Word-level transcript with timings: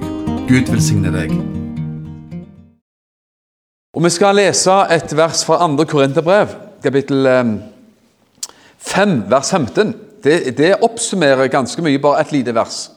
Gud 0.53 0.69
velsigne 0.69 1.09
deg. 1.17 1.33
Og 3.97 4.05
Vi 4.05 4.13
skal 4.13 4.37
lese 4.37 4.85
et 4.93 5.17
vers 5.17 5.41
fra 5.49 5.57
2. 5.65 5.81
Korinterbrev, 5.89 6.53
kapittel 6.85 7.25
5, 8.77 9.33
vers 9.33 9.49
15. 9.49 9.97
Det, 10.23 10.53
det 10.57 10.75
oppsummerer 10.85 11.47
ganske 11.49 11.81
mye, 11.81 11.97
bare 11.97 12.21
et 12.21 12.31
lite 12.37 12.53
vers 12.53 12.93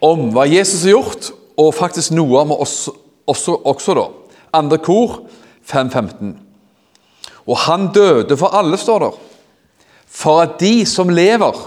om 0.00 0.30
hva 0.34 0.46
Jesus 0.48 0.84
har 0.86 0.96
gjort, 0.96 1.30
og 1.60 1.74
faktisk 1.76 2.14
noe 2.16 2.40
om 2.40 2.54
oss 2.56 2.88
også, 3.28 3.56
også 3.68 3.96
da. 3.98 4.06
Andre 4.56 4.78
kor 4.82 5.20
5.15. 5.68 6.32
Og 7.46 7.58
han 7.66 7.90
døde 7.94 8.36
for 8.38 8.56
alle, 8.56 8.78
står 8.80 9.04
der, 9.04 9.18
for 10.10 10.42
at 10.42 10.56
de 10.60 10.86
som 10.86 11.10
lever, 11.12 11.58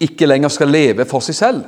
ikke 0.00 0.26
lenger 0.26 0.52
skal 0.54 0.70
leve 0.70 1.06
for 1.10 1.24
seg 1.24 1.36
selv, 1.38 1.62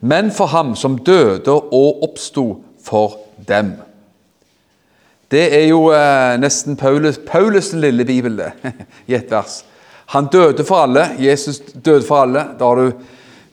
men 0.00 0.30
for 0.32 0.50
ham 0.50 0.74
som 0.78 0.98
døde 1.04 1.52
og 1.52 2.04
oppsto 2.06 2.46
for 2.82 3.18
dem. 3.48 3.74
Det 5.30 5.44
er 5.54 5.66
jo 5.68 5.90
eh, 5.94 6.36
nesten 6.42 6.78
Paulus, 6.78 7.20
Paulus' 7.22 7.74
lille 7.76 8.04
bibel, 8.04 8.38
det, 8.40 8.52
i 9.10 9.14
ett 9.14 9.30
vers. 9.30 9.60
Han 10.10 10.26
døde 10.32 10.64
for 10.66 10.82
alle. 10.82 11.04
Jesus 11.22 11.60
døde 11.60 12.02
for 12.02 12.24
alle. 12.24 12.48
Da 12.58 12.66
har 12.66 12.80
du 12.80 13.04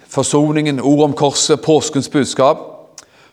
forsoningen, 0.09 0.79
ord 0.79 1.03
om 1.09 1.13
korset, 1.13 1.61
påskens 1.61 2.09
budskap. 2.09 2.57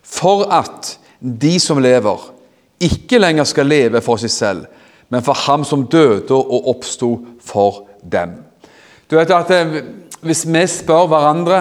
For 0.03 0.45
at 0.53 0.97
de 1.19 1.59
som 1.59 1.81
lever, 1.81 2.31
ikke 2.79 3.19
lenger 3.19 3.47
skal 3.47 3.69
leve 3.69 4.01
for 4.03 4.21
seg 4.21 4.31
selv, 4.31 4.65
men 5.09 5.23
for 5.23 5.37
ham 5.45 5.63
som 5.65 5.85
døde 5.87 6.35
og 6.35 6.69
oppsto 6.73 7.11
for 7.41 7.85
dem. 8.03 8.35
Du 9.09 9.17
vet 9.17 9.31
at 9.31 9.51
eh, 9.53 9.81
Hvis 10.25 10.45
vi 10.49 10.67
spør 10.67 11.05
hverandre 11.05 11.59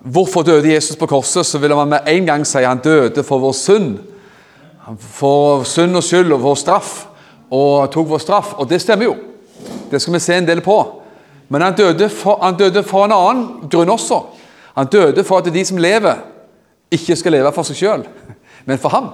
hvorfor 0.00 0.42
døde 0.42 0.72
Jesus 0.72 0.96
på 0.96 1.06
korset, 1.06 1.46
så 1.46 1.58
vil 1.58 1.74
man 1.76 1.88
med 1.88 2.08
en 2.08 2.26
gang 2.26 2.46
si 2.46 2.58
han 2.64 2.80
døde 2.82 3.22
for 3.22 3.38
vår 3.38 3.52
synd. 3.52 3.98
For 4.98 5.62
synd 5.62 5.96
og 5.96 6.02
skyld 6.02 6.32
og 6.32 6.42
vår 6.42 6.54
straff, 6.54 7.04
og 7.50 7.92
tok 7.92 8.08
vår 8.08 8.18
straff. 8.18 8.54
Og 8.58 8.66
det 8.70 8.80
stemmer 8.82 9.04
jo. 9.04 9.14
Det 9.90 10.00
skal 10.02 10.14
vi 10.14 10.18
se 10.18 10.34
en 10.34 10.48
del 10.48 10.60
på. 10.60 10.78
Men 11.48 11.62
han 11.62 11.76
døde 11.76 12.08
for, 12.08 12.38
han 12.42 12.58
døde 12.58 12.82
for 12.82 13.04
en 13.04 13.14
annen 13.14 13.70
grunn 13.70 13.90
også. 13.90 14.22
Han 14.80 14.88
døde 14.88 15.24
for 15.28 15.42
at 15.42 15.50
de 15.52 15.64
som 15.66 15.80
lever, 15.80 16.22
ikke 16.90 17.16
skal 17.18 17.36
leve 17.36 17.52
for 17.52 17.68
seg 17.68 17.76
sjøl, 17.76 18.06
men 18.68 18.80
for 18.80 18.94
ham. 18.94 19.10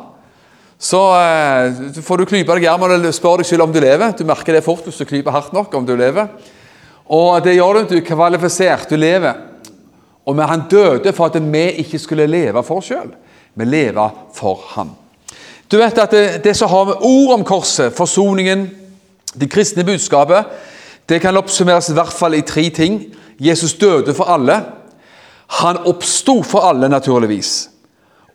Så 0.78 1.00
eh, 1.16 1.80
får 2.04 2.20
du 2.20 2.28
klype 2.28 2.54
deg 2.54 2.66
i 2.66 2.70
armen 2.70 2.92
og 2.94 3.14
spørre 3.16 3.42
deg 3.42 3.48
selv 3.48 3.64
om 3.64 3.72
du 3.72 3.80
lever. 3.80 4.12
Du 4.14 4.26
merker 4.28 4.54
det 4.54 4.64
fort 4.64 4.84
hvis 4.84 5.00
du 5.00 5.08
klyper 5.08 5.34
hardt 5.34 5.56
nok 5.56 5.74
om 5.74 5.86
du 5.88 5.94
lever. 5.96 6.28
Og 7.08 7.40
det 7.44 7.56
gjør 7.56 7.80
du. 7.80 7.94
Du 7.94 7.96
er 7.96 8.04
kvalifisert. 8.04 8.90
Du 8.90 8.98
lever. 9.00 9.40
Og 10.26 10.36
men 10.36 10.50
han 10.50 10.66
døde 10.68 11.14
for 11.16 11.30
at 11.30 11.40
vi 11.40 11.64
ikke 11.82 11.98
skulle 12.02 12.28
leve 12.28 12.62
for 12.66 12.82
oss 12.82 12.92
sjøl. 12.92 13.08
Vi 13.56 13.64
lever 13.64 14.22
for 14.36 14.60
ham. 14.74 14.92
Du 15.70 15.78
vet 15.80 15.98
at 15.98 16.12
det, 16.12 16.24
det 16.44 16.54
som 16.54 16.70
har 16.70 16.90
med 16.92 17.02
ord 17.08 17.38
om 17.38 17.44
korset, 17.44 17.94
forsoningen, 17.96 18.68
det 19.34 19.50
kristne 19.50 19.84
budskapet, 19.84 20.44
det 21.08 21.22
kan 21.22 21.36
oppsummeres 21.36 21.88
i 21.90 21.96
hvert 21.96 22.14
fall 22.14 22.36
i 22.36 22.44
tre 22.46 22.68
ting. 22.70 23.00
Jesus 23.40 23.74
døde 23.80 24.14
for 24.14 24.28
alle. 24.30 24.60
Han 25.46 25.78
oppsto 25.86 26.42
for 26.42 26.66
alle, 26.66 26.88
naturligvis. 26.88 27.68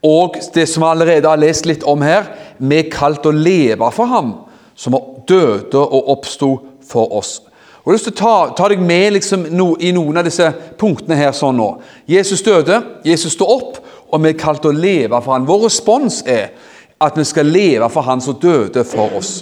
Og 0.04 0.38
det 0.54 0.66
som 0.70 0.84
vi 0.84 0.90
allerede 0.90 1.30
har 1.30 1.38
lest 1.38 1.68
litt 1.70 1.84
om 1.84 2.02
her, 2.02 2.32
vi 2.58 2.80
er 2.82 2.92
kalt 2.94 3.26
å 3.28 3.34
leve 3.36 3.92
for 3.94 4.10
ham, 4.10 4.34
som 4.76 4.98
døde 5.28 5.78
og 5.78 6.10
oppsto 6.16 6.56
for 6.88 7.14
oss. 7.20 7.40
Og 7.82 7.90
Jeg 7.90 7.92
har 7.92 7.98
lyst 7.98 8.08
til 8.10 8.14
å 8.14 8.22
ta, 8.22 8.36
ta 8.58 8.68
deg 8.70 8.82
med 8.82 9.16
liksom 9.16 9.46
no, 9.58 9.72
i 9.82 9.92
noen 9.94 10.22
av 10.22 10.26
disse 10.26 10.48
punktene 10.78 11.18
her 11.18 11.32
sånn 11.34 11.58
nå. 11.58 11.70
Jesus 12.10 12.44
døde, 12.46 12.78
Jesus 13.06 13.34
står 13.34 13.54
opp, 13.56 13.80
og 14.12 14.22
vi 14.22 14.34
er 14.34 14.38
kalt 14.38 14.66
å 14.70 14.74
leve 14.76 15.18
for 15.22 15.34
ham. 15.34 15.48
Vår 15.50 15.66
respons 15.66 16.22
er 16.30 16.52
at 17.02 17.18
vi 17.18 17.26
skal 17.26 17.50
leve 17.50 17.90
for 17.90 18.06
han 18.06 18.22
som 18.22 18.38
døde 18.38 18.84
for 18.86 19.18
oss. 19.18 19.40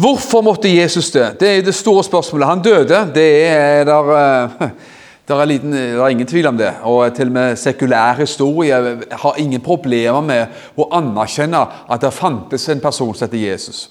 Hvorfor 0.00 0.40
måtte 0.40 0.70
Jesus 0.72 1.10
dø? 1.12 1.26
Det 1.36 1.48
er 1.48 1.64
det 1.66 1.74
store 1.76 2.04
spørsmålet. 2.06 2.48
Han 2.48 2.62
døde. 2.64 3.02
Det 3.14 3.28
er 3.50 3.84
der, 3.84 4.12
uh, 4.16 4.70
det 5.30 5.36
er, 5.38 5.46
liten, 5.46 5.72
det 5.72 5.94
er, 5.94 6.08
ingen 6.08 6.26
tvil 6.26 6.46
om 6.46 6.56
det. 6.58 6.72
Og 6.82 7.14
til 7.14 7.28
og 7.30 7.32
med 7.32 7.56
sekulær 7.56 8.18
historie 8.18 8.78
har 9.22 9.38
ingen 9.38 9.62
problemer 9.62 10.24
med 10.26 10.62
å 10.74 10.88
anerkjenne 10.98 11.60
at 11.86 12.02
det 12.02 12.10
fantes 12.16 12.66
en 12.68 12.82
person 12.82 13.14
som 13.14 13.28
heter 13.28 13.38
Jesus. 13.38 13.84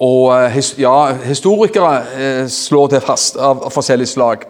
Og 0.00 0.28
eh, 0.36 0.58
ja, 0.80 0.94
Historikere 1.24 1.94
eh, 2.12 2.42
slår 2.52 2.92
det 2.92 3.02
fast 3.04 3.40
av, 3.40 3.64
forskjellig 3.72 4.08
slag. 4.08 4.44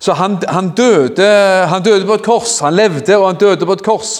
Så 0.00 0.12
han, 0.16 0.36
han, 0.48 0.70
døde, 0.76 1.30
han 1.72 1.84
døde 1.84 2.04
på 2.08 2.20
et 2.20 2.28
kors. 2.28 2.58
Han 2.64 2.76
levde, 2.76 3.16
og 3.16 3.26
han 3.30 3.40
døde 3.40 3.68
på 3.68 3.78
et 3.78 3.84
kors. 3.84 4.12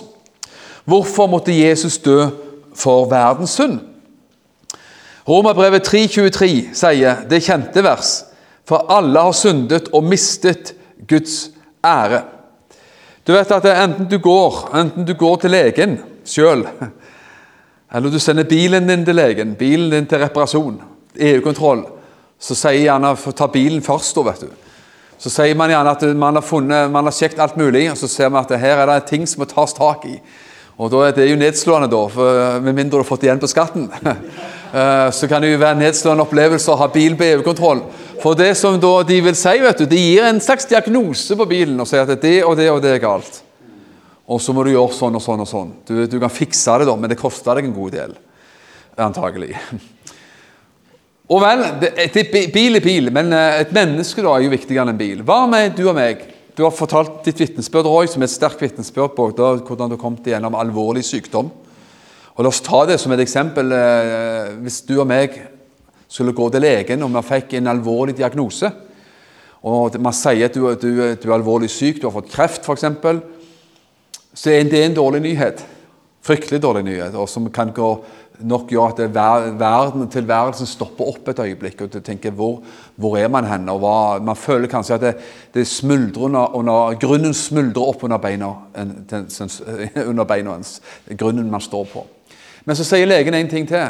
Hvorfor 0.88 1.28
måtte 1.28 1.52
Jesus 1.52 1.98
dø 2.00 2.30
for 2.76 3.08
verdens 3.12 3.58
synd? 3.60 3.78
Romerbrevet 5.28 5.84
3,23 5.84 6.52
sier 6.74 7.24
det 7.28 7.44
kjente 7.44 7.84
vers. 7.84 8.20
For 8.68 8.88
alle 8.92 9.28
har 9.28 9.36
syndet 9.36 9.92
og 9.92 10.04
mistet 10.08 10.74
Guds 11.08 11.50
ære. 11.84 12.22
Du 13.26 13.32
vet 13.32 13.52
at 13.52 13.68
enten 13.70 14.08
du 14.10 14.18
går, 14.18 14.70
enten 14.80 15.06
du 15.06 15.14
går 15.14 15.42
til 15.42 15.54
legen 15.54 15.98
sjøl, 16.26 16.64
eller 17.94 18.12
du 18.12 18.18
sender 18.22 18.48
bilen 18.48 18.88
din 18.88 19.04
til 19.04 19.16
legen, 19.18 19.54
bilen 19.58 19.90
din 19.92 20.08
til 20.10 20.22
reparasjon, 20.22 20.80
EU-kontroll, 21.18 21.84
så 22.40 22.56
sier 22.56 22.86
gjerne 22.86 23.14
ta 23.36 23.48
bilen 23.52 23.82
først, 23.84 24.16
da, 24.16 24.24
vet 24.30 24.44
du. 24.46 24.68
Så 25.20 25.32
sier 25.32 25.56
man 25.58 25.72
gjerne 25.72 25.92
at 25.92 26.04
man 26.16 26.38
har, 26.38 26.44
funnet, 26.46 26.90
man 26.92 27.04
har 27.04 27.12
sjekt 27.12 27.40
alt 27.42 27.58
mulig, 27.60 27.90
og 27.90 27.98
så 28.00 28.08
ser 28.08 28.30
man 28.32 28.46
at 28.46 28.60
her 28.60 28.80
er 28.80 28.88
det 28.88 29.10
ting 29.10 29.26
som 29.28 29.42
må 29.42 29.48
tas 29.50 29.74
tak 29.76 30.06
i. 30.08 30.16
Og 30.78 30.90
da 30.92 31.02
er 31.06 31.12
Det 31.16 31.30
jo 31.30 31.40
nedslående, 31.40 31.90
da, 31.90 32.04
for 32.08 32.60
med 32.60 32.74
mindre 32.74 32.98
du 32.98 33.02
har 33.02 33.08
fått 33.08 33.26
igjen 33.26 33.42
på 33.42 33.50
skatten. 33.50 33.90
Eh, 34.70 35.10
så 35.10 35.26
kan 35.26 35.42
det 35.42 35.48
jo 35.50 35.58
være 35.58 35.74
en 35.74 35.80
nedslående 35.82 36.22
opplevelse 36.22 36.70
å 36.70 36.78
ha 36.78 36.86
bil 36.94 37.16
på 37.18 37.24
EU-kontroll. 37.26 37.80
For 38.22 38.38
det 38.38 38.52
som 38.54 38.76
da 38.78 38.92
de 39.02 39.16
vil 39.24 39.34
si, 39.34 39.56
vet 39.58 39.80
du, 39.82 39.86
de 39.90 39.98
gir 39.98 40.28
en 40.28 40.38
slags 40.38 40.68
diagnose 40.70 41.34
på 41.34 41.46
bilen 41.50 41.82
og 41.82 41.88
sier 41.90 42.06
at 42.06 42.22
det 42.22 42.36
og 42.46 42.54
det 42.54 42.68
og 42.70 42.78
det 42.84 42.92
er 42.94 43.02
galt. 43.02 43.40
Og 44.30 44.38
så 44.38 44.54
må 44.54 44.62
du 44.62 44.70
gjøre 44.70 44.94
sånn 44.94 45.18
og 45.18 45.24
sånn 45.24 45.42
og 45.42 45.48
sånn. 45.50 45.72
Du, 45.88 45.94
du 46.06 46.20
kan 46.22 46.30
fikse 46.30 46.76
det, 46.78 46.86
da, 46.86 46.94
men 46.94 47.10
det 47.10 47.18
koster 47.18 47.58
deg 47.58 47.66
en 47.66 47.74
god 47.74 47.96
del. 47.96 48.14
Antagelig. 49.00 49.56
Og 51.30 51.38
vel, 51.38 51.60
det, 51.78 51.92
det, 52.10 52.24
bil 52.50 52.78
er 52.78 52.82
bil, 52.82 53.10
men 53.14 53.28
eh, 53.34 53.60
et 53.62 53.74
menneske 53.74 54.22
da 54.22 54.32
er 54.34 54.42
jo 54.42 54.50
viktigere 54.50 54.82
enn 54.82 54.96
en 54.96 54.98
bil. 54.98 55.20
Hva 55.26 55.44
med 55.50 55.76
du 55.78 55.84
og 55.84 55.94
meg? 55.94 56.24
Du 56.56 56.64
har 56.64 56.74
fortalt 56.74 57.22
ditt 57.26 57.40
vitnesbyrd, 57.40 57.86
Roy, 57.86 58.08
som 58.10 58.22
er 58.22 58.28
et 58.28 58.34
sterkt 58.34 58.62
vitnesbyrd 58.64 59.14
på 59.14 59.28
hvordan 59.30 59.90
du 59.90 59.96
har 59.96 60.00
kommet 60.00 60.26
gjennom 60.26 60.56
alvorlig 60.58 61.04
sykdom. 61.06 61.50
Og 62.34 62.44
La 62.44 62.50
oss 62.50 62.62
ta 62.64 62.82
det 62.88 62.96
som 63.02 63.12
et 63.14 63.22
eksempel. 63.22 63.72
Eh, 63.76 64.54
hvis 64.64 64.80
du 64.88 64.96
og 64.98 65.06
meg 65.10 65.36
skulle 66.10 66.34
gå 66.34 66.48
til 66.50 66.64
legen 66.64 67.04
og 67.06 67.12
vi 67.14 67.22
fikk 67.28 67.58
en 67.58 67.70
alvorlig 67.70 68.16
diagnose, 68.18 68.70
og 69.60 69.98
man 70.00 70.16
sier 70.16 70.48
at 70.48 70.56
du, 70.56 70.64
du, 70.80 70.88
du 71.20 71.26
er 71.28 71.36
alvorlig 71.36 71.68
syk, 71.70 72.00
du 72.00 72.08
har 72.08 72.16
fått 72.16 72.32
kreft 72.32 72.64
f.eks., 72.64 72.86
så 74.40 74.54
er 74.54 74.64
det 74.70 74.80
en 74.86 74.96
dårlig 74.96 75.20
nyhet. 75.26 75.60
Fryktelig 76.20 76.60
dårlig 76.62 76.82
nyhet, 76.84 77.14
og 77.16 77.28
som 77.32 77.46
kan 77.52 77.70
gå, 77.72 77.88
nok 78.44 78.72
gjøre 78.72 79.06
at 79.06 79.14
verden, 79.60 80.08
tilværelsen 80.12 80.68
stopper 80.68 81.08
opp 81.08 81.28
et 81.28 81.38
øyeblikk. 81.38 81.80
og 81.80 82.04
tenker, 82.04 82.30
Hvor, 82.30 82.62
hvor 82.96 83.16
er 83.16 83.28
man 83.28 83.44
hen? 83.44 83.68
Og 83.68 83.78
hva, 83.78 84.18
man 84.18 84.36
føler 84.36 84.68
kanskje 84.68 84.94
at 84.94 85.00
det, 85.00 85.14
det 85.54 85.66
smuldrer 85.66 86.22
under, 86.22 86.54
under, 86.54 86.98
grunnen 87.00 87.34
smuldrer 87.34 87.82
opp 87.82 88.04
under 88.04 88.18
beina, 88.18 88.52
under 90.10 90.24
beina 90.24 90.56
ens. 90.56 90.80
Grunnen 91.18 91.50
man 91.50 91.60
står 91.60 91.84
på. 91.92 92.06
Men 92.64 92.76
så 92.76 92.84
sier 92.84 93.08
legen 93.08 93.34
en 93.34 93.48
ting 93.48 93.68
til. 93.68 93.88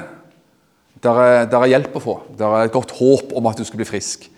Der 1.02 1.20
er, 1.22 1.44
der 1.50 1.64
er 1.64 1.72
hjelp 1.72 1.96
å 1.96 2.04
få. 2.04 2.16
Der 2.38 2.54
er 2.54 2.68
et 2.68 2.74
godt 2.74 2.94
håp 2.98 3.34
om 3.34 3.46
at 3.46 3.58
du 3.58 3.64
skal 3.64 3.80
bli 3.80 3.88
frisk. 3.88 4.28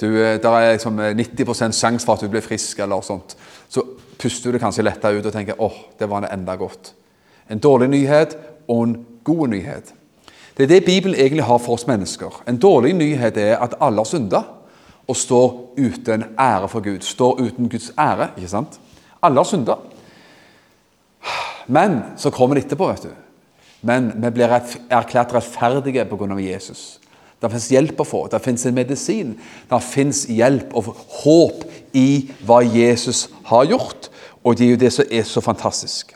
Du, 0.00 0.06
eh, 0.08 0.38
der 0.40 0.56
er 0.56 0.72
liksom 0.72 0.96
90 0.98 1.44
eh, 1.44 1.72
sjanse 1.72 2.06
for 2.06 2.14
at 2.14 2.24
du 2.24 2.32
blir 2.32 2.40
frisk. 2.40 2.78
eller 2.78 3.00
sånt. 3.04 3.36
Så 3.68 3.84
puster 4.18 4.52
du 4.52 4.58
kanskje 4.58 4.86
lettere 4.86 5.18
ut 5.18 5.26
og 5.26 5.32
tenker 5.32 5.60
åh, 5.60 5.78
det 5.98 6.08
var 6.08 6.30
enda 6.32 6.56
godt. 6.56 6.94
En 7.50 7.58
dårlig 7.58 7.88
nyhet 7.88 8.36
og 8.68 8.82
en 8.82 8.96
god 9.24 9.48
nyhet. 9.48 9.94
Det 10.56 10.64
er 10.64 10.68
det 10.68 10.84
Bibelen 10.84 11.16
egentlig 11.16 11.44
har 11.44 11.58
for 11.58 11.72
oss 11.72 11.86
mennesker. 11.86 12.42
En 12.48 12.58
dårlig 12.58 12.92
nyhet 12.94 13.36
er 13.36 13.56
at 13.56 13.74
alle 13.80 14.02
har 14.04 14.08
synda 14.08 14.42
og 15.08 15.16
står 15.16 15.74
uten 15.78 16.24
ære 16.38 16.68
for 16.68 16.80
Gud. 16.80 17.00
Står 17.00 17.40
uten 17.40 17.68
Guds 17.68 17.92
ære. 17.98 18.28
ikke 18.36 18.48
sant? 18.48 18.80
Alle 19.22 19.36
har 19.36 19.44
synda. 19.44 19.74
Men 21.66 22.00
så 22.16 22.30
kommer 22.30 22.54
det 22.54 22.64
etterpå. 22.64 22.86
vet 22.86 23.02
du. 23.02 23.08
Men 23.82 24.12
vi 24.16 24.30
blir 24.30 24.60
erklært 24.90 25.34
rettferdige 25.34 26.04
pga. 26.04 26.38
Jesus. 26.38 27.00
Det 27.42 27.50
fins 27.50 27.68
hjelp 27.68 28.00
å 28.00 28.06
få. 28.06 28.26
Det 28.30 28.42
fins 28.42 28.66
en 28.66 28.74
medisin. 28.74 29.34
Det 29.70 29.82
fins 29.82 30.26
hjelp 30.30 30.74
og 30.74 30.94
håp 31.24 31.64
i 31.92 32.30
hva 32.46 32.60
Jesus 32.62 33.28
har 33.44 33.64
gjort. 33.64 34.10
Og 34.44 34.58
det 34.58 34.66
er 34.66 34.70
jo 34.70 34.76
det 34.76 34.92
som 34.92 35.04
er 35.10 35.22
så 35.26 35.40
fantastisk. 35.40 36.14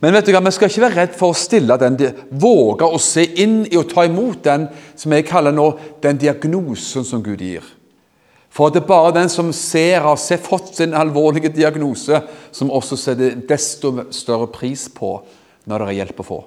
Men 0.00 0.14
vet 0.14 0.28
du 0.28 0.32
hva, 0.32 0.42
vi 0.44 0.52
skal 0.54 0.70
ikke 0.70 0.84
være 0.86 0.98
redd 1.00 1.18
for 1.18 1.32
å 1.32 1.38
stille 1.38 1.76
den, 1.80 1.98
våge 2.30 2.86
å 2.86 3.00
se 3.02 3.24
inn 3.42 3.64
i 3.66 3.76
og 3.80 3.88
ta 3.90 4.06
imot 4.06 4.44
den 4.46 4.68
som 4.94 5.12
jeg 5.16 5.26
kaller 5.28 5.54
nå 5.56 5.66
den 6.04 6.20
diagnosen 6.20 7.06
som 7.06 7.24
Gud 7.24 7.42
gir. 7.42 7.66
For 8.50 8.70
det 8.70 8.82
er 8.82 8.88
bare 8.88 9.14
den 9.14 9.28
som 9.30 9.52
ser, 9.54 10.00
har 10.02 10.38
fått 10.42 10.74
sin 10.76 10.94
alvorlige 10.94 11.52
diagnose, 11.54 12.22
som 12.52 12.70
også 12.70 12.98
setter 12.98 13.36
desto 13.48 13.92
større 14.10 14.50
pris 14.50 14.88
på 14.90 15.20
når 15.70 15.78
det 15.78 15.90
er 15.90 15.98
hjelp 16.00 16.22
å 16.22 16.26
få. 16.26 16.40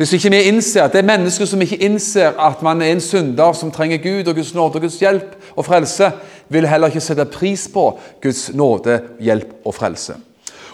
Hvis 0.00 0.14
ikke 0.16 0.30
vi 0.32 0.46
innser 0.48 0.86
at 0.86 0.94
det 0.94 1.02
er 1.02 1.10
mennesker 1.10 1.44
som 1.44 1.60
ikke 1.60 1.82
innser 1.84 2.38
at 2.40 2.62
man 2.64 2.80
er 2.80 2.94
en 2.94 3.02
synder 3.04 3.52
som 3.52 3.72
trenger 3.74 4.00
Gud 4.00 4.30
og 4.30 4.38
Guds 4.38 4.54
nåde 4.56 4.80
og 4.80 4.86
Guds 4.86 4.96
hjelp 5.02 5.34
og 5.52 5.66
frelse, 5.66 6.08
vil 6.48 6.68
heller 6.70 6.88
ikke 6.88 7.02
sette 7.04 7.26
pris 7.28 7.66
på 7.68 7.84
Guds 8.22 8.46
nåde, 8.56 8.96
hjelp 9.20 9.58
og 9.60 9.76
frelse. 9.76 10.16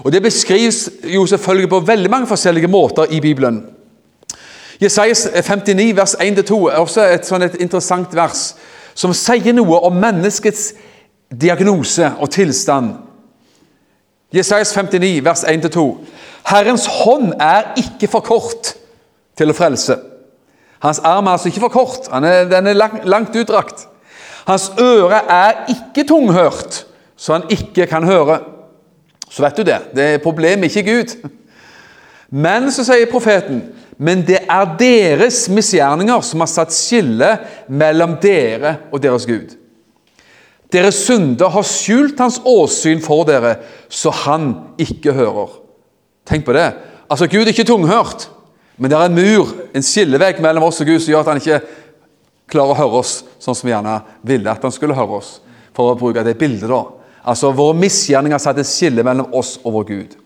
Og 0.04 0.12
Det 0.12 0.22
beskrives 0.22 0.90
jo 1.04 1.26
selvfølgelig 1.26 1.68
på 1.68 1.80
veldig 1.80 2.10
mange 2.10 2.26
forskjellige 2.26 2.68
måter 2.68 3.04
i 3.10 3.20
Bibelen. 3.20 3.64
Jesajas 4.82 5.28
59, 5.34 5.96
vers 5.96 6.14
1-2 6.14 6.56
er 6.68 6.76
også 6.76 7.04
et, 7.04 7.24
sånn 7.26 7.42
et 7.46 7.54
interessant 7.64 8.12
vers 8.14 8.50
som 8.96 9.14
sier 9.16 9.54
noe 9.56 9.78
om 9.88 9.96
menneskets 10.00 10.74
diagnose 11.32 12.10
og 12.20 12.30
tilstand. 12.32 12.94
Jesajas 14.32 14.72
59, 14.76 15.24
vers 15.24 15.44
1-2. 15.48 15.86
Herrens 16.46 16.86
hånd 17.02 17.32
er 17.40 17.72
ikke 17.80 18.08
for 18.10 18.24
kort 18.24 18.74
til 19.36 19.52
å 19.52 19.56
frelse. 19.56 19.96
Hans 20.84 21.00
arm 21.04 21.26
er 21.26 21.36
altså 21.36 21.48
ikke 21.50 21.64
for 21.64 21.72
kort, 21.72 22.08
er, 22.12 22.44
den 22.50 22.68
er 22.68 22.76
lang, 22.76 23.00
langt 23.08 23.36
utdrakt. 23.36 23.86
Hans 24.46 24.70
øre 24.78 25.22
er 25.32 25.64
ikke 25.72 26.04
tunghørt, 26.06 26.84
så 27.16 27.38
han 27.38 27.48
ikke 27.50 27.88
kan 27.90 28.04
høre. 28.04 28.38
Så 29.30 29.42
vet 29.42 29.58
du 29.58 29.66
det. 29.66 29.80
Det 29.96 30.06
er 30.14 30.22
problemet, 30.22 30.70
ikke 30.70 30.92
Gud. 30.92 31.16
Men 32.30 32.70
så 32.74 32.84
sier 32.86 33.10
profeten 33.10 33.64
men 33.96 34.20
det 34.28 34.42
er 34.44 34.72
deres 34.76 35.46
misgjerninger 35.48 36.24
som 36.24 36.42
har 36.44 36.50
satt 36.52 36.74
skille 36.74 37.30
mellom 37.68 38.18
dere 38.20 38.76
og 38.92 39.00
deres 39.00 39.24
Gud. 39.28 39.54
Deres 40.72 40.98
synder 41.06 41.52
har 41.54 41.64
skjult 41.64 42.20
hans 42.20 42.40
åsyn 42.44 43.00
for 43.00 43.24
dere, 43.28 43.54
så 43.88 44.12
han 44.26 44.50
ikke 44.82 45.14
hører. 45.16 45.54
Tenk 46.28 46.44
på 46.44 46.56
det. 46.56 46.68
Altså, 47.08 47.28
Gud 47.30 47.46
er 47.46 47.54
ikke 47.54 47.68
tunghørt, 47.68 48.28
men 48.76 48.90
det 48.90 48.98
er 48.98 49.08
en 49.08 49.16
mur, 49.16 49.54
en 49.72 49.86
skillevegg 49.86 50.42
mellom 50.44 50.66
oss 50.66 50.82
og 50.82 50.90
Gud 50.90 51.00
som 51.00 51.14
gjør 51.14 51.22
at 51.22 51.32
han 51.32 51.40
ikke 51.40 51.60
klarer 52.50 52.74
å 52.74 52.80
høre 52.82 53.00
oss 53.00 53.14
sånn 53.40 53.56
som 53.56 53.68
vi 53.68 53.72
gjerne 53.72 54.00
ville 54.26 54.52
at 54.52 54.66
han 54.66 54.74
skulle 54.74 54.96
høre 54.98 55.22
oss. 55.22 55.38
For 55.76 55.94
å 55.94 55.98
bruke 55.98 56.24
det 56.26 56.36
bildet, 56.40 56.68
da. 56.68 56.82
Altså, 57.26 57.50
Våre 57.52 57.74
misgjerninger 57.74 58.38
satte 58.38 58.64
skille 58.64 59.02
mellom 59.06 59.34
oss 59.34 59.56
og 59.64 59.72
vår 59.80 59.88
Gud. 59.88 60.16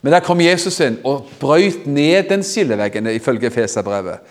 Men 0.00 0.14
der 0.14 0.24
kom 0.24 0.40
Jesus 0.40 0.78
inn 0.80 1.00
og 1.04 1.28
brøyt 1.40 1.84
ned 1.90 2.30
den 2.30 2.44
skilleveggen, 2.46 3.10
ifølge 3.12 3.50
Feserbrevet. 3.52 4.22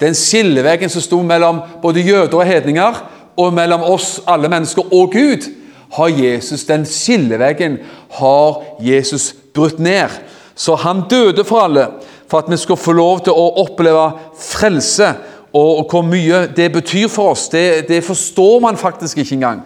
Den 0.00 0.14
skilleveggen 0.14 0.88
som 0.88 1.02
sto 1.02 1.18
mellom 1.26 1.60
både 1.82 2.04
jøder 2.06 2.38
og 2.38 2.46
hedninger, 2.46 3.00
og 3.38 3.54
mellom 3.54 3.82
oss, 3.86 4.20
alle 4.26 4.48
mennesker, 4.48 4.92
og 4.94 5.12
Gud, 5.12 5.50
har 5.92 6.08
Jesus, 6.08 6.64
den 6.64 6.86
skilleveggen 6.86 7.78
har 8.18 8.62
Jesus 8.80 9.34
brutt 9.54 9.78
ned. 9.78 10.08
Så 10.54 10.74
han 10.74 11.02
døde 11.10 11.44
for 11.44 11.64
alle, 11.64 11.86
for 12.28 12.38
at 12.38 12.50
vi 12.50 12.56
skulle 12.56 12.80
få 12.80 12.92
lov 12.92 13.22
til 13.24 13.32
å 13.32 13.50
oppleve 13.62 14.10
frelse. 14.38 15.12
Og, 15.52 15.86
hvor 15.90 16.02
mye 16.04 16.42
det 16.56 16.68
betyr 16.72 17.08
for 17.08 17.32
oss, 17.32 17.46
det, 17.48 17.88
det 17.88 18.02
forstår 18.04 18.60
man 18.60 18.76
faktisk 18.76 19.18
ikke 19.18 19.38
engang. 19.38 19.62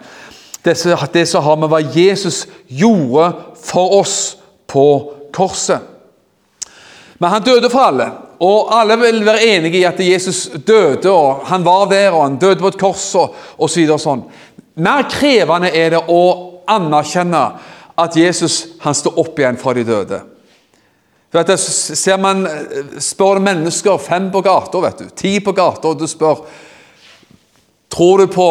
Det, 0.63 0.75
som 1.27 1.43
har 1.43 1.57
med 1.59 1.71
hva 1.71 1.81
Jesus 1.81 2.45
gjorde 2.67 3.33
for 3.59 3.97
oss 3.99 4.37
på 4.67 4.85
korset. 5.35 5.81
Men 7.19 7.29
han 7.29 7.43
døde 7.43 7.69
for 7.71 7.83
alle, 7.83 8.07
og 8.43 8.71
alle 8.75 8.97
vil 8.99 9.21
være 9.25 9.45
enige 9.55 9.79
i 9.79 9.85
at 9.87 9.99
Jesus 9.99 10.49
døde, 10.67 11.11
og 11.11 11.45
han 11.47 11.65
var 11.65 11.85
der, 11.91 12.11
og 12.11 12.23
han 12.23 12.39
døde 12.39 12.59
på 12.59 12.71
et 12.73 12.79
kors, 12.79 13.05
og 13.15 13.35
osv. 13.57 13.85
Så 13.87 13.99
sånn. 14.01 14.25
Mer 14.83 15.05
krevende 15.11 15.69
er 15.71 15.93
det 15.93 16.01
å 16.09 16.23
anerkjenne 16.67 17.43
at 17.99 18.15
Jesus 18.17 18.79
han 18.81 18.95
står 18.97 19.19
opp 19.21 19.39
igjen 19.39 19.59
fra 19.61 19.75
de 19.77 19.85
døde. 19.87 20.19
Vet 21.33 21.49
du, 21.49 21.55
ser 21.57 22.19
man, 22.21 22.45
Spør 23.01 23.39
mennesker, 23.41 23.97
fem 24.01 24.29
på 24.33 24.41
gata, 24.45 24.91
ti 25.17 25.39
på 25.41 25.53
gata, 25.55 25.93
og 25.93 25.99
du 26.01 26.07
spør 26.09 26.45
Tror 27.93 28.23
du 28.23 28.27
på 28.33 28.49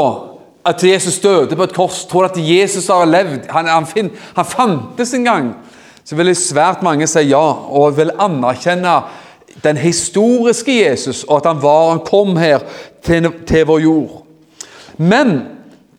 at 0.64 0.85
Jesus 0.85 1.19
døde 1.20 1.56
på 1.56 1.67
et 1.67 1.75
kors? 1.75 2.05
Tror 2.06 2.29
at 2.29 2.38
Jesus 2.38 2.87
har 2.87 3.09
levd? 3.09 3.49
Han, 3.50 3.67
han, 3.67 4.11
han 4.37 4.49
fantes 4.49 5.14
en 5.14 5.25
gang 5.26 5.53
så 6.05 6.19
vil 6.19 6.32
svært 6.37 6.82
mange 6.82 7.06
si 7.11 7.29
ja, 7.31 7.43
og 7.43 7.97
vil 7.97 8.12
anerkjenne 8.20 8.97
den 9.62 9.79
historiske 9.79 10.75
Jesus, 10.81 11.23
og 11.29 11.38
at 11.38 11.50
han 11.53 11.62
var 11.62 11.93
han 11.93 12.05
kom 12.06 12.37
her 12.41 12.64
til, 13.05 13.29
til 13.47 13.67
vår 13.69 13.82
jord. 13.85 14.17
Men 14.99 15.37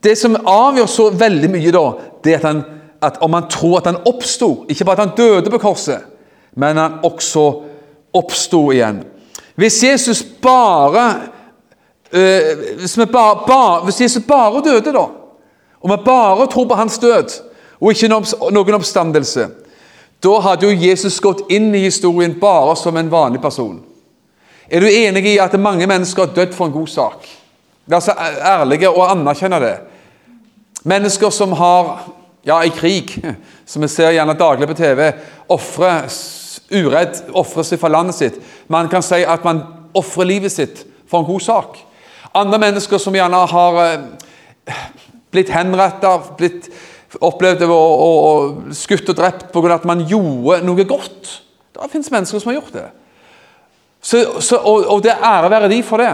det 0.03 0.17
som 0.19 0.35
avgjør 0.35 0.89
så 0.91 1.09
veldig 1.15 1.51
mye, 1.53 1.71
da, 1.71 1.85
det 2.23 2.33
er 2.33 2.41
at, 2.41 2.49
han, 2.49 2.63
at 3.03 3.21
om 3.23 3.37
han 3.37 3.47
tror 3.51 3.79
at 3.79 3.87
han 3.89 4.01
oppsto 4.07 4.65
Ikke 4.69 4.85
bare 4.85 4.99
at 4.99 5.05
han 5.07 5.15
døde 5.17 5.51
på 5.51 5.61
korset, 5.63 6.03
men 6.59 6.77
han 6.77 6.99
også 7.03 7.45
oppsto 8.13 8.65
igjen. 8.73 9.01
Hvis 9.55 9.79
Jesus 9.83 10.23
bare, 10.23 11.29
øh, 12.13 12.77
hvis, 12.79 12.95
bare, 13.11 13.43
bare, 13.47 13.83
hvis 13.83 14.01
Jesus 14.01 14.23
bare 14.27 14.61
døde, 14.65 14.93
da, 14.93 15.07
og 15.81 15.91
vi 15.91 15.97
bare 16.05 16.47
tror 16.47 16.67
på 16.67 16.75
hans 16.75 16.97
død, 16.97 17.39
og 17.81 17.91
ikke 17.91 18.07
noen 18.07 18.77
oppstandelse, 18.77 19.49
da 20.23 20.39
hadde 20.39 20.69
jo 20.69 20.87
Jesus 20.87 21.19
gått 21.19 21.49
inn 21.51 21.73
i 21.75 21.83
historien 21.83 22.37
bare 22.39 22.77
som 22.79 22.97
en 22.97 23.11
vanlig 23.11 23.41
person. 23.43 23.81
Er 24.71 24.79
du 24.79 24.87
enig 24.87 25.25
i 25.27 25.39
at 25.43 25.59
mange 25.59 25.87
mennesker 25.87 26.25
har 26.25 26.35
dødd 26.35 26.53
for 26.55 26.69
en 26.69 26.75
god 26.75 26.87
sak? 26.87 27.25
Vær 27.85 27.99
så 27.99 28.15
ærlige 28.15 28.89
og 28.89 29.09
anerkjenne 29.11 29.59
det. 29.59 29.73
Mennesker 30.87 31.29
som 31.29 31.51
har, 31.59 32.05
ja, 32.47 32.61
i 32.63 32.71
krig, 32.71 33.11
som 33.69 33.83
vi 33.83 33.91
ser 33.91 34.15
gjerne 34.15 34.37
daglig 34.39 34.69
på 34.71 34.77
TV, 34.79 35.09
ofrer 35.51 36.07
uredd, 36.71 37.19
ofrer 37.35 37.67
seg 37.67 37.81
for 37.81 37.91
landet 37.91 38.15
sitt. 38.15 38.39
Man 38.71 38.87
kan 38.89 39.03
si 39.03 39.25
at 39.27 39.43
man 39.43 39.61
ofrer 39.93 40.29
livet 40.29 40.55
sitt 40.55 40.85
for 41.09 41.19
en 41.19 41.27
god 41.27 41.43
sak. 41.43 41.83
Andre 42.33 42.59
mennesker 42.59 42.97
som 43.01 43.15
gjerne 43.15 43.43
har 43.49 43.79
eh, 43.83 44.75
blitt 45.33 45.51
henretta, 45.53 46.15
blitt 46.37 46.69
opplevd 47.21 47.65
å, 47.67 47.77
å, 47.77 48.09
å 48.09 48.75
skutt 48.75 49.11
og 49.13 49.17
drept 49.17 49.51
pga. 49.53 49.75
at 49.75 49.87
man 49.89 50.01
gjorde 50.09 50.63
noe 50.65 50.85
godt. 50.89 51.39
Det 51.73 51.89
fins 51.91 52.11
mennesker 52.11 52.41
som 52.41 52.51
har 52.51 52.61
gjort 52.61 52.73
det. 52.73 52.87
Så, 54.03 54.19
så, 54.41 54.57
og, 54.57 54.85
og, 54.85 55.03
det 55.03 55.13
ære 55.15 55.49
være 55.49 55.69
de 55.71 55.81
for 55.83 56.01
det. 56.01 56.13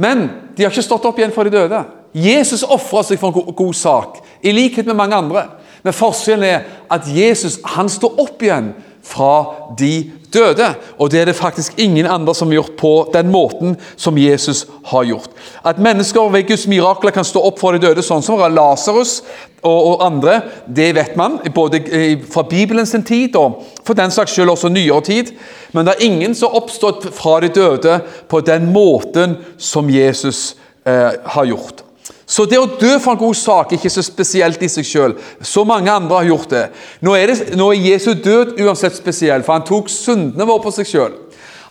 Men 0.00 0.28
de 0.56 0.64
har 0.64 0.72
ikke 0.72 0.86
stått 0.86 1.04
opp 1.04 1.18
igjen 1.20 1.34
for 1.34 1.44
de 1.44 1.52
døde. 1.52 1.82
Jesus 2.16 2.64
ofra 2.64 3.02
seg 3.06 3.20
for 3.20 3.30
en 3.30 3.36
god, 3.36 3.50
god, 3.54 3.74
sak, 3.76 4.20
i 4.42 4.54
likhet 4.54 4.88
med 4.88 4.96
mange 4.98 5.18
andre. 5.18 5.44
Men 5.84 5.96
forskjellen 5.96 6.46
er 6.46 6.64
at 6.90 7.06
Jesus 7.10 7.58
han 7.76 7.88
står 7.92 8.22
opp 8.24 8.42
igjen 8.42 8.72
fra 9.02 9.44
de 9.78 10.10
døde. 10.32 10.66
Og 10.98 11.10
det 11.10 11.20
er 11.20 11.24
det 11.30 11.36
faktisk 11.36 11.78
ingen 11.78 12.06
andre 12.06 12.34
som 12.34 12.48
har 12.48 12.60
gjort 12.60 12.76
på 12.78 12.92
den 13.14 13.30
måten 13.32 13.76
som 13.96 14.18
Jesus 14.18 14.66
har 14.86 15.04
gjort. 15.08 15.30
At 15.64 15.78
mennesker 15.78 16.28
ved 16.30 16.46
Guds 16.48 16.66
mirakler 16.66 17.10
kan 17.10 17.24
stå 17.24 17.42
opp 17.48 17.58
fra 17.60 17.72
de 17.74 17.82
døde, 17.82 18.04
sånn 18.04 18.22
som 18.22 18.40
Lasarus 18.40 19.20
og, 19.62 19.80
og, 19.86 19.96
andre, 20.04 20.40
det 20.66 20.94
vet 20.96 21.16
man. 21.20 21.40
Både 21.54 21.82
fra 22.30 22.44
Bibelens 22.48 22.94
tid 23.06 23.36
og 23.36 23.60
for 23.84 23.98
den 23.98 24.12
saks 24.14 24.36
skyld 24.36 24.52
også 24.52 24.72
nyere 24.72 25.02
tid. 25.04 25.34
Men 25.72 25.86
det 25.86 25.96
er 25.96 26.08
ingen 26.08 26.34
som 26.34 26.50
har 26.50 26.62
oppstått 26.62 27.10
fra 27.16 27.40
de 27.44 27.52
døde 27.54 28.00
på 28.28 28.40
den 28.46 28.70
måten 28.72 29.38
som 29.58 29.90
Jesus 29.90 30.56
eh, 30.86 31.16
har 31.24 31.48
gjort. 31.48 31.84
Så 32.30 32.44
det 32.46 32.60
å 32.62 32.68
dø 32.78 32.92
for 33.02 33.16
en 33.16 33.18
god 33.18 33.34
sak 33.34 33.72
er 33.72 33.80
ikke 33.80 33.90
så 33.90 34.04
spesielt 34.06 34.60
i 34.62 34.68
seg 34.70 34.86
selv. 34.86 35.30
Så 35.42 35.64
mange 35.66 35.90
andre 35.90 36.20
har 36.20 36.28
gjort 36.28 36.52
det. 36.52 36.62
Nå 37.02 37.16
er, 37.18 37.32
det, 37.32 37.56
nå 37.58 37.72
er 37.72 37.88
Jesu 37.90 38.12
død 38.14 38.54
uansett 38.62 38.94
spesiell, 38.94 39.42
for 39.42 39.56
han 39.56 39.66
tok 39.66 39.90
syndene 39.90 40.46
våre 40.46 40.62
på 40.62 40.72
seg 40.76 40.86
selv. 40.86 41.18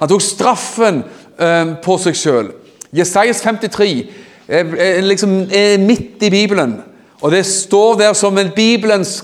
Han 0.02 0.12
tok 0.12 0.26
straffen 0.26 1.02
eh, 1.40 1.72
på 1.84 1.96
seg 2.04 2.20
selv. 2.20 2.76
Jesajas 2.96 3.40
53 3.46 3.90
er, 4.50 4.76
er, 4.76 5.02
liksom, 5.06 5.40
er 5.48 5.80
midt 5.80 6.28
i 6.28 6.34
Bibelen, 6.34 6.80
og 7.22 7.32
det 7.32 7.46
står 7.48 8.00
der 8.02 8.16
som 8.18 8.36
en 8.40 8.52
Bibelens 8.56 9.22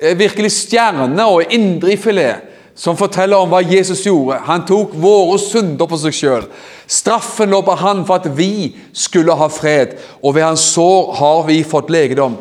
eh, 0.00 0.12
virkelig 0.18 0.52
stjerne 0.52 1.28
og 1.32 1.48
indrefilet 1.54 2.51
som 2.74 2.96
forteller 2.96 3.36
om 3.36 3.50
hva 3.52 3.60
Jesus 3.64 4.04
gjorde. 4.06 4.40
Han 4.46 4.64
tok 4.68 4.94
våre 5.00 5.36
synder 5.40 5.88
på 5.88 5.98
seg 6.00 6.16
selv. 6.16 6.62
Straffen 6.88 7.52
lå 7.52 7.60
på 7.64 7.76
han 7.80 8.04
for 8.08 8.20
at 8.22 8.30
vi 8.36 8.72
skulle 8.96 9.36
ha 9.36 9.48
fred, 9.52 9.98
og 10.22 10.36
ved 10.36 10.46
hans 10.46 10.64
sår 10.72 11.12
har 11.20 11.44
vi 11.48 11.60
fått 11.68 11.92
legedom. 11.92 12.38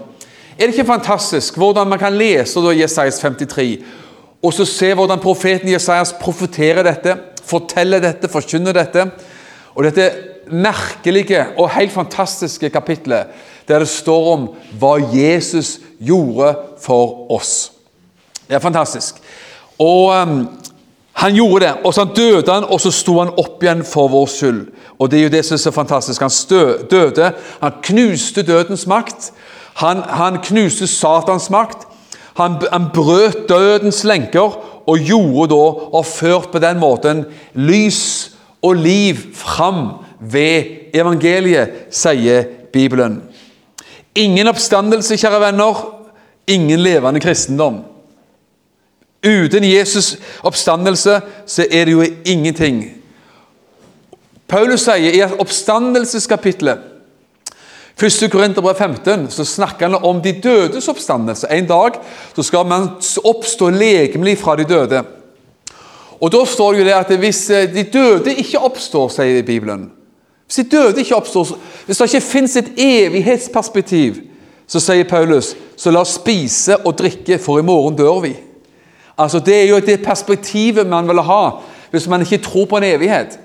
Er 0.57 0.67
det 0.67 0.75
ikke 0.75 0.91
fantastisk 0.91 1.57
hvordan 1.57 1.89
man 1.89 1.99
kan 1.99 2.15
lese 2.15 2.61
da 2.63 2.73
Jesajas 2.75 3.19
53, 3.23 3.69
og 4.41 4.53
så 4.55 4.65
se 4.65 4.91
hvordan 4.97 5.21
profeten 5.21 5.71
Jesajas 5.71 6.13
profeterer 6.21 6.85
dette, 6.85 7.15
forteller 7.45 8.01
dette, 8.01 8.29
forkynner 8.31 8.75
dette? 8.77 9.05
Og 9.75 9.85
dette 9.87 10.09
merkelige 10.51 11.45
og 11.57 11.71
helt 11.75 11.93
fantastiske 11.93 12.69
kapitlet 12.69 13.31
der 13.69 13.79
det 13.79 13.87
står 13.87 14.25
om 14.33 14.47
hva 14.81 14.97
Jesus 15.13 15.77
gjorde 16.01 16.55
for 16.81 17.31
oss. 17.31 17.71
Det 18.47 18.57
er 18.57 18.63
fantastisk. 18.63 19.21
Og 19.79 20.21
um, 20.21 20.49
Han 21.13 21.35
gjorde 21.35 21.65
det, 21.65 21.73
og 21.85 21.93
så 21.93 22.03
døde 22.15 22.53
han, 22.53 22.63
og 22.63 22.81
så 22.81 22.91
sto 22.91 23.19
han 23.19 23.33
opp 23.37 23.63
igjen 23.63 23.83
for 23.85 24.07
vår 24.09 24.25
skyld. 24.31 24.61
Og 24.99 25.11
Det 25.11 25.19
er 25.19 25.23
jo 25.23 25.29
det 25.29 25.45
som 25.45 25.53
er 25.53 25.59
så 25.61 25.71
fantastisk. 25.71 26.21
Han 26.21 26.29
stø, 26.29 26.77
døde, 26.91 27.31
han 27.61 27.71
knuste 27.83 28.41
dødens 28.41 28.87
makt. 28.87 29.31
Han, 29.73 30.01
han 30.07 30.39
knuste 30.43 30.87
Satans 30.87 31.49
makt. 31.49 31.87
Han, 32.33 32.55
han 32.71 32.89
brøt 32.93 33.49
dødens 33.49 34.03
lenker 34.03 34.57
og 34.87 34.97
gjorde 34.99 35.51
da, 35.53 35.61
og 35.97 36.05
ført 36.05 36.49
på 36.51 36.59
den 36.59 36.79
måten, 36.79 37.25
lys 37.53 38.31
og 38.61 38.75
liv 38.75 39.15
fram 39.35 39.89
ved 40.19 40.63
evangeliet, 40.93 41.69
sier 41.91 42.45
Bibelen. 42.73 43.21
Ingen 44.15 44.47
oppstandelse, 44.47 45.17
kjære 45.17 45.41
venner. 45.41 45.85
Ingen 46.47 46.79
levende 46.79 47.19
kristendom. 47.19 47.81
Uten 49.25 49.63
Jesus' 49.63 50.17
oppstandelse 50.43 51.21
så 51.45 51.65
er 51.71 51.85
det 51.85 51.91
jo 51.91 52.05
ingenting. 52.25 52.85
Paulus 54.47 54.81
sier 54.87 55.13
i 55.13 55.21
oppstandelseskapitlet 55.23 56.87
1. 58.01 58.31
Korinterbrev 58.31 58.75
15 58.75 59.27
så 59.29 59.45
snakker 59.45 59.87
han 59.87 60.03
om 60.03 60.21
de 60.21 60.33
dødes 60.41 60.87
oppstandelse. 60.89 61.47
En 61.51 61.67
dag 61.67 62.01
så 62.35 62.43
skal 62.43 62.65
man 62.65 62.89
oppstå 63.23 63.69
legemlig 63.69 64.37
fra 64.37 64.55
de 64.55 64.65
døde. 64.65 65.03
Og 66.21 66.31
Da 66.31 66.45
står 66.45 66.71
det 66.71 66.79
jo 66.79 66.85
det 66.85 66.93
at 66.93 67.17
hvis 67.19 67.49
eh, 67.49 67.73
de 67.73 67.83
døde 67.83 68.35
ikke 68.35 68.59
oppstår, 68.59 69.09
sier 69.09 69.43
Bibelen 69.43 69.91
Hvis 70.45 70.55
de 70.55 70.77
døde 70.77 70.99
ikke 70.99 71.15
oppstår, 71.15 71.57
hvis 71.85 71.97
det 71.97 72.13
ikke 72.13 72.27
fins 72.27 72.55
et 72.55 72.71
evighetsperspektiv, 72.77 74.15
så 74.67 74.79
sier 74.79 75.03
Paulus, 75.09 75.55
så 75.77 75.91
la 75.91 76.01
oss 76.01 76.17
spise 76.19 76.77
og 76.85 76.97
drikke, 76.97 77.37
for 77.37 77.59
i 77.59 77.65
morgen 77.65 77.95
dør 77.97 78.19
vi. 78.19 78.35
Altså 79.17 79.39
Det 79.39 79.55
er 79.55 79.69
jo 79.69 79.79
det 79.79 80.03
perspektivet 80.03 80.87
man 80.87 81.07
vil 81.07 81.21
ha 81.21 81.49
hvis 81.91 82.07
man 82.07 82.21
ikke 82.21 82.37
tror 82.37 82.65
på 82.65 82.77
en 82.77 82.83
evighet. 82.83 83.39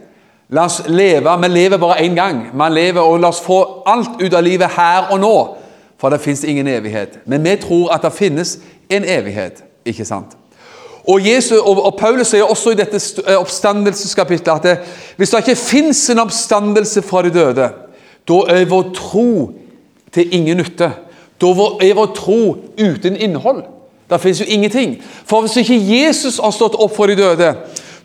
La 0.49 0.65
oss 0.65 0.83
leve. 0.87 1.31
Vi 1.43 1.49
lever 1.49 1.77
bare 1.77 1.99
én 1.99 2.15
gang. 2.15 2.47
Man 2.55 2.73
lever, 2.73 3.01
og 3.01 3.21
La 3.21 3.29
oss 3.29 3.41
få 3.41 3.83
alt 3.87 4.23
ut 4.23 4.35
av 4.35 4.43
livet 4.43 4.69
her 4.77 5.11
og 5.11 5.21
nå, 5.21 5.35
for 5.99 6.09
det 6.09 6.21
fins 6.21 6.45
ingen 6.45 6.69
evighet. 6.69 7.19
Men 7.27 7.45
vi 7.45 7.57
tror 7.57 7.91
at 7.95 8.03
det 8.03 8.13
finnes 8.13 8.59
en 8.91 9.05
evighet. 9.05 9.65
ikke 9.85 10.05
sant? 10.05 10.37
Og, 11.09 11.27
Jesus, 11.27 11.59
og, 11.59 11.85
og 11.87 11.95
Paulus 11.99 12.33
sier 12.35 12.47
også 12.47 12.73
i 12.75 12.79
dette 12.79 12.99
eh, 13.27 13.37
oppstandelseskapitlet 13.39 14.49
at 14.55 14.63
det, 14.63 14.79
hvis 15.17 15.31
det 15.31 15.39
ikke 15.45 15.61
fins 15.61 16.01
en 16.11 16.19
oppstandelse 16.19 17.03
fra 17.03 17.23
de 17.23 17.31
døde, 17.31 17.69
da 18.27 18.39
er 18.51 18.67
vår 18.67 18.91
tro 18.95 19.53
til 20.13 20.35
ingen 20.35 20.59
nytte. 20.59 20.91
Da 21.41 21.53
er 21.83 21.95
vår 21.95 22.11
tro 22.17 22.41
uten 22.79 23.17
innhold. 23.17 23.63
Det 24.11 24.21
fins 24.21 24.41
jo 24.41 24.47
ingenting. 24.49 24.97
For 25.27 25.41
hvis 25.43 25.57
ikke 25.57 25.81
Jesus 25.81 26.39
har 26.39 26.55
stått 26.55 26.79
opp 26.79 26.95
for 26.97 27.11
de 27.11 27.17
døde, 27.19 27.55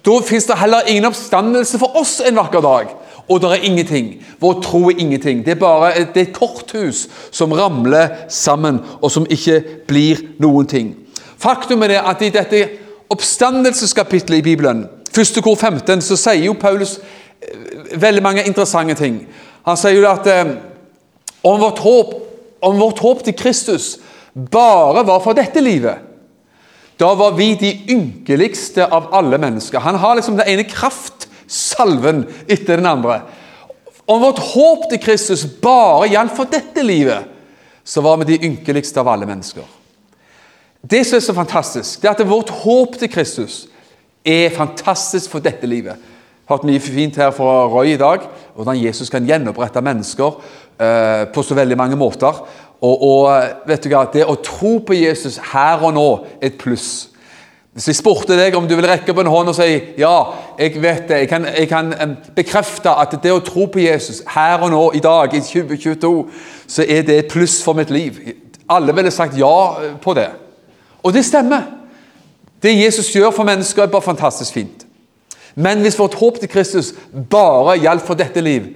da 0.06 0.18
fins 0.26 0.48
det 0.50 0.58
heller 0.58 0.88
ingen 0.90 1.06
oppstandelse 1.06 1.80
for 1.80 1.98
oss 2.00 2.20
en 2.26 2.40
vakker 2.40 2.64
dag. 2.66 2.96
Og 3.30 3.42
det 3.42 3.52
er 3.52 3.68
ingenting. 3.68 4.16
Vår 4.40 4.62
tro 4.64 4.90
er 4.90 5.00
ingenting. 5.00 5.46
Det 5.46 5.52
er 5.52 5.60
bare 5.62 5.94
et, 5.96 6.10
det 6.14 6.22
er 6.22 6.30
et 6.30 6.36
korthus 6.36 7.06
som 7.32 7.54
ramler 7.54 8.10
sammen, 8.30 8.82
og 9.02 9.12
som 9.12 9.28
ikke 9.30 9.62
blir 9.88 10.24
noen 10.42 10.68
ting. 10.68 10.96
Faktum 11.38 11.84
er 11.84 11.94
det 11.94 12.02
at 12.02 12.22
i 12.26 12.32
dette 12.34 12.64
oppstandelseskapittelet 13.12 14.42
i 14.42 14.46
Bibelen, 14.46 14.86
første 15.14 15.42
kor 15.42 15.56
15, 15.56 16.02
så 16.02 16.18
sier 16.18 16.46
jo 16.46 16.58
Paulus 16.60 16.98
eh, 16.98 18.02
veldig 18.02 18.24
mange 18.24 18.46
interessante 18.48 18.96
ting. 18.98 19.24
Han 19.68 19.78
sier 19.78 20.00
jo 20.00 20.10
at 20.10 20.28
eh, 20.32 20.54
om, 21.44 21.60
vårt 21.62 21.80
håp, 21.80 22.14
om 22.62 22.80
vårt 22.80 23.00
håp 23.00 23.24
til 23.26 23.38
Kristus 23.38 23.98
bare 24.34 25.04
var 25.08 25.20
for 25.24 25.38
dette 25.38 25.62
livet, 25.64 26.08
da 27.02 27.14
var 27.18 27.34
vi 27.34 27.56
de 27.58 27.72
ynkeligste 27.90 28.86
av 28.86 29.10
alle 29.18 29.40
mennesker. 29.42 29.82
Han 29.82 29.98
har 29.98 30.16
liksom 30.16 30.38
den 30.38 30.48
ene 30.48 30.68
kraftsalven 30.70 32.28
etter 32.46 32.78
den 32.78 32.86
andre. 32.86 33.22
Om 34.06 34.22
vårt 34.22 34.42
håp 34.52 34.86
til 34.92 35.02
Kristus 35.02 35.46
bare 35.64 36.12
gjaldt 36.12 36.36
for 36.38 36.50
dette 36.52 36.84
livet, 36.86 37.26
så 37.84 38.04
var 38.06 38.20
vi 38.22 38.36
de 38.36 38.44
ynkeligste 38.46 39.02
av 39.02 39.10
alle 39.10 39.26
mennesker. 39.26 39.66
Det 40.82 41.02
som 41.06 41.18
er 41.18 41.26
så 41.26 41.36
fantastisk, 41.38 42.02
det 42.02 42.10
er 42.10 42.16
at 42.16 42.30
vårt 42.30 42.50
håp 42.62 42.98
til 43.02 43.10
Kristus 43.12 43.66
er 44.26 44.54
fantastisk 44.54 45.34
for 45.34 45.42
dette 45.42 45.68
livet. 45.70 45.98
Jeg 45.98 46.50
har 46.50 46.58
hørt 46.58 46.68
mye 46.68 46.84
fint 46.84 47.18
her 47.18 47.30
fra 47.34 47.66
Roy 47.72 47.94
i 47.94 48.00
dag, 48.02 48.26
hvordan 48.58 48.78
Jesus 48.82 49.10
kan 49.10 49.26
gjenopprette 49.26 49.82
mennesker 49.82 50.42
eh, 50.82 51.24
på 51.32 51.44
så 51.46 51.56
veldig 51.56 51.78
mange 51.80 51.98
måter. 51.98 52.42
Og, 52.82 53.04
og, 53.06 53.44
vet 53.70 53.84
du 53.84 53.92
hva, 53.92 54.08
Det 54.10 54.26
å 54.26 54.40
tro 54.42 54.80
på 54.86 54.98
Jesus 54.98 55.38
her 55.52 55.84
og 55.86 55.94
nå 55.94 56.08
er 56.42 56.50
et 56.50 56.58
pluss. 56.58 57.12
Hvis 57.72 57.88
jeg 57.88 58.00
spurte 58.02 58.36
deg 58.36 58.56
om 58.58 58.66
du 58.68 58.74
vil 58.76 58.88
rekke 58.90 59.14
opp 59.14 59.22
en 59.22 59.30
hånd 59.32 59.52
og 59.54 59.56
si 59.56 59.70
ja, 60.02 60.16
jeg 60.60 60.82
vet 60.84 61.06
det, 61.08 61.20
jeg 61.22 61.30
kan, 61.32 61.46
jeg 61.46 61.70
kan 61.72 62.18
bekrefte 62.36 62.92
at 63.00 63.14
det 63.24 63.32
å 63.32 63.44
tro 63.48 63.70
på 63.72 63.80
Jesus 63.80 64.20
her 64.34 64.58
og 64.60 64.74
nå, 64.74 64.82
i 64.98 65.04
dag, 65.04 65.32
i 65.32 65.40
2022, 65.40 66.12
så 66.68 66.84
er 66.84 67.06
det 67.08 67.18
et 67.20 67.32
pluss 67.32 67.62
for 67.64 67.78
mitt 67.78 67.94
liv. 67.94 68.20
Alle 68.72 68.96
ville 68.96 69.14
sagt 69.14 69.40
ja 69.40 69.54
på 70.04 70.16
det. 70.18 70.28
Og 71.00 71.16
det 71.16 71.24
stemmer. 71.26 71.70
Det 72.62 72.76
Jesus 72.76 73.10
gjør 73.16 73.32
for 73.34 73.48
mennesker, 73.48 73.86
er 73.86 73.94
bare 73.94 74.06
fantastisk 74.06 74.54
fint. 74.54 74.86
Men 75.56 75.82
hvis 75.82 76.00
vårt 76.00 76.20
håp 76.20 76.40
til 76.40 76.52
Kristus 76.52 76.92
bare 77.32 77.80
gjaldt 77.80 78.06
for 78.08 78.20
dette 78.20 78.44
liv, 78.44 78.68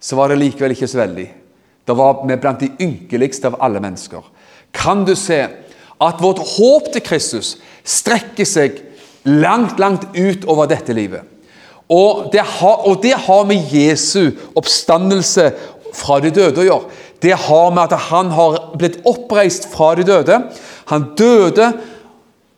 så 0.00 0.16
var 0.16 0.28
det 0.28 0.42
likevel 0.42 0.76
ikke 0.76 0.88
så 0.90 1.00
veldig. 1.02 1.26
Da 1.86 1.96
var 1.98 2.22
vi 2.26 2.36
blant 2.36 2.62
de 2.62 2.70
ynkeligste 2.80 3.50
av 3.50 3.58
alle 3.60 3.82
mennesker. 3.82 4.22
Kan 4.72 5.04
du 5.04 5.14
se 5.18 5.40
at 6.02 6.22
vårt 6.22 6.40
håp 6.56 6.92
til 6.92 7.04
Kristus 7.04 7.56
strekker 7.84 8.46
seg 8.48 8.80
langt, 9.26 9.78
langt 9.82 10.06
utover 10.16 10.70
dette 10.70 10.94
livet? 10.94 11.26
Og 11.92 12.30
det 12.32 12.40
har, 12.40 12.86
og 12.88 13.02
det 13.02 13.14
har 13.26 13.44
med 13.44 13.72
Jesu 13.74 14.32
oppstandelse 14.56 15.50
fra 15.92 16.20
de 16.22 16.30
døde 16.32 16.62
å 16.62 16.66
gjøre. 16.66 17.00
Det 17.22 17.34
har 17.38 17.74
med 17.74 17.92
at 17.92 18.08
han 18.08 18.30
har 18.34 18.58
blitt 18.78 19.02
oppreist 19.06 19.68
fra 19.70 19.92
de 19.98 20.06
døde. 20.06 20.38
Han 20.90 21.12
døde 21.18 21.68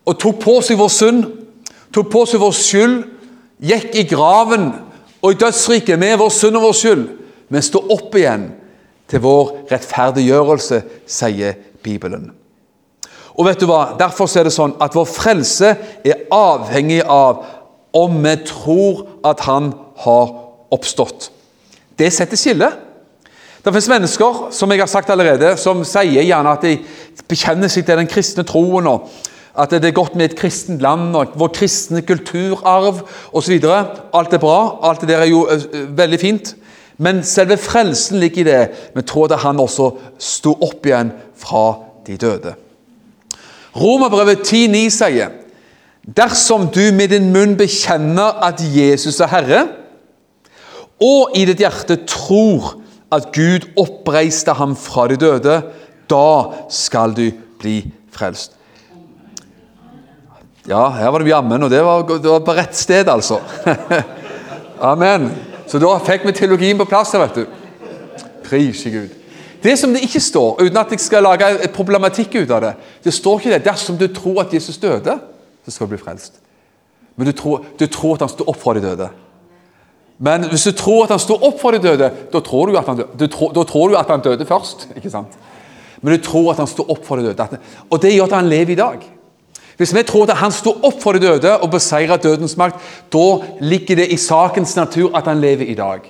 og 0.04 0.20
tok 0.20 0.38
på 0.44 0.58
seg 0.64 0.78
vår 0.78 0.92
synd, 0.92 1.24
tok 1.92 2.12
på 2.12 2.24
seg 2.28 2.40
vår 2.40 2.54
skyld, 2.56 2.98
gikk 3.64 3.96
i 3.96 4.04
graven 4.08 4.70
og 5.24 5.32
i 5.32 5.38
dødsriket 5.40 6.00
med 6.00 6.18
vår 6.20 6.32
synd 6.32 6.60
og 6.60 6.68
vår 6.68 6.78
skyld, 6.78 7.04
men 7.48 7.64
sto 7.64 7.80
opp 7.92 8.14
igjen 8.18 8.50
til 9.10 9.22
vår 9.24 9.52
rettferdiggjørelse, 9.70 10.80
sier 11.06 11.58
Bibelen. 11.84 12.30
Og 13.34 13.48
vet 13.48 13.60
du 13.60 13.66
hva? 13.66 13.96
Derfor 13.98 14.30
er 14.30 14.46
det 14.46 14.54
sånn 14.54 14.76
at 14.82 14.94
vår 14.94 15.08
frelse 15.10 15.74
er 16.06 16.24
avhengig 16.32 17.02
av 17.02 17.42
om 17.94 18.16
vi 18.22 18.34
tror 18.46 19.04
at 19.26 19.44
Han 19.46 19.72
har 20.04 20.32
oppstått. 20.74 21.30
Det 21.98 22.10
setter 22.12 22.38
skille. 22.38 22.70
Det 23.64 23.72
finnes 23.72 23.88
mennesker 23.88 24.40
som 24.52 24.72
jeg 24.72 24.82
har 24.82 24.90
sagt 24.90 25.10
allerede, 25.10 25.54
som 25.56 25.84
sier 25.88 26.26
gjerne 26.26 26.52
at 26.52 26.66
de 26.66 26.74
bekjenner 27.30 27.70
seg 27.72 27.86
til 27.86 27.96
den 27.96 28.10
kristne 28.10 28.44
troen, 28.44 28.90
og 28.90 29.06
at 29.54 29.70
det 29.70 29.88
er 29.88 29.96
godt 29.96 30.16
med 30.18 30.32
et 30.32 30.36
kristent 30.36 30.82
land 30.82 31.14
og 31.16 31.36
vår 31.38 31.52
kristne 31.54 32.02
kulturarv 32.04 33.04
osv. 33.32 33.54
Alt 33.62 34.34
er 34.34 34.42
bra. 34.42 34.58
Alt 34.82 35.04
det 35.04 35.12
der 35.14 35.22
er 35.22 35.30
jo 35.30 35.44
uh, 35.46 35.96
veldig 35.96 36.20
fint. 36.20 36.54
Men 36.98 37.24
selve 37.26 37.56
frelsen 37.58 38.20
ligger 38.22 38.44
i 38.44 38.48
det. 38.48 38.90
Vi 38.94 39.02
tror 39.02 39.32
at 39.32 39.42
han 39.42 39.60
også 39.60 39.90
sto 40.22 40.54
opp 40.62 40.86
igjen 40.86 41.10
fra 41.38 41.64
de 42.06 42.18
døde. 42.20 42.54
Romerbrevet 43.74 44.44
10,9 44.46 44.84
sier 44.94 45.40
Dersom 46.04 46.68
du 46.68 46.82
med 46.92 47.14
din 47.14 47.30
munn 47.32 47.54
bekjenner 47.56 48.36
at 48.44 48.60
Jesus 48.60 49.22
er 49.24 49.30
Herre, 49.32 49.60
og 51.00 51.32
i 51.36 51.46
ditt 51.48 51.62
hjerte 51.64 51.96
tror 52.04 52.74
at 53.14 53.30
Gud 53.32 53.64
oppreiste 53.80 54.52
ham 54.58 54.74
fra 54.76 55.06
de 55.08 55.16
døde, 55.16 55.56
da 56.12 56.28
skal 56.68 57.16
du 57.16 57.30
bli 57.60 57.78
frelst. 58.12 58.52
Ja, 60.68 60.90
her 60.96 61.10
var 61.12 61.20
det 61.20 61.32
jammen, 61.32 61.64
og 61.64 61.72
det 61.72 61.80
var, 61.84 62.04
det 62.08 62.30
var 62.30 62.44
på 62.44 62.54
rett 62.56 62.76
sted, 62.76 63.08
altså. 63.08 63.40
Amen. 64.92 65.28
Så 65.66 65.80
da 65.82 65.92
fikk 66.04 66.26
vi 66.26 66.32
teologien 66.36 66.78
på 66.78 66.86
plass 66.88 67.14
vet 67.14 67.38
du. 67.38 67.44
Prise 68.44 68.90
Gud. 68.90 69.20
Det 69.64 69.78
som 69.80 69.94
det 69.94 70.02
ikke 70.04 70.20
står, 70.20 70.58
uten 70.60 70.76
at 70.76 70.90
jeg 70.92 71.00
skal 71.00 71.24
lage 71.24 71.46
et 71.64 71.72
problematikk 71.72 72.34
ut 72.42 72.50
av 72.52 72.60
det 72.60 72.74
Det 73.04 73.14
står 73.14 73.38
ikke 73.38 73.52
det. 73.54 73.64
Dersom 73.64 73.96
du 73.96 74.06
tror 74.12 74.42
at 74.42 74.52
Jesus 74.52 74.76
døde, 74.78 75.18
så 75.64 75.70
skal 75.70 75.86
du 75.86 75.94
bli 75.94 76.02
frelst. 76.02 76.40
Men 77.16 77.26
du 77.26 77.32
tror, 77.32 77.64
du 77.78 77.86
tror 77.86 78.14
at 78.14 78.26
han 78.26 78.32
sto 78.32 78.44
opp 78.46 78.60
fra 78.60 78.74
de 78.74 78.82
døde. 78.84 79.08
Men 80.18 80.44
hvis 80.50 80.66
du 80.68 80.72
tror 80.76 81.04
at 81.04 81.14
han 81.14 81.22
sto 81.22 81.38
opp 81.40 81.58
for 81.60 81.74
de 81.74 81.80
døde, 81.82 82.10
da 82.32 82.40
tror 82.40 82.66
du 82.66 82.76
at 82.78 82.86
han, 82.86 83.00
døde, 83.00 83.28
tror, 83.28 83.64
tror 83.64 83.96
at 83.98 84.10
han 84.10 84.20
døde 84.20 84.46
først. 84.46 84.88
ikke 84.96 85.10
sant? 85.10 85.32
Men 86.02 86.14
du 86.14 86.22
tror 86.22 86.52
at 86.52 86.60
han 86.60 86.68
sto 86.70 86.84
opp 86.88 87.04
for 87.06 87.16
de 87.16 87.32
døde. 87.32 87.58
Og 87.90 88.02
det 88.02 88.12
gjør 88.14 88.28
at 88.28 88.38
han 88.42 88.48
lever 88.52 88.72
i 88.72 88.78
dag. 88.78 89.06
Hvis 89.76 89.94
vi 89.94 90.02
tror 90.06 90.30
at 90.30 90.38
han 90.38 90.52
sto 90.54 90.76
opp 90.86 91.00
for 91.02 91.16
de 91.16 91.26
døde 91.26 91.56
og 91.58 91.70
beseiret 91.72 92.22
dødens 92.22 92.56
makt, 92.56 92.78
da 93.12 93.26
ligger 93.60 94.02
det 94.02 94.10
i 94.14 94.20
sakens 94.20 94.76
natur 94.76 95.16
at 95.16 95.26
han 95.26 95.40
lever 95.42 95.66
i 95.66 95.78
dag. 95.78 96.04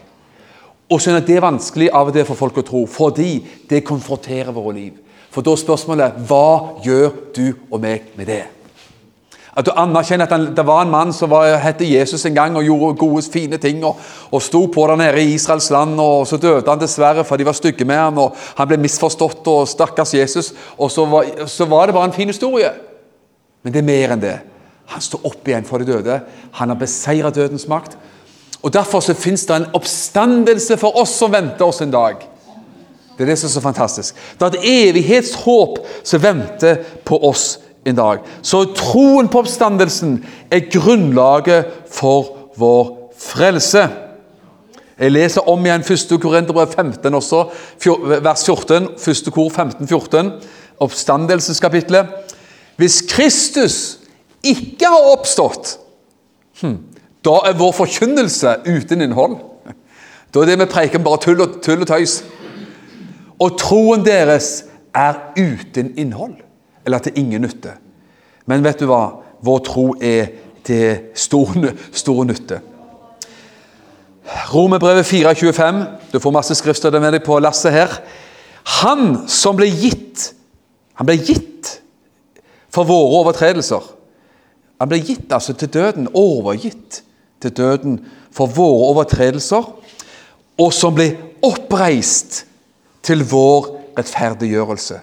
Og 0.91 1.01
så 1.01 1.15
er 1.15 1.25
det 1.25 1.41
vanskelig 1.43 1.89
av 1.93 2.11
og 2.11 2.17
til 2.17 2.27
for 2.29 2.39
folk 2.39 2.61
å 2.61 2.67
tro, 2.67 2.83
fordi 2.87 3.39
det 3.71 3.87
konfronterer 3.89 4.53
våre 4.53 4.77
liv. 4.77 4.93
For 5.33 5.43
da 5.43 5.55
er 5.55 5.63
spørsmålet 5.65 6.21
hva 6.29 6.81
gjør 6.85 7.17
du 7.35 7.47
og 7.71 7.81
meg 7.83 8.13
med 8.19 8.29
det? 8.31 8.45
At 9.55 9.67
du 9.67 9.71
anerkjenner 9.79 10.27
at 10.27 10.33
han, 10.35 10.49
det 10.55 10.65
var 10.67 10.83
en 10.83 10.91
mann 10.91 11.13
som 11.15 11.31
var, 11.31 11.47
het 11.63 11.83
Jesus 11.87 12.25
en 12.27 12.35
gang 12.35 12.57
og 12.59 12.67
gjorde 12.67 12.99
gode, 12.99 13.23
fine 13.33 13.59
ting 13.63 13.85
og, 13.87 14.01
og 14.35 14.43
sto 14.43 14.65
på 14.67 14.87
der 14.91 14.99
nede 14.99 15.23
i 15.23 15.37
Israels 15.37 15.71
land, 15.71 15.95
og 16.03 16.27
så 16.27 16.41
døde 16.43 16.67
han 16.67 16.81
dessverre 16.81 17.25
for 17.25 17.39
de 17.39 17.47
var 17.47 17.55
stygge 17.55 17.87
med 17.87 17.97
ham, 17.97 18.19
og 18.19 18.35
han 18.59 18.69
ble 18.69 18.81
misforstått, 18.83 19.47
og 19.47 19.69
stakkars 19.71 20.15
Jesus. 20.15 20.51
Og 20.77 20.91
så 20.91 21.07
var, 21.07 21.47
så 21.47 21.71
var 21.71 21.87
det 21.87 21.95
bare 21.95 22.11
en 22.11 22.17
fin 22.17 22.31
historie. 22.31 22.73
Men 23.65 23.73
det 23.73 23.81
er 23.81 23.89
mer 23.89 24.15
enn 24.15 24.23
det. 24.23 24.37
Han 24.93 25.03
står 25.03 25.25
opp 25.25 25.49
igjen 25.49 25.65
for 25.67 25.81
de 25.81 25.89
døde. 25.89 26.21
Han 26.61 26.71
har 26.71 26.79
beseiret 26.79 27.35
dødens 27.35 27.67
makt. 27.69 27.97
Og 28.63 28.73
Derfor 28.73 29.01
så 29.01 29.17
fins 29.17 29.47
det 29.49 29.57
en 29.57 29.71
oppstandelse 29.77 30.77
for 30.81 30.97
oss 31.01 31.17
som 31.19 31.33
venter 31.33 31.67
oss 31.67 31.83
en 31.85 31.93
dag. 31.93 32.23
Det 33.15 33.25
er 33.25 33.31
det 33.31 33.39
som 33.39 33.49
er 33.49 33.55
så 33.55 33.63
fantastisk. 33.65 34.17
Det 34.39 34.47
er 34.47 34.55
et 34.57 34.71
evighetshåp 34.89 35.79
som 36.05 36.23
venter 36.23 36.81
på 37.05 37.19
oss 37.25 37.59
en 37.87 37.97
dag. 37.97 38.25
Så 38.43 38.65
troen 38.77 39.29
på 39.29 39.45
oppstandelsen 39.45 40.17
er 40.51 40.67
grunnlaget 40.73 41.71
for 41.93 42.51
vår 42.57 43.13
frelse. 43.19 43.85
Jeg 44.99 45.13
leser 45.13 45.49
om 45.51 45.65
igjen 45.67 45.85
1. 45.85 46.17
Korinterbrev 46.23 46.73
15 46.73 47.15
også, 47.15 47.45
vers 48.23 48.45
14. 48.47 48.89
1. 48.97 49.33
kor 49.35 49.51
15, 49.51 49.89
14. 49.89 50.33
Oppstandelseskapitlet. 50.85 52.34
Hvis 52.77 53.03
Kristus 53.09 53.99
ikke 54.45 54.89
har 54.91 55.11
oppstått, 55.13 55.79
hm, 56.61 56.79
da 57.25 57.39
er 57.49 57.59
vår 57.59 57.73
forkynnelse 57.73 58.57
uten 58.67 59.05
innhold. 59.05 59.39
Da 60.35 60.43
er 60.43 60.51
det 60.51 60.59
vi 60.65 60.71
preiker 60.71 61.03
bare 61.03 61.23
tull 61.23 61.41
og, 61.41 61.61
tull 61.63 61.85
og 61.85 61.89
tøys. 61.89 62.19
Og 63.41 63.55
troen 63.59 64.05
deres 64.07 64.65
er 64.95 65.21
uten 65.39 65.95
innhold, 65.99 66.37
eller 66.87 66.99
til 66.99 67.19
ingen 67.19 67.47
nytte. 67.47 67.77
Men 68.47 68.65
vet 68.65 68.83
du 68.83 68.89
hva? 68.91 69.05
Vår 69.45 69.65
tro 69.67 69.87
er 70.03 70.33
til 70.65 71.15
stor, 71.15 71.55
stor 71.93 72.25
nytte. 72.27 72.61
Romerbrevet 74.55 75.07
4,25. 75.07 75.81
Du 76.13 76.19
får 76.19 76.33
masse 76.33 76.55
skrifter 76.57 76.95
med 77.01 77.17
deg 77.17 77.25
på 77.27 77.39
lasset 77.45 77.75
her. 77.75 77.99
Han 78.81 79.25
som 79.29 79.59
ble 79.59 79.69
gitt 79.69 80.31
Han 80.95 81.09
ble 81.09 81.17
gitt 81.19 81.81
for 82.75 82.89
våre 82.89 83.21
overtredelser. 83.21 83.85
Han 84.83 84.91
ble 84.91 85.01
gitt 85.05 85.33
altså 85.33 85.55
til 85.57 85.71
døden, 85.73 86.11
overgitt 86.19 87.03
til 87.43 87.55
døden 87.55 87.99
for 88.35 88.51
våre 88.51 88.91
overtredelser, 88.91 89.69
og 90.59 90.75
som 90.75 90.95
ble 90.97 91.13
oppreist 91.45 92.45
til 93.05 93.25
vår 93.29 93.71
rettferdiggjørelse. 93.99 95.01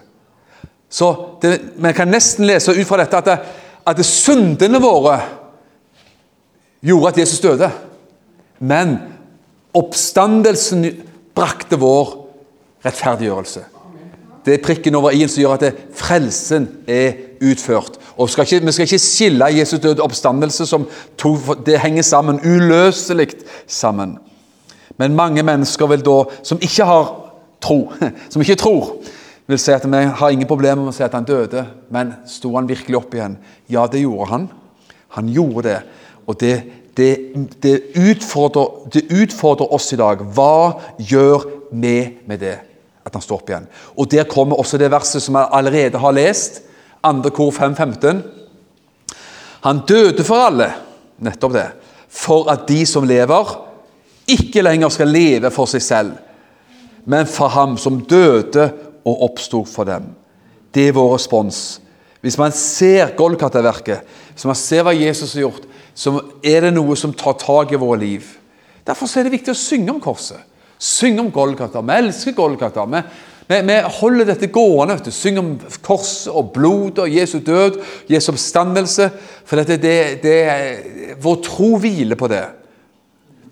Så 0.92 1.08
det, 1.42 1.60
Vi 1.76 1.92
kan 1.96 2.08
nesten 2.08 2.46
lese 2.46 2.74
ut 2.76 2.86
fra 2.88 3.00
dette 3.00 3.16
at, 3.16 3.24
det, 3.24 3.38
at 3.86 3.96
det 3.96 4.06
syndene 4.06 4.80
våre 4.82 5.16
gjorde 6.84 7.08
at 7.08 7.18
Jesus 7.22 7.40
døde. 7.40 7.70
Men 8.60 8.98
oppstandelsen 9.74 10.84
brakte 11.34 11.78
vår 11.80 12.12
rettferdiggjørelse. 12.84 13.64
Det 14.44 14.54
er 14.54 14.64
prikken 14.64 14.94
over 14.98 15.14
i-en 15.14 15.30
som 15.30 15.42
gjør 15.42 15.54
at 15.56 15.64
det, 15.66 15.72
frelsen 15.94 16.68
er 16.90 17.12
utført. 17.42 17.98
Og 18.16 18.30
skal 18.30 18.46
ikke, 18.46 18.66
Vi 18.66 18.72
skal 18.72 18.82
ikke 18.88 18.98
skille 18.98 19.44
Jesus 19.58 19.80
død 19.80 20.00
oppstandelse, 20.00 20.66
som 20.66 20.86
to, 21.18 21.36
det 21.66 21.80
henger 21.80 22.02
sammen, 22.02 22.40
uløselig 22.44 23.28
sammen. 23.66 24.18
Men 24.98 25.14
mange 25.14 25.42
mennesker 25.42 25.86
vil 25.86 26.04
da, 26.04 26.24
som 26.42 26.58
ikke 26.60 26.84
har 26.84 27.30
tro, 27.60 27.92
som 28.30 28.42
ikke 28.42 28.54
tror, 28.54 28.96
vil 29.46 29.58
si 29.58 29.72
at 29.74 29.86
vi 29.86 29.96
har 29.96 30.30
ingen 30.30 30.48
problemer 30.48 30.82
med 30.82 30.92
å 30.92 30.96
si 30.96 31.04
at 31.04 31.14
han 31.14 31.26
døde, 31.26 31.64
men 31.90 32.14
sto 32.26 32.54
han 32.56 32.68
virkelig 32.68 32.96
opp 32.98 33.14
igjen? 33.14 33.38
Ja, 33.68 33.86
det 33.90 34.04
gjorde 34.04 34.30
han. 34.30 34.48
Han 35.16 35.28
gjorde 35.28 35.68
det. 35.68 35.78
Og 36.26 36.38
det, 36.40 36.54
det, 36.96 37.10
det, 37.62 37.80
utfordrer, 37.98 38.86
det 38.94 39.08
utfordrer 39.10 39.72
oss 39.74 39.90
i 39.92 39.98
dag. 40.00 40.22
Hva 40.34 40.78
gjør 40.98 41.48
vi 41.72 41.96
med 42.26 42.38
det? 42.38 42.58
At 43.02 43.14
han 43.16 43.24
står 43.24 43.40
opp 43.40 43.50
igjen. 43.50 43.68
Og 43.96 44.10
Der 44.10 44.24
kommer 44.30 44.60
også 44.60 44.78
det 44.78 44.90
verset 44.90 45.22
som 45.22 45.38
jeg 45.38 45.50
allerede 45.52 45.98
har 45.98 46.12
lest. 46.12 46.62
2. 47.02 47.30
kor 47.34 47.50
5.15. 47.50 48.22
Han 49.62 49.82
døde 49.88 50.24
for 50.24 50.46
alle, 50.46 50.68
nettopp 51.22 51.52
det, 51.54 51.68
for 52.08 52.50
at 52.50 52.66
de 52.68 52.86
som 52.86 53.06
lever, 53.06 53.56
ikke 54.30 54.62
lenger 54.62 54.90
skal 54.90 55.10
leve 55.10 55.50
for 55.50 55.70
seg 55.70 55.82
selv 55.82 56.12
men 57.04 57.26
for 57.26 57.50
ham 57.52 57.76
som 57.78 58.00
døde 58.06 58.68
og 59.02 59.24
oppsto 59.26 59.64
for 59.66 59.88
dem. 59.88 60.06
Det 60.72 60.88
er 60.88 60.96
vår 60.96 61.16
respons. 61.16 61.80
Hvis 62.22 62.38
man 62.38 62.54
ser 62.54 63.16
Golgata-verket, 63.18 64.04
hvis 64.32 64.46
man 64.46 64.58
ser 64.58 64.86
hva 64.86 64.94
Jesus 64.94 65.34
har 65.34 65.48
gjort, 65.48 65.66
så 65.94 66.14
er 66.44 66.68
det 66.68 66.72
noe 66.76 66.96
som 66.96 67.12
tar 67.12 67.34
tak 67.40 67.74
i 67.74 67.80
våre 67.80 67.98
liv. 68.00 68.28
Derfor 68.86 69.10
er 69.18 69.26
det 69.26 69.34
viktig 69.34 69.52
å 69.52 69.58
synge 69.58 69.92
om 69.92 70.00
korset. 70.02 70.38
Synge 70.82 71.22
om 71.22 71.30
Golgata. 71.30 71.80
Vi 71.86 71.94
elsker 71.94 72.34
Golgata. 72.34 72.84
Vi, 72.90 73.02
vi, 73.46 73.60
vi 73.68 73.76
holder 74.00 74.26
dette 74.32 74.48
gående. 74.50 74.96
vet 74.98 75.06
du. 75.06 75.14
Synge 75.14 75.42
om 75.42 75.52
korset 75.84 76.32
og 76.32 76.50
blodet 76.56 77.04
og 77.04 77.14
Jesu 77.14 77.38
død, 77.46 77.78
Jesu 78.10 78.32
oppstandelse. 78.32 79.06
For 79.46 79.62
dette, 79.62 79.78
det, 79.78 79.96
det, 80.24 81.16
vår 81.22 81.38
tro 81.46 81.76
hviler 81.82 82.18
på 82.18 82.30
det. 82.32 82.42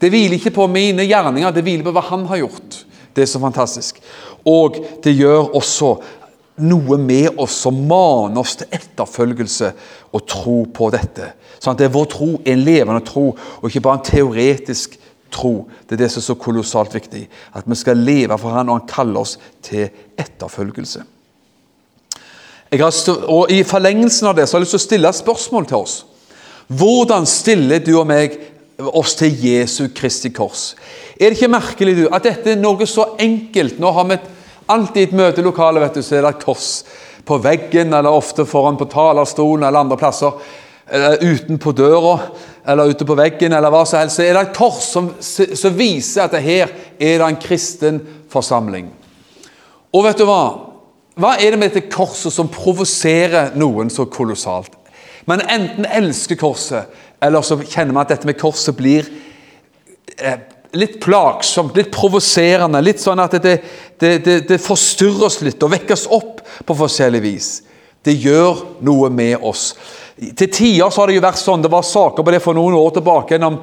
Det 0.00 0.10
hviler 0.10 0.40
ikke 0.40 0.56
på 0.56 0.66
mine 0.72 1.04
gjerninger, 1.04 1.52
det 1.52 1.62
hviler 1.62 1.86
på 1.86 1.92
hva 1.94 2.02
han 2.08 2.24
har 2.30 2.40
gjort. 2.40 2.80
Det 3.14 3.22
er 3.22 3.28
så 3.30 3.40
fantastisk. 3.42 4.00
Og 4.48 4.80
det 5.04 5.12
gjør 5.14 5.52
også 5.58 5.92
noe 6.66 6.98
med 7.00 7.38
oss 7.40 7.60
som 7.64 7.76
maner 7.88 8.40
oss 8.40 8.56
til 8.58 8.74
etterfølgelse 8.74 9.70
og 10.16 10.24
tro 10.28 10.56
på 10.74 10.90
dette. 10.92 11.30
Sånn 11.60 11.76
at 11.76 11.80
det 11.80 11.88
er 11.88 11.94
Vår 11.94 12.08
tro 12.10 12.30
er 12.40 12.54
en 12.56 12.64
levende 12.64 13.04
tro, 13.06 13.30
og 13.36 13.68
ikke 13.68 13.84
bare 13.84 14.00
en 14.00 14.08
teoretisk 14.10 14.98
tro. 15.32 15.68
Det 15.86 15.96
er 15.96 16.04
det 16.04 16.10
som 16.12 16.20
er 16.20 16.28
så 16.28 16.36
kolossalt 16.40 16.94
viktig. 16.94 17.24
At 17.56 17.68
vi 17.70 17.78
skal 17.78 17.98
leve 17.98 18.38
for 18.38 18.54
Han, 18.56 18.68
og 18.68 18.80
Han 18.80 18.90
kaller 18.90 19.20
oss 19.24 19.38
til 19.62 19.88
etterfølgelse. 20.18 21.02
Har, 22.70 22.94
og 23.26 23.50
I 23.50 23.64
forlengelsen 23.66 24.28
av 24.30 24.36
det 24.38 24.46
så 24.46 24.56
har 24.56 24.60
jeg 24.60 24.68
lyst 24.68 24.76
til 24.76 24.82
å 24.82 24.86
stille 24.86 25.10
et 25.10 25.18
spørsmål 25.18 25.66
til 25.66 25.80
oss. 25.80 25.94
Hvordan 26.70 27.26
stiller 27.26 27.82
du 27.82 27.96
og 27.98 28.06
meg 28.06 28.36
oss 28.78 29.16
til 29.18 29.34
Jesu 29.42 29.88
Kristi 29.94 30.30
kors? 30.30 30.76
Er 31.18 31.32
det 31.32 31.40
ikke 31.40 31.50
merkelig 31.50 31.96
du, 31.98 32.04
at 32.14 32.28
dette 32.28 32.52
er 32.52 32.60
noe 32.60 32.86
så 32.86 33.16
enkelt? 33.18 33.80
Nå 33.82 33.90
har 33.96 34.06
vi 34.12 34.20
alltid 34.70 35.02
et 35.08 35.16
møtelokale, 35.18 35.82
vet 35.82 35.98
du, 35.98 36.02
så 36.06 36.20
er 36.20 36.24
det 36.24 36.36
et 36.36 36.44
kors 36.46 36.68
på 37.26 37.40
veggen, 37.42 37.90
eller 37.92 38.14
ofte 38.14 38.46
foran 38.48 38.78
på 38.78 38.86
talerstolen 38.90 39.66
eller 39.66 39.82
andre 39.82 39.98
plasser. 39.98 40.38
Eller 40.90 41.22
utenpå 41.22 41.72
døra, 41.76 42.16
eller 42.66 42.90
ute 42.90 43.06
på 43.06 43.14
veggen, 43.14 43.52
eller 43.54 43.70
hva 43.70 43.84
som 43.86 44.00
helst. 44.00 44.18
Så 44.18 44.24
er 44.24 44.34
det 44.34 44.42
et 44.48 44.56
kors 44.56 44.88
som, 44.90 45.12
som 45.22 45.76
viser 45.78 46.24
at 46.24 46.34
det 46.34 46.42
her 46.42 46.72
er 46.98 47.20
det 47.20 47.28
en 47.28 47.38
kristen 47.40 48.00
forsamling. 48.32 48.90
Og 49.94 50.04
vet 50.06 50.18
du 50.18 50.26
hva? 50.28 50.42
Hva 51.20 51.34
er 51.38 51.52
det 51.52 51.60
med 51.60 51.72
dette 51.72 51.90
korset 51.92 52.32
som 52.32 52.50
provoserer 52.50 53.56
noen 53.58 53.90
så 53.92 54.06
kolossalt? 54.10 54.76
Man 55.28 55.42
enten 55.42 55.86
elsker 55.86 56.38
korset, 56.40 56.88
eller 57.22 57.44
så 57.44 57.58
kjenner 57.60 57.92
man 57.94 58.06
at 58.06 58.14
dette 58.14 58.28
med 58.28 58.38
korset 58.40 58.76
blir 58.78 59.06
eh, 60.16 60.38
litt 60.78 61.00
plagsomt, 61.02 61.76
litt 61.76 61.90
provoserende. 61.92 62.80
Litt 62.82 63.02
sånn 63.02 63.20
at 63.22 63.36
det, 63.42 63.56
det, 64.00 64.12
det, 64.24 64.36
det, 64.48 64.60
forstyrrer 64.62 65.26
oss 65.28 65.40
litt 65.44 65.62
og 65.62 65.74
vekker 65.74 65.96
oss 65.96 66.06
opp 66.10 66.40
på 66.66 66.78
forskjellig 66.78 67.22
vis. 67.24 67.50
Det 68.04 68.16
gjør 68.16 68.64
noe 68.86 69.10
med 69.12 69.42
oss. 69.44 69.74
Til 70.16 70.48
tider 70.48 70.90
så 70.90 71.02
har 71.02 71.10
det 71.10 71.18
jo 71.18 71.24
vært 71.24 71.40
sånn, 71.40 71.62
det 71.64 71.72
var 71.72 71.84
saker 71.86 72.24
på 72.24 72.32
det 72.32 72.42
for 72.44 72.56
noen 72.56 72.76
år 72.76 72.94
tilbake. 72.96 73.38
om 73.44 73.60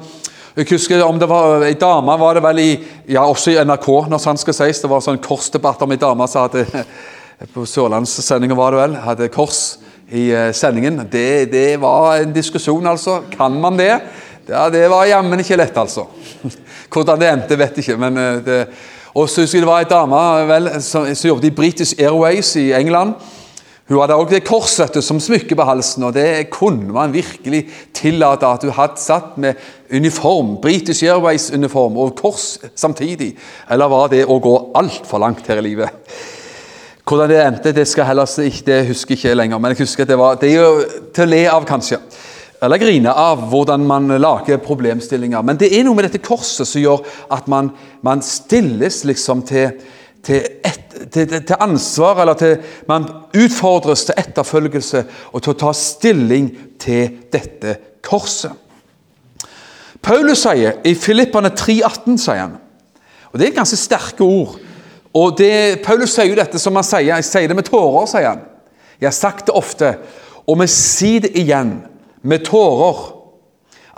jeg 0.58 0.66
husker 0.72 1.04
om 1.04 1.18
det 1.18 1.28
var 1.30 1.62
Ei 1.62 1.74
dame 1.78 2.16
var 2.18 2.34
det 2.34 2.42
vel 2.42 2.58
i 2.58 2.70
ja 3.06 3.22
også 3.22 3.52
i 3.52 3.60
NRK, 3.62 4.08
når 4.10 4.18
sant 4.18 4.40
skal 4.40 4.54
sies. 4.54 4.80
Det 4.82 4.90
var 4.90 5.00
sånn 5.00 5.20
korsdebatt 5.22 5.82
om 5.82 5.92
ei 5.94 6.00
dame 6.00 6.26
som 6.26 6.48
hadde 6.48 6.64
på 7.54 7.62
Sørlandssendinga 7.66 8.56
var 8.58 8.74
det 8.74 8.80
vel, 8.80 8.96
hadde 8.98 9.28
kors 9.30 9.78
i 10.10 10.32
eh, 10.34 10.50
sendingen. 10.50 11.04
Det, 11.10 11.46
det 11.52 11.76
var 11.78 12.16
en 12.18 12.32
diskusjon, 12.34 12.86
altså. 12.90 13.20
Kan 13.30 13.60
man 13.60 13.78
det? 13.78 14.00
Ja, 14.48 14.68
Det 14.70 14.88
var 14.90 15.06
jammen 15.06 15.38
ikke 15.38 15.60
lett, 15.60 15.76
altså. 15.78 16.08
Hvordan 16.92 17.20
det 17.20 17.28
endte, 17.30 17.58
vet 17.58 17.78
jeg 17.78 17.86
ikke. 17.86 18.00
men 18.00 18.18
eh, 18.18 18.40
det, 18.42 18.60
og 19.14 19.28
så 19.28 19.42
husker 19.42 19.58
jeg 19.58 19.62
Det 19.62 19.70
var 19.70 19.84
ei 19.84 19.90
dame 19.90 20.22
vel, 20.48 20.70
som, 20.82 21.06
som 21.14 21.28
jobbet 21.28 21.52
i 21.52 21.54
British 21.54 21.94
Airways 21.98 22.56
i 22.56 22.72
England. 22.72 23.14
Hun 23.88 24.02
hadde 24.02 24.16
også 24.20 24.34
det 24.34 24.44
korset 24.44 24.96
som 25.00 25.20
smykke 25.20 25.56
på 25.56 25.64
halsen, 25.64 26.04
og 26.04 26.12
det 26.12 26.50
kunne 26.52 26.92
man 26.92 27.12
virkelig 27.14 27.62
tillate 27.96 28.44
at 28.44 28.66
hun 28.66 28.74
hadde 28.76 29.00
satt 29.00 29.38
med 29.40 29.56
uniform, 29.88 30.58
British 30.60 31.06
Airways-uniform 31.08 31.96
og 31.96 32.12
kors 32.18 32.58
samtidig. 32.76 33.30
Eller 33.70 33.88
var 33.88 34.10
det 34.12 34.26
å 34.28 34.36
gå 34.44 34.54
altfor 34.76 35.24
langt 35.24 35.48
her 35.48 35.62
i 35.62 35.64
livet? 35.70 36.12
Hvordan 37.08 37.30
det 37.32 37.38
endte, 37.40 37.72
det 37.72 37.86
skal 37.88 38.10
heller 38.10 38.28
ikke, 38.28 38.66
det 38.66 38.82
husker 38.90 39.14
jeg 39.14 39.22
ikke 39.22 39.38
lenger, 39.40 39.58
men 39.58 39.72
jeg 39.72 39.86
husker 39.86 40.04
at 40.04 40.10
det 40.12 40.18
var 40.20 40.36
det 40.36 40.50
er 40.50 40.58
jo 40.58 41.04
til 41.16 41.24
å 41.24 41.32
le 41.32 41.44
av, 41.48 41.64
kanskje. 41.64 41.96
eller 42.60 42.76
grine 42.76 43.12
av 43.14 43.40
hvordan 43.48 43.86
man 43.86 44.08
lager 44.20 44.60
problemstillinger. 44.60 45.42
Men 45.42 45.56
det 45.56 45.70
er 45.72 45.86
noe 45.86 45.96
med 45.96 46.04
dette 46.04 46.20
korset 46.20 46.68
som 46.68 46.82
gjør 46.82 47.06
at 47.30 47.48
man, 47.48 47.70
man 48.02 48.20
stilles 48.20 49.04
liksom 49.08 49.42
til, 49.48 49.78
til, 50.24 50.44
et, 50.64 50.94
til, 51.12 51.28
til, 51.30 51.56
ansvar, 51.60 52.20
eller 52.22 52.38
til, 52.38 52.56
man 52.88 53.06
utfordres 53.36 54.04
til 54.08 54.18
etterfølgelse 54.18 55.04
og 55.32 55.42
til 55.42 55.54
å 55.54 55.58
ta 55.62 55.74
stilling 55.76 56.50
til 56.80 57.20
dette 57.32 57.76
korset. 58.04 58.52
Paulus 60.02 60.44
sier 60.44 60.78
i 60.86 60.94
Filippane 60.94 61.50
3,18 61.58 62.18
sier 62.22 62.44
han, 62.44 62.56
og 63.32 63.40
det 63.40 63.48
er 63.48 63.58
ganske 63.58 63.78
sterke 63.78 64.24
ord. 64.24 64.56
og 65.14 65.38
det, 65.38 65.82
Paulus 65.82 66.14
sier 66.14 66.30
jo 66.30 66.38
dette 66.38 66.58
som 66.62 66.76
han 66.78 66.86
sier, 66.86 67.10
jeg 67.10 67.26
sier 67.26 67.48
det 67.48 67.56
med 67.56 67.66
tårer, 67.66 68.06
sier 68.06 68.28
han. 68.28 68.44
Jeg 69.00 69.08
har 69.08 69.16
sagt 69.16 69.46
det 69.46 69.54
ofte, 69.56 69.94
og 70.46 70.60
vi 70.62 70.66
sier 70.70 71.24
det 71.26 71.34
igjen 71.38 71.78
med 72.22 72.44
tårer, 72.46 73.14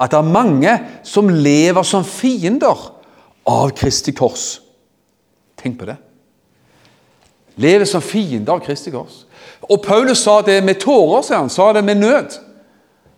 at 0.00 0.12
det 0.12 0.18
er 0.18 0.32
mange 0.32 0.76
som 1.04 1.28
lever 1.28 1.84
som 1.84 2.06
fiender 2.06 2.86
av 3.48 3.72
Kristi 3.76 4.14
kors. 4.16 4.60
Tenk 5.60 5.76
på 5.80 5.88
det. 5.90 5.98
Lever 7.56 7.84
som 7.84 8.02
fiender 8.02 8.52
av 8.52 8.62
Kristi 8.64 8.92
kors. 8.94 9.24
Og 9.68 9.82
Paulus 9.84 10.22
sa 10.24 10.40
det 10.42 10.60
med 10.64 10.80
tårer, 10.80 11.22
sier 11.26 11.40
han. 11.40 11.50
Sa 11.52 11.72
det 11.72 11.84
med 11.84 12.00
nød, 12.00 12.38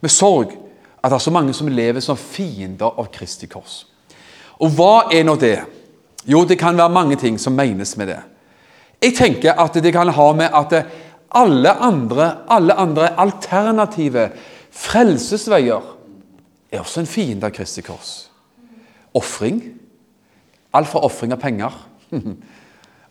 med 0.01 0.11
sorg. 0.11 0.57
At 1.03 1.11
det 1.11 1.19
er 1.19 1.25
så 1.25 1.35
mange 1.35 1.55
som 1.55 1.71
lever 1.71 2.03
som 2.03 2.19
fiender 2.19 2.99
av 2.99 3.09
Kristi 3.15 3.49
kors. 3.51 3.83
Og 4.63 4.75
hva 4.77 5.09
er 5.13 5.25
nå 5.27 5.37
det? 5.41 5.59
Jo, 6.27 6.45
det 6.47 6.59
kan 6.61 6.79
være 6.79 6.95
mange 6.95 7.19
ting 7.19 7.39
som 7.41 7.57
menes 7.59 7.97
med 7.99 8.13
det. 8.13 8.21
Jeg 9.03 9.17
tenker 9.19 9.59
at 9.59 9.75
det 9.83 9.91
kan 9.95 10.13
ha 10.15 10.29
med 10.39 10.55
at 10.55 10.77
alle 11.35 11.73
andre, 11.83 12.29
alle 12.47 12.77
andre 12.79 13.09
alternative 13.19 14.29
frelsesveier 14.71 15.89
er 16.73 16.81
også 16.81 17.03
en 17.03 17.11
fiende 17.11 17.49
av 17.49 17.55
Kristi 17.57 17.83
kors. 17.85 18.13
Ofring. 19.19 19.59
Alt 20.73 20.89
fra 20.89 21.03
ofring 21.05 21.35
av 21.35 21.41
penger. 21.43 21.75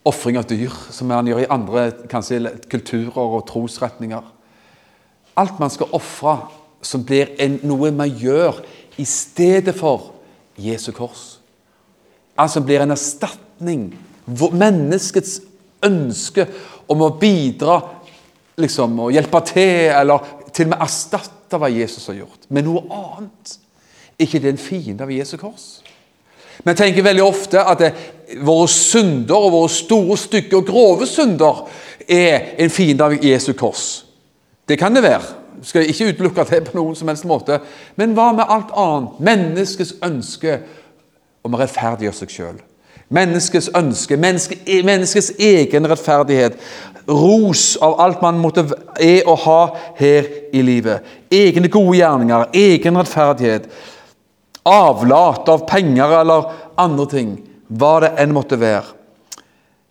Ofring 0.06 0.40
av 0.40 0.48
dyr, 0.50 0.74
som 0.90 1.12
man 1.12 1.28
gjør 1.30 1.44
i 1.44 1.50
andre 1.54 1.92
kanskje, 2.10 2.56
kulturer 2.72 3.20
og 3.22 3.44
trosretninger. 3.50 4.24
Alt 5.38 5.60
man 5.62 5.70
skal 5.70 5.94
ofre 5.94 6.40
som 6.82 7.04
blir 7.06 7.36
en, 7.42 7.60
noe 7.70 7.92
man 7.94 8.10
gjør 8.10 8.64
i 8.98 9.06
stedet 9.06 9.76
for 9.78 10.12
Jesu 10.58 10.90
kors. 10.96 11.40
Altså 12.38 12.64
blir 12.66 12.82
en 12.82 12.96
erstatning. 12.96 13.92
Menneskets 14.26 15.40
ønske 15.86 16.48
om 16.90 17.06
å 17.06 17.14
bidra, 17.22 17.80
liksom, 18.62 18.98
å 19.06 19.12
hjelpe 19.14 19.42
til, 19.50 19.92
eller 19.94 20.26
til 20.52 20.68
og 20.68 20.74
med 20.74 20.84
erstatte 20.86 21.60
hva 21.62 21.70
Jesus 21.72 22.10
har 22.10 22.22
gjort, 22.24 22.50
med 22.50 22.66
noe 22.68 22.84
annet. 22.90 23.58
ikke 24.22 24.40
det 24.40 24.50
en 24.52 24.58
fiende 24.62 25.04
av 25.04 25.12
Jesu 25.12 25.38
kors? 25.38 25.82
Vi 26.62 26.74
tenker 26.78 27.02
veldig 27.02 27.24
ofte 27.24 27.62
at 27.64 27.80
det, 27.80 27.90
våre 28.40 28.68
synder 28.72 29.36
og 29.36 29.52
våre 29.52 29.70
store, 29.70 30.18
stygge 30.18 30.58
og 30.58 30.66
grove 30.70 31.08
synder 31.10 31.66
er 32.08 32.56
en 32.62 32.72
fiende 32.74 33.06
av 33.06 33.16
Jesu 33.24 33.54
kors. 33.58 34.06
Det 34.68 34.80
kan 34.80 34.96
det 34.96 35.04
være. 35.04 35.38
Jeg 35.62 35.70
skal 35.70 35.90
ikke 35.90 36.10
utelukke 36.10 36.46
det 36.50 36.64
på 36.70 36.78
noen 36.80 36.96
som 36.98 37.10
helst 37.12 37.28
måte. 37.30 37.60
Men 38.00 38.16
hva 38.18 38.32
med 38.34 38.50
alt 38.50 38.72
annet? 38.78 39.20
Menneskets 39.22 39.94
ønske 40.04 40.60
om 41.46 41.54
å 41.54 41.60
rettferdiggjøre 41.62 42.18
seg 42.18 42.34
sjøl. 42.34 42.60
Menneskets 43.12 43.68
ønske, 43.76 44.18
menneske, 44.18 44.58
menneskets 44.88 45.34
egen 45.38 45.90
rettferdighet. 45.92 46.56
Ros 47.10 47.76
av 47.84 47.98
alt 48.00 48.22
man 48.24 48.40
måtte 48.40 48.64
er 49.02 49.28
og 49.28 49.42
ha 49.44 49.62
her 50.00 50.30
i 50.56 50.64
livet. 50.64 51.04
Egne 51.32 51.70
gode 51.70 51.98
gjerninger, 52.00 52.48
egen 52.56 52.98
rettferdighet. 52.98 53.68
Avlat 54.66 55.50
av 55.52 55.66
penger 55.68 56.20
eller 56.22 56.52
andre 56.80 57.08
ting. 57.12 57.32
Hva 57.72 57.94
det 58.04 58.12
enn 58.20 58.34
måtte 58.36 58.60
være. 58.60 58.98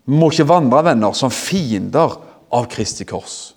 Vi 0.05 0.19
må 0.19 0.31
ikke 0.33 0.49
vandre, 0.51 0.83
venner, 0.85 1.15
som 1.17 1.33
fiender 1.33 2.19
av 2.53 2.69
Kristi 2.73 3.07
kors. 3.09 3.55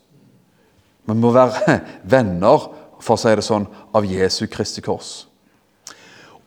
Vi 1.10 1.16
må 1.18 1.34
være 1.36 1.80
venner, 2.16 2.70
for 3.04 3.18
å 3.18 3.20
si 3.20 3.34
det 3.36 3.44
sånn, 3.44 3.68
av 3.96 4.08
Jesu 4.08 4.46
Kristi 4.52 4.84
kors. 4.86 5.26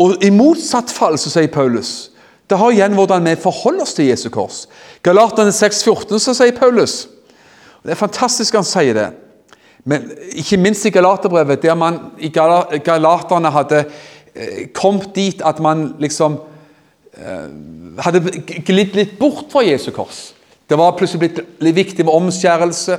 Og 0.00 0.22
I 0.24 0.30
motsatt 0.32 0.92
fall 0.92 1.16
så 1.20 1.32
sier 1.32 1.52
Paulus 1.52 2.12
det 2.46 2.58
har 2.60 2.70
igjen 2.70 2.94
hvordan 2.94 3.24
vi 3.26 3.32
forholder 3.42 3.82
oss 3.82 3.96
til 3.96 4.06
Jesu 4.06 4.28
kors. 4.30 4.66
Galaterne 5.02 5.50
6,14 5.50 6.20
så 6.22 6.34
sier 6.36 6.54
Paulus 6.54 7.08
Det 7.82 7.94
er 7.94 7.98
fantastisk 7.98 8.54
han 8.54 8.66
sier 8.66 8.94
det. 8.94 9.06
Men 9.86 10.06
ikke 10.34 10.58
minst 10.58 10.86
i 10.86 10.92
Galaterbrevet, 10.94 11.62
der 11.62 11.74
man 11.78 11.98
i 12.18 12.30
Galaterne 12.30 13.50
hadde 13.54 13.80
eh, 14.34 14.68
kommet 14.74 15.12
dit 15.14 15.42
at 15.42 15.58
man 15.62 15.92
liksom 16.02 16.38
hadde 18.04 18.20
glidd 18.66 18.96
litt 18.96 19.14
bort 19.18 19.48
fra 19.52 19.62
Jesu 19.64 19.90
kors. 19.94 20.34
Det 20.68 20.76
var 20.76 20.96
plutselig 20.98 21.22
blitt 21.22 21.62
litt 21.64 21.76
viktig 21.76 22.04
med 22.04 22.14
omskjærelse 22.14 22.98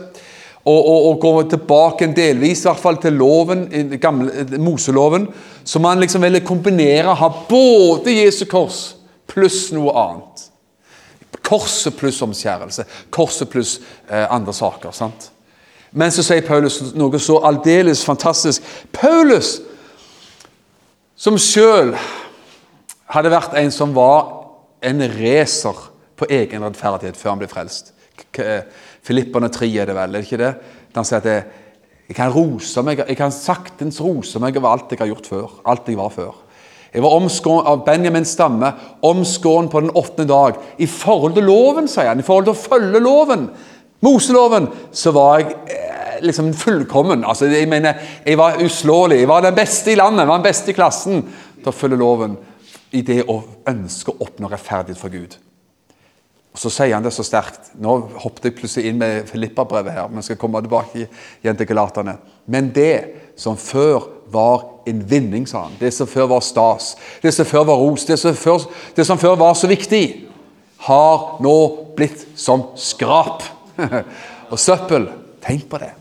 og, 0.68 0.80
og, 0.80 1.06
og 1.10 1.20
gå 1.22 1.32
tilbake 1.54 2.08
en 2.08 2.16
delvis 2.16 2.64
i 2.64 2.68
hvert 2.70 2.82
fall 2.82 3.00
til 3.04 3.16
loven, 3.20 3.68
gamle, 4.02 4.48
Moseloven, 4.60 5.28
så 5.64 5.80
man 5.84 6.02
liksom 6.02 6.24
ville 6.26 6.44
kombinere 6.44 7.16
ha 7.16 7.30
både 7.50 8.16
Jesu 8.16 8.46
kors 8.50 8.82
pluss 9.28 9.68
noe 9.76 9.94
annet. 9.96 10.46
Korset 11.48 11.96
pluss 11.96 12.20
omskjærelse. 12.24 12.84
Korset 13.14 13.50
pluss 13.52 13.78
eh, 14.10 14.26
andre 14.34 14.54
saker. 14.56 14.92
sant? 14.92 15.30
Men 15.92 16.12
så 16.12 16.24
sier 16.26 16.44
Paulus 16.44 16.82
noe 16.98 17.20
så 17.22 17.38
aldeles 17.48 18.04
fantastisk. 18.06 18.64
Paulus, 18.96 19.58
som 21.16 21.38
sjøl 21.40 21.94
hadde 23.14 23.32
vært 23.32 23.56
en 23.60 23.72
som 23.74 23.94
var 23.96 24.26
en 24.88 25.04
racer 25.18 25.86
på 26.18 26.28
egen 26.34 26.66
rettferdighet 26.66 27.18
før 27.20 27.34
han 27.34 27.42
ble 27.42 27.52
frelst. 27.52 27.94
Filipperne 29.06 29.50
3 29.54 29.70
er 29.70 29.90
det 29.90 29.96
vel, 29.96 30.16
er 30.16 30.22
det 30.22 30.28
ikke 30.28 30.42
det? 30.42 30.52
Han 30.98 31.08
sier 31.08 31.22
at 31.22 31.30
jeg, 31.30 31.46
jeg 32.10 32.18
kan 32.18 32.34
rose 32.34 32.84
meg, 32.86 33.04
jeg 33.06 33.20
kan 33.20 33.34
saktens 33.34 34.02
rose 34.04 34.42
meg 34.42 34.58
over 34.60 34.74
alt 34.74 34.92
jeg 34.92 35.02
har 35.04 35.12
gjort 35.12 35.30
før. 35.30 35.56
Alt 35.70 35.90
jeg 35.92 36.00
var 36.00 36.12
før. 36.14 36.36
Jeg 36.94 37.04
var 37.04 37.14
omskåren 37.18 37.68
av 37.70 37.82
Benjamins 37.86 38.32
stamme, 38.34 38.72
omskåren 39.06 39.68
på 39.70 39.84
den 39.84 39.92
åttende 39.92 40.32
dag. 40.32 40.60
I 40.82 40.88
forhold 40.90 41.36
til 41.36 41.46
loven, 41.46 41.90
sier 41.92 42.10
han, 42.10 42.22
i 42.24 42.26
forhold 42.26 42.48
til 42.48 42.56
å 42.56 42.62
følge 42.62 43.04
loven, 43.04 43.50
Moseloven, 44.06 44.68
så 44.94 45.10
var 45.10 45.40
jeg 45.40 45.56
eh, 45.74 46.18
liksom 46.22 46.52
fullkommen. 46.54 47.24
Altså, 47.26 47.48
jeg 47.50 47.66
mener, 47.70 47.98
jeg 48.22 48.38
var 48.38 48.60
uslåelig. 48.62 49.24
Jeg 49.24 49.30
var 49.32 49.42
den 49.42 49.56
beste 49.58 49.90
i 49.90 49.98
landet, 49.98 50.22
jeg 50.22 50.30
var 50.30 50.38
den 50.38 50.46
beste 50.46 50.70
i 50.70 50.76
klassen 50.78 51.24
til 51.58 51.72
å 51.72 51.74
følge 51.74 51.98
loven 51.98 52.36
i 52.92 53.02
det 53.02 53.24
å 53.28 53.42
ønske 53.68 54.14
å 54.14 54.24
oppnå 54.28 54.50
rettferdighet 54.52 55.00
for 55.00 55.14
Gud. 55.14 55.38
Og 56.58 56.62
Så 56.62 56.72
sier 56.74 56.96
han 56.96 57.04
det 57.06 57.14
så 57.14 57.26
sterkt. 57.26 57.72
Nå 57.78 57.92
hoppet 58.24 58.48
jeg 58.48 58.56
plutselig 58.58 58.90
inn 58.90 58.98
med 58.98 59.28
Filippa-brevet 59.30 59.94
her. 59.94 60.08
men 60.10 60.24
skal 60.24 60.40
komme 60.42 60.62
tilbake 60.62 61.08
igjen 61.44 61.58
til 61.58 61.68
Galaterne. 61.68 62.18
Men 62.48 62.72
det 62.74 63.04
som 63.38 63.58
før 63.58 64.08
var 64.32 64.66
en 64.88 65.04
vinning, 65.10 65.46
sa 65.48 65.68
han. 65.68 65.78
Det 65.80 65.94
som 65.94 66.08
før 66.08 66.28
var 66.28 66.42
stas. 66.42 66.96
Det 67.22 67.34
som 67.34 67.46
før 67.46 67.64
var 67.64 67.78
ros. 67.78 68.06
Det 68.06 68.18
som 68.20 68.36
før, 68.36 68.66
det 68.96 69.06
som 69.06 69.18
før 69.18 69.36
var 69.36 69.54
så 69.54 69.68
viktig, 69.68 70.26
har 70.78 71.38
nå 71.42 71.56
blitt 71.96 72.26
som 72.36 72.72
skrap 72.76 73.44
og 74.52 74.60
søppel. 74.60 75.12
Tenk 75.46 75.70
på 75.70 75.78
det. 75.78 75.94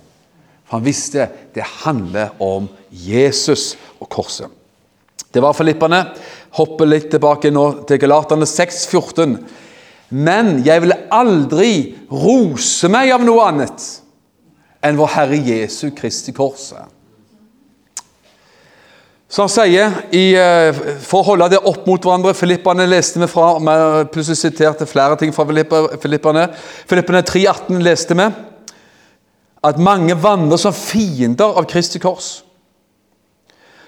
For 0.67 0.79
han 0.79 0.87
visste 0.87 1.29
det 1.55 1.69
handler 1.85 2.33
om 2.41 2.69
Jesus 2.91 3.77
og 4.01 4.09
korset. 4.09 4.49
Det 5.33 5.43
var 5.43 5.53
filipperne. 5.53 6.01
Hopper 6.57 6.89
litt 6.89 7.11
tilbake 7.13 7.53
nå 7.53 7.67
til 7.89 8.01
Galaterne 8.01 8.49
6, 8.49 8.83
14. 8.89 9.37
Men 10.17 10.61
jeg 10.65 10.85
vil 10.85 10.95
aldri 11.13 11.71
rose 12.11 12.89
meg 12.93 13.13
av 13.15 13.25
noe 13.27 13.49
annet 13.51 13.87
enn 14.87 14.99
vår 14.99 15.15
Herre 15.17 15.41
Jesu 15.41 15.91
Kristi 15.97 16.35
Korset. 16.37 16.93
Så 19.27 19.43
han 19.43 19.51
sier, 19.51 19.95
i, 20.15 20.37
eh, 20.39 20.73
For 21.03 21.21
å 21.21 21.33
holde 21.33 21.49
det 21.51 21.59
opp 21.59 21.87
mot 21.87 22.01
hverandre 22.01 22.35
Filippene 22.35 22.87
leste 22.87 23.19
vi 23.19 23.27
fra, 23.27 23.59
vi 23.59 24.05
plutselig 24.15 24.39
siterte 24.39 24.87
flere 24.87 25.17
ting 25.19 25.33
fra 25.35 25.45
Filippene. 25.45 26.47
Filippene 26.87 27.23
3,18 27.27 27.83
leste 27.83 28.15
vi 28.15 28.29
at 29.67 29.79
mange 29.83 30.15
vandrer 30.15 30.61
som 30.61 30.73
fiender 30.73 31.59
av 31.59 31.67
Kristi 31.67 31.99
kors. 31.99 32.46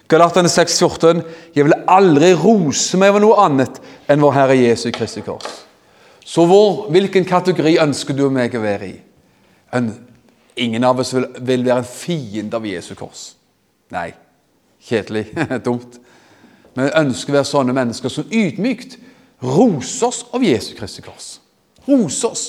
Galaterne 0.08 0.48
6,14.: 0.48 1.22
Jeg 1.54 1.64
vil 1.64 1.76
aldri 1.88 2.32
rose 2.34 2.96
meg 2.96 3.12
over 3.12 3.24
noe 3.24 3.40
annet 3.44 3.80
enn 4.08 4.22
vår 4.24 4.36
Herre 4.36 4.56
Jesu 4.56 4.88
Kristi 4.94 5.20
kors. 5.26 5.66
Så 6.24 6.44
hvor, 6.48 6.88
hvilken 6.92 7.24
kategori 7.24 7.78
ønsker 7.80 8.16
du 8.16 8.26
meg 8.32 8.56
å 8.56 8.62
være 8.62 8.88
i? 8.88 8.96
En, 9.76 9.90
ingen 10.56 10.84
av 10.84 11.00
oss 11.00 11.14
vil, 11.16 11.26
vil, 11.40 11.64
være 11.64 11.84
en 11.84 11.88
fiende 11.88 12.56
av 12.56 12.66
Jesu 12.68 12.94
kors. 12.96 13.30
Nei. 13.92 14.10
Kjedelig. 14.88 15.26
Dumt. 15.66 16.00
Men 16.74 16.88
vi 16.88 16.96
ønsker 17.00 17.32
å 17.32 17.38
være 17.40 17.50
sånne 17.50 17.76
mennesker 17.76 18.12
som 18.12 18.28
ydmykt 18.32 18.96
roser 19.44 20.08
oss 20.08 20.24
av 20.32 20.44
Jesu 20.44 20.74
Kristi 20.78 21.04
kors. 21.04 21.30
Roser 21.88 22.32
oss. 22.32 22.44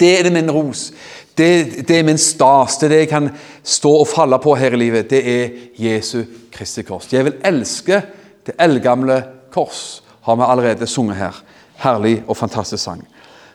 Det 0.00 0.12
er 0.18 0.28
det 0.28 0.32
min 0.32 0.52
ros. 0.52 0.90
Det, 1.38 1.88
det 1.88 1.98
er 1.98 2.04
min 2.04 2.18
stas, 2.18 2.76
det 2.78 2.86
er 2.86 2.92
det 2.92 3.00
jeg 3.04 3.08
kan 3.08 3.30
stå 3.64 3.92
og 4.02 4.08
falle 4.08 4.38
på 4.42 4.54
her 4.58 4.74
i 4.76 4.80
livet. 4.80 5.10
Det 5.10 5.20
er 5.20 5.50
Jesu 5.80 6.24
Kristi 6.52 6.84
kors. 6.86 7.08
Jeg 7.12 7.24
vil 7.24 7.38
elske 7.44 8.02
det 8.46 8.56
eldgamle 8.60 9.22
kors, 9.54 10.02
har 10.22 10.36
vi 10.36 10.48
allerede 10.48 10.86
sunget 10.86 11.16
her. 11.16 11.42
Herlig 11.82 12.22
og 12.28 12.36
fantastisk 12.36 12.84
sang. 12.84 13.06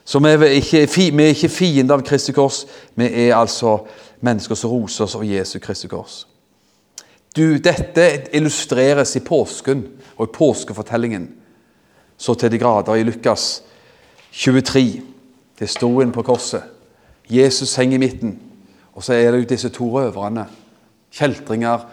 Så 0.06 0.20
vi 0.20 0.30
er 0.30 0.44
ikke, 0.44 0.88
vi 0.96 1.24
er 1.24 1.36
ikke 1.36 1.50
fiender 1.50 1.98
av 1.98 2.06
Kristi 2.08 2.32
kors, 2.32 2.66
vi 2.96 3.10
er 3.28 3.36
altså 3.36 3.78
mennesker 4.22 4.56
som 4.56 4.72
roser 4.72 5.06
oss 5.06 5.16
av 5.16 5.26
Jesu 5.28 5.60
Kristi 5.60 5.90
kors. 5.92 6.26
Du, 7.36 7.58
dette 7.62 8.08
illustreres 8.34 9.16
i 9.16 9.22
påsken 9.22 9.84
og 10.18 10.24
i 10.26 10.34
påskefortellingen 10.34 11.28
så 12.18 12.34
til 12.34 12.52
de 12.52 12.58
grader 12.58 12.98
i 12.98 13.04
Lukas 13.06 13.62
23. 14.32 15.02
Det 15.60 15.70
sto 15.70 15.92
inn 16.02 16.14
på 16.14 16.24
korset. 16.26 16.77
Jesus 17.30 17.76
henger 17.76 17.98
i 17.98 18.02
midten, 18.02 18.40
og 18.96 19.04
så 19.04 19.14
er 19.14 19.32
det 19.32 19.42
jo 19.42 19.50
disse 19.50 19.70
to 19.74 19.90
røverne. 19.94 20.48
Kjeltringer, 21.14 21.86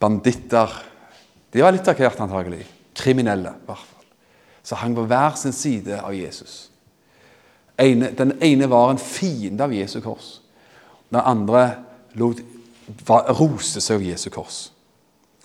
banditter 0.00 0.84
De 1.52 1.62
var 1.64 1.72
litt 1.72 1.88
hvert, 1.88 2.20
antagelig. 2.20 2.60
Kriminelle, 2.94 3.54
i 3.56 3.66
hvert 3.66 3.78
fall. 3.78 4.04
Så 4.62 4.76
hang 4.76 4.92
på 4.94 5.06
hver 5.08 5.36
sin 5.40 5.54
side 5.56 5.96
av 6.02 6.12
Jesus. 6.12 6.68
Den 7.78 8.34
ene 8.42 8.68
var 8.68 8.90
en 8.90 9.00
fiende 9.00 9.64
av 9.64 9.72
Jesu 9.72 10.00
kors. 10.04 10.42
Den 11.08 11.22
andre 11.24 11.62
lot, 12.20 12.42
var, 13.06 13.32
seg 13.64 13.96
av 13.96 14.04
Jesu 14.04 14.28
kors. 14.34 14.58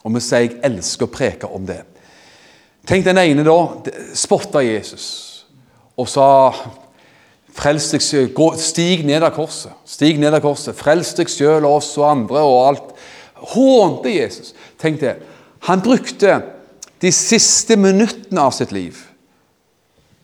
Og 0.03 0.11
vi 0.17 0.21
sier 0.23 0.49
jeg 0.49 0.59
elsker 0.67 1.07
å 1.07 1.13
preke 1.13 1.47
om 1.47 1.63
det. 1.67 1.83
Tenk 2.87 3.05
den 3.05 3.21
ene 3.21 3.45
da 3.47 3.55
spotta 4.17 4.59
Jesus 4.65 5.05
og 5.95 6.09
sa 6.09 6.27
Frels 7.53 7.91
deg 7.93 8.01
sjøl. 8.01 8.31
Stig 8.61 9.03
ned 9.05 9.23
av 9.25 9.35
korset. 9.35 9.75
Stig 9.85 10.19
ned 10.21 10.33
av 10.33 10.41
korset. 10.43 10.75
Frels 10.77 11.13
deg 11.17 11.29
selv 11.31 11.67
og 11.67 11.77
oss 11.77 11.91
og 11.99 12.09
andre 12.09 12.41
og 12.41 12.57
alt. 12.67 12.89
Hånte 13.53 14.13
Jesus. 14.13 14.53
Tenk 14.81 15.01
det. 15.03 15.17
Han 15.69 15.83
brukte 15.83 16.41
de 17.03 17.11
siste 17.11 17.77
minuttene 17.79 18.41
av 18.41 18.53
sitt 18.55 18.71
liv 18.75 18.97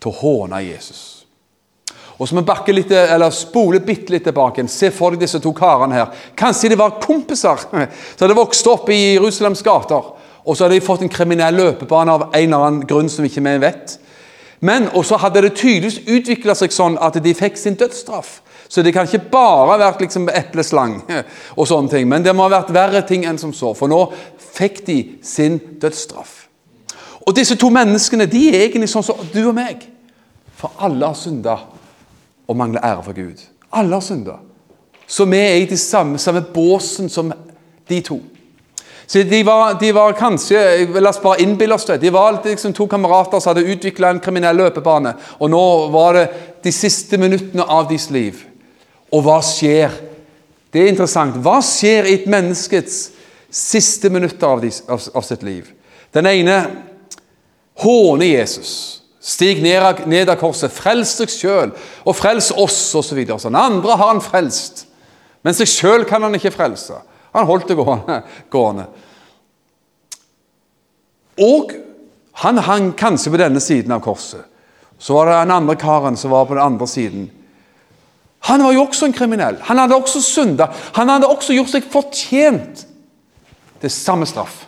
til 0.00 0.10
å 0.10 0.18
håne 0.20 0.62
Jesus. 0.64 1.20
Og 2.20 2.28
så 2.28 2.36
må 2.36 2.42
vi 2.44 2.74
litt, 2.74 2.90
eller 2.92 3.32
spole 3.32 3.80
bitte 3.80 4.12
litt 4.12 4.26
tilbake. 4.28 4.66
Se 4.68 4.90
for 4.92 5.14
deg 5.14 5.22
disse 5.22 5.40
to 5.40 5.54
karene 5.56 5.96
her. 5.96 6.10
Kanskje 6.36 6.68
de 6.72 6.76
var 6.80 6.98
kompiser 7.00 7.62
som 7.64 7.80
hadde 7.80 8.36
vokst 8.36 8.66
opp 8.68 8.90
i 8.92 9.14
Jerusalems 9.14 9.64
gater. 9.64 10.10
Og 10.44 10.56
så 10.56 10.66
hadde 10.66 10.76
de 10.76 10.84
fått 10.84 11.04
en 11.06 11.12
kriminell 11.12 11.56
løpebane 11.56 12.12
av 12.12 12.26
en 12.28 12.36
eller 12.42 12.66
annen 12.66 12.86
grunn 12.88 13.08
som 13.12 13.24
ikke 13.24 13.44
vi 13.44 13.56
vet. 13.64 13.96
Men 14.60 14.88
også 14.88 15.16
hadde 15.16 15.42
det 15.46 15.54
tydeligvis 15.56 16.02
utvikla 16.04 16.54
seg 16.54 16.72
sånn 16.74 16.98
at 17.00 17.16
de 17.24 17.32
fikk 17.34 17.56
sin 17.56 17.78
dødsstraff. 17.80 18.40
Så 18.70 18.84
det 18.86 18.92
kan 18.94 19.08
ikke 19.08 19.30
bare 19.32 19.72
ha 19.72 19.78
vært 19.80 20.04
liksom 20.04 20.28
epleslang 20.30 21.00
og 21.56 21.66
sånne 21.66 21.90
ting, 21.90 22.04
men 22.08 22.22
det 22.22 22.34
må 22.36 22.44
ha 22.44 22.52
vært 22.60 22.74
verre 22.74 23.00
ting 23.08 23.24
enn 23.26 23.40
som 23.40 23.54
så. 23.56 23.72
For 23.74 23.90
nå 23.90 24.04
fikk 24.54 24.84
de 24.86 24.98
sin 25.26 25.58
dødsstraff. 25.82 26.36
Og 27.26 27.34
disse 27.36 27.56
to 27.58 27.70
menneskene 27.72 28.28
de 28.30 28.44
er 28.52 28.68
egentlig 28.68 28.92
sånn 28.92 29.06
som 29.06 29.18
du 29.32 29.40
og 29.42 29.56
meg. 29.56 29.82
For 30.60 30.76
alle 30.86 31.08
har 31.08 31.18
synda 31.18 31.56
og 32.46 32.58
mangler 32.58 32.84
ære 32.84 33.02
for 33.06 33.16
Gud. 33.16 33.42
Alle 33.72 33.96
har 33.96 34.04
synda. 34.04 34.36
Så 35.10 35.26
vi 35.26 35.38
er 35.40 35.56
i 35.58 35.66
de 35.66 35.78
samme, 35.78 36.18
samme 36.18 36.42
båsen 36.54 37.08
som 37.10 37.32
de 37.88 38.00
to. 38.06 38.20
Så 39.10 39.22
de 39.22 39.42
var, 39.42 39.74
de 39.80 39.88
var, 39.92 40.12
kanskje 40.12 40.58
La 41.02 41.10
oss 41.10 41.18
bare 41.18 41.42
innbille 41.42 41.74
oss 41.74 41.88
det. 41.88 41.96
De 41.98 42.12
var 42.14 42.36
liksom 42.44 42.70
to 42.72 42.84
kamerater 42.86 43.40
som 43.42 43.50
hadde 43.50 43.72
utvikla 43.72 44.12
en 44.14 44.20
kriminell 44.22 44.60
løpebane. 44.62 45.16
Og 45.42 45.50
nå 45.50 45.62
var 45.90 46.14
det 46.14 46.22
de 46.62 46.70
siste 46.70 47.18
minuttene 47.18 47.66
av 47.66 47.88
deres 47.90 48.06
liv. 48.14 48.44
Og 49.10 49.24
hva 49.26 49.40
skjer? 49.42 49.96
Det 50.70 50.84
er 50.84 50.92
interessant. 50.92 51.40
Hva 51.42 51.56
skjer 51.58 52.06
i 52.06 52.14
et 52.20 52.30
menneskets 52.30 53.00
siste 53.50 54.14
minutter 54.14 54.46
av, 54.46 54.62
de, 54.62 54.70
av, 54.86 55.02
av 55.18 55.26
sitt 55.26 55.42
liv? 55.42 55.66
Den 56.14 56.30
ene 56.30 56.62
håner 57.82 58.30
Jesus. 58.30 58.72
Stig 59.18 59.58
ned, 59.66 60.06
ned 60.06 60.30
av 60.30 60.38
korset. 60.38 60.70
Frels 60.70 61.18
deg 61.18 61.34
sjøl, 61.34 61.74
og 62.06 62.14
frels 62.14 62.54
oss, 62.54 62.78
osv. 62.94 63.24
Den 63.26 63.58
andre 63.58 63.98
har 63.98 64.14
han 64.14 64.22
frelst. 64.22 64.84
Men 65.42 65.58
seg 65.58 65.66
sjøl 65.66 66.06
kan 66.06 66.22
han 66.22 66.38
ikke 66.38 66.54
frelse. 66.54 67.02
Han 67.32 67.46
holdt 67.46 67.68
det 67.70 67.76
gående. 68.50 68.86
Og 71.40 71.74
han 72.42 72.58
hang 72.64 72.92
kanskje 72.96 73.32
på 73.32 73.40
denne 73.40 73.60
siden 73.62 73.92
av 73.94 74.02
korset. 74.04 74.42
Så 75.00 75.14
var 75.16 75.28
det 75.28 75.38
den 75.40 75.54
andre 75.54 75.76
karen 75.80 76.16
som 76.16 76.32
var 76.32 76.46
på 76.48 76.56
den 76.56 76.64
andre 76.64 76.86
siden. 76.88 77.28
Han 78.48 78.64
var 78.64 78.72
jo 78.72 78.82
også 78.86 79.08
en 79.08 79.16
kriminell. 79.16 79.56
Han 79.68 79.78
hadde 79.78 79.96
også 79.96 80.20
synda. 80.24 80.70
Han 80.96 81.08
hadde 81.08 81.28
også 81.28 81.56
gjort 81.56 81.72
seg 81.72 81.86
fortjent 81.92 82.84
til 83.80 83.92
samme 83.92 84.28
straff. 84.28 84.66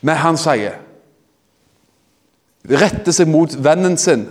Men 0.00 0.20
han 0.22 0.38
sier 0.38 0.84
Retter 2.68 3.14
seg 3.14 3.30
mot 3.30 3.54
vennen 3.64 3.94
sin, 3.96 4.26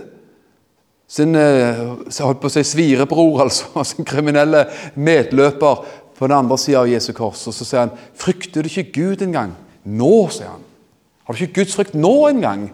sin 1.08 1.36
eh, 1.40 1.78
holdt 2.20 2.42
på 2.42 2.50
å 2.50 2.52
si 2.52 2.64
svirebror, 2.68 3.40
altså, 3.46 3.84
sin 3.88 4.06
kriminelle 4.08 4.66
medløper 4.94 5.86
på 6.18 6.26
den 6.26 6.36
andre 6.36 6.58
sida 6.60 6.82
av 6.82 6.90
Jesu 6.90 7.12
kors. 7.16 7.46
Og 7.48 7.56
så 7.56 7.64
sier 7.64 7.86
han, 7.86 7.94
'Frykter 8.18 8.62
du 8.62 8.70
ikke 8.70 8.92
Gud 8.92 9.24
engang?' 9.24 9.56
Nå, 9.88 10.28
sier 10.34 10.50
han. 10.50 10.64
Har 11.24 11.34
du 11.34 11.42
ikke 11.44 11.62
Guds 11.62 11.76
frykt 11.76 11.94
nå 11.96 12.12
engang? 12.28 12.66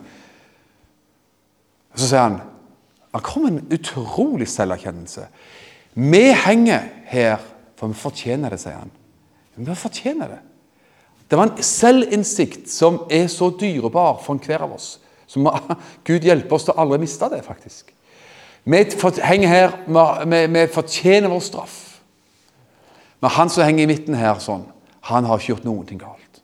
Så 1.95 2.09
sier 2.09 2.25
han 2.25 2.41
Det 3.15 3.21
kom 3.23 3.45
en 3.47 3.61
utrolig 3.71 4.49
selverkjennelse. 4.51 5.29
Vi 5.95 6.25
henger 6.35 6.89
her 7.07 7.37
for 7.79 7.93
vi 7.93 7.99
fortjener 7.99 8.51
det, 8.51 8.59
sier 8.59 8.81
han. 8.81 8.91
Vi 9.55 9.77
fortjener 9.79 10.33
det. 10.33 10.41
Det 11.31 11.39
var 11.39 11.53
en 11.53 11.63
selvinnsikt 11.63 12.67
som 12.71 13.05
er 13.07 13.29
så 13.31 13.53
dyrebar 13.61 14.19
for 14.25 14.35
enhver 14.35 14.67
av 14.67 14.75
oss. 14.75 14.89
Så 15.31 15.43
Gud 16.09 16.27
hjelpe 16.27 16.59
oss 16.59 16.67
til 16.67 16.75
å 16.75 16.83
aldri 16.83 16.99
miste 17.05 17.31
det, 17.31 17.45
faktisk. 17.47 17.94
Vi 18.65 18.81
henger 19.23 19.49
her, 19.49 19.75
vi, 20.49 20.67
fortjener 20.73 21.29
vår 21.29 21.41
straff. 21.45 21.81
Men 23.21 23.31
han 23.31 23.51
som 23.53 23.65
henger 23.65 23.85
i 23.85 23.89
midten 23.89 24.17
her, 24.17 24.39
sånn, 24.41 24.65
han 25.09 25.27
har 25.29 25.41
ikke 25.41 25.55
gjort 25.55 25.67
noen 25.69 25.87
ting 25.89 26.01
galt. 26.01 26.41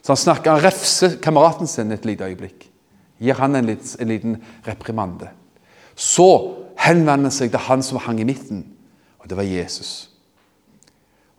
Så 0.00 0.14
han 0.14 0.20
snakker, 0.20 0.54
han 0.54 0.64
refser 0.64 1.18
kameraten 1.20 1.68
sin 1.68 1.92
et 1.92 2.04
lite 2.08 2.24
øyeblikk. 2.24 2.68
Gir 3.20 3.36
han 3.40 3.56
en, 3.56 3.66
liten, 3.68 3.92
en 4.00 4.12
liten 4.12 4.36
reprimande. 4.66 5.30
Så 5.96 6.28
henvender 6.80 7.28
han 7.28 7.34
seg 7.34 7.52
til 7.52 7.64
han 7.66 7.84
som 7.84 8.00
hang 8.04 8.20
i 8.20 8.28
midten, 8.28 8.62
og 9.18 9.28
det 9.28 9.38
var 9.38 9.48
Jesus. 9.48 10.10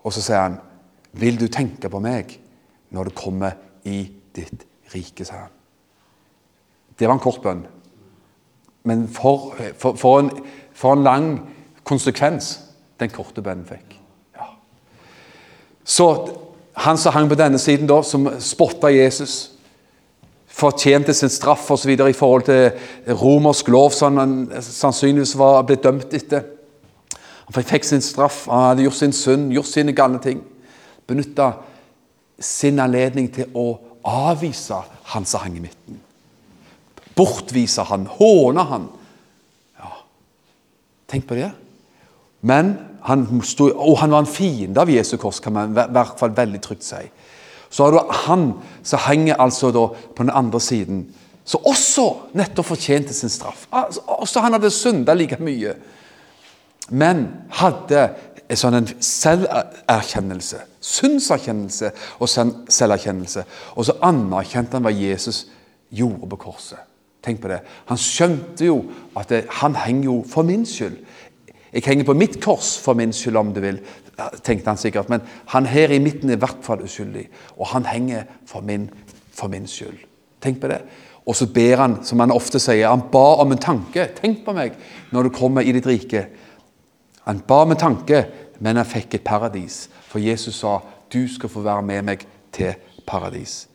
Og 0.03 0.13
så 0.13 0.21
sier 0.21 0.41
han, 0.41 0.59
'Vil 1.13 1.39
du 1.39 1.47
tenke 1.47 1.89
på 1.89 1.99
meg 1.99 2.39
når 2.91 3.03
du 3.03 3.09
kommer 3.09 3.57
i 3.85 4.11
ditt 4.35 4.65
rike', 4.93 5.25
sier 5.25 5.47
han. 5.47 5.55
Det 6.99 7.07
var 7.07 7.13
en 7.13 7.23
kort 7.23 7.41
bønn. 7.41 7.65
Men 8.87 9.07
for, 9.11 9.55
for, 9.77 9.97
for, 9.99 10.21
en, 10.23 10.31
for 10.73 10.95
en, 10.95 11.03
lang 11.03 11.29
konsekvens 11.87 12.53
den 12.99 13.11
korte 13.11 13.43
bønnen 13.43 13.67
fikk. 13.67 13.97
Ja. 14.37 14.47
Så 15.83 16.07
han 16.77 16.99
som 16.99 17.15
hang 17.15 17.29
på 17.29 17.37
denne 17.39 17.59
siden, 17.59 17.89
da, 17.89 17.99
som 18.05 18.29
spotta 18.43 18.91
Jesus, 18.93 19.37
fortjente 20.57 21.13
sin 21.13 21.29
straff 21.29 21.69
osv. 21.71 21.91
i 21.91 22.17
forhold 22.17 22.47
til 22.47 23.13
romersk 23.19 23.67
lov 23.69 23.91
som 23.93 24.17
han 24.17 24.37
sannsynligvis 24.61 25.35
var 25.37 25.61
blitt 25.67 25.83
dømt 25.85 26.13
etter. 26.17 26.47
Han 27.47 27.63
fikk 27.63 27.85
sin 27.87 28.01
straff, 28.01 28.45
han 28.51 28.71
hadde 28.71 28.87
gjort 28.87 28.99
sin 28.99 29.13
synd, 29.15 29.51
gjort 29.53 29.69
sine 29.69 29.93
galne 29.95 30.19
ting. 30.23 30.41
Benytta 31.07 31.51
sin 32.39 32.79
anledning 32.83 33.29
til 33.33 33.53
å 33.55 33.69
avvise 34.07 34.81
han 35.13 35.25
som 35.25 35.45
hang 35.45 35.55
i 35.59 35.63
midten. 35.63 36.01
Bortvise 37.17 37.85
han, 37.89 38.05
håne 38.19 38.65
han. 38.69 38.89
Ja. 39.79 39.93
Tenk 41.09 41.27
på 41.29 41.37
det. 41.39 41.51
Men 42.45 42.75
han 43.07 43.25
stod, 43.43 43.73
og 43.73 43.97
han 44.01 44.13
var 44.13 44.23
en 44.23 44.29
fiende 44.29 44.81
av 44.81 44.91
Jesu 44.91 45.15
kors, 45.17 45.39
kan 45.43 45.55
man 45.55 45.73
i 45.73 45.87
hvert 45.95 46.19
fall 46.19 46.35
veldig 46.37 46.61
trygt 46.63 46.85
si. 46.85 47.03
Så 47.69 47.83
har 47.83 47.95
du 47.95 48.15
han 48.27 48.49
som 48.85 49.03
henger 49.07 49.41
altså 49.43 49.71
da 49.75 49.87
på 49.89 50.23
den 50.23 50.31
andre 50.31 50.61
siden, 50.63 51.05
som 51.47 51.63
også 51.67 52.07
nettopp 52.35 52.67
fortjente 52.73 53.15
sin 53.15 53.31
straff. 53.31 53.67
Altså, 53.71 54.03
også 54.19 54.43
han 54.43 54.55
hadde 54.57 54.71
synda 54.71 55.15
like 55.15 55.39
mye, 55.43 55.75
men 56.89 57.27
hadde 57.59 58.09
en 58.47 58.59
sånn 58.59 58.79
en 58.79 58.89
selverkjennelse, 59.03 60.61
syndserkjennelse 60.79 61.91
og 62.19 62.31
selverkjennelse. 62.31 63.43
Og 63.75 63.87
så 63.87 63.97
anerkjente 64.07 64.77
han 64.77 64.85
hva 64.87 64.93
Jesus 64.95 65.45
gjorde 65.91 66.29
på 66.31 66.39
korset. 66.47 66.86
Tenk 67.27 67.41
på 67.43 67.51
det. 67.51 67.59
Han 67.89 67.99
skjønte 67.99 68.69
jo 68.69 68.77
at 69.19 69.27
det, 69.33 69.41
han 69.59 69.75
henger 69.75 70.05
jo 70.07 70.17
for 70.31 70.47
min 70.47 70.63
skyld. 70.65 70.95
Jeg 71.73 71.83
henger 71.83 72.07
på 72.07 72.15
mitt 72.15 72.37
kors 72.43 72.77
for 72.79 72.95
min 72.95 73.11
skyld, 73.13 73.35
om 73.35 73.49
du 73.53 73.59
vil, 73.61 73.81
tenkte 74.47 74.71
han 74.71 74.79
sikkert. 74.79 75.11
Men 75.11 75.25
han 75.51 75.67
her 75.67 75.91
i 75.91 75.99
midten 75.99 76.31
er 76.31 76.39
i 76.39 76.41
hvert 76.41 76.63
fall 76.63 76.85
uskyldig, 76.85 77.25
og 77.59 77.67
han 77.73 77.85
henger 77.85 78.23
for 78.47 78.63
min, 78.63 78.87
for 79.35 79.51
min 79.51 79.67
skyld. 79.67 79.99
Tenk 80.41 80.61
på 80.63 80.71
det. 80.71 80.79
Og 81.27 81.35
så 81.35 81.49
ber 81.51 81.83
han, 81.83 81.97
som 82.07 82.23
han 82.23 82.31
ofte 82.31 82.61
sier, 82.63 82.87
han 82.87 83.09
ba 83.11 83.25
om 83.43 83.51
en 83.51 83.59
tanke. 83.61 84.07
Tenk 84.15 84.45
på 84.45 84.55
meg 84.55 84.79
når 85.11 85.27
du 85.27 85.35
kommer 85.35 85.67
i 85.67 85.75
ditt 85.75 85.89
rike. 85.89 86.23
Han 87.27 87.43
ba 87.43 87.65
om 87.65 87.75
en 87.75 87.83
tanke, 87.83 88.23
men 88.63 88.79
han 88.79 88.87
fikk 88.87 89.19
et 89.19 89.27
paradis. 89.27 89.89
For 90.07 90.23
Jesus 90.23 90.63
sa, 90.63 90.79
'Du 91.11 91.27
skal 91.27 91.49
få 91.49 91.61
være 91.61 91.81
med 91.81 92.01
meg 92.01 92.25
til 92.51 92.73
paradis'. 93.11 93.67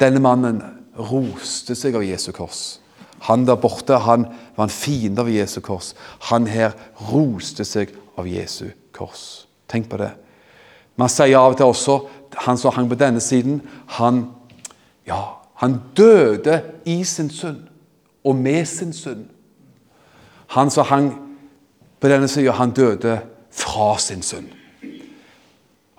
Denne 0.00 0.20
mannen 0.20 0.62
roste 1.08 1.76
seg 1.78 1.96
av 1.96 2.04
Jesu 2.04 2.30
kors. 2.36 2.78
Han 3.28 3.44
der 3.48 3.58
borte 3.60 3.98
han 4.00 4.26
var 4.56 4.66
en 4.66 4.72
fiende 4.72 5.22
av 5.22 5.30
Jesu 5.30 5.60
kors. 5.64 5.94
Han 6.30 6.46
her 6.48 6.76
roste 7.10 7.64
seg 7.68 7.92
av 8.18 8.28
Jesu 8.28 8.70
kors. 8.96 9.46
Tenk 9.68 9.90
på 9.90 10.00
det. 10.00 10.12
Man 11.00 11.08
sier 11.12 11.38
av 11.38 11.54
og 11.54 11.58
til 11.58 11.70
også 11.70 11.98
han 12.44 12.58
som 12.58 12.74
hang 12.74 12.88
på 12.90 12.98
denne 12.98 13.20
siden, 13.20 13.60
han, 13.98 14.22
ja, 15.06 15.20
han 15.58 15.80
døde 15.96 16.60
i 16.86 17.02
sin 17.04 17.30
synd 17.30 17.66
og 18.24 18.36
med 18.36 18.66
sin 18.68 18.92
synd. 18.92 19.26
Han 20.54 20.70
som 20.70 20.86
hang 20.86 21.10
på 22.00 22.08
denne 22.08 22.28
siden, 22.28 22.54
han 22.54 22.70
døde 22.70 23.18
fra 23.50 23.98
sin 23.98 24.22
synd. 24.22 24.48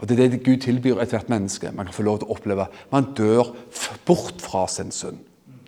Og 0.02 0.10
Det 0.10 0.20
er 0.20 0.30
det 0.34 0.44
Gud 0.44 0.58
tilbyr 0.58 1.02
ethvert 1.02 1.30
menneske. 1.30 1.72
Man 1.72 1.86
kan 1.86 1.94
få 1.94 2.04
lov 2.04 2.20
til 2.20 2.28
å 2.28 2.36
oppleve. 2.36 2.66
Man 2.92 3.14
dør 3.18 3.54
bort 4.06 4.42
fra 4.42 4.66
sin 4.68 4.92
synd. 4.92 5.22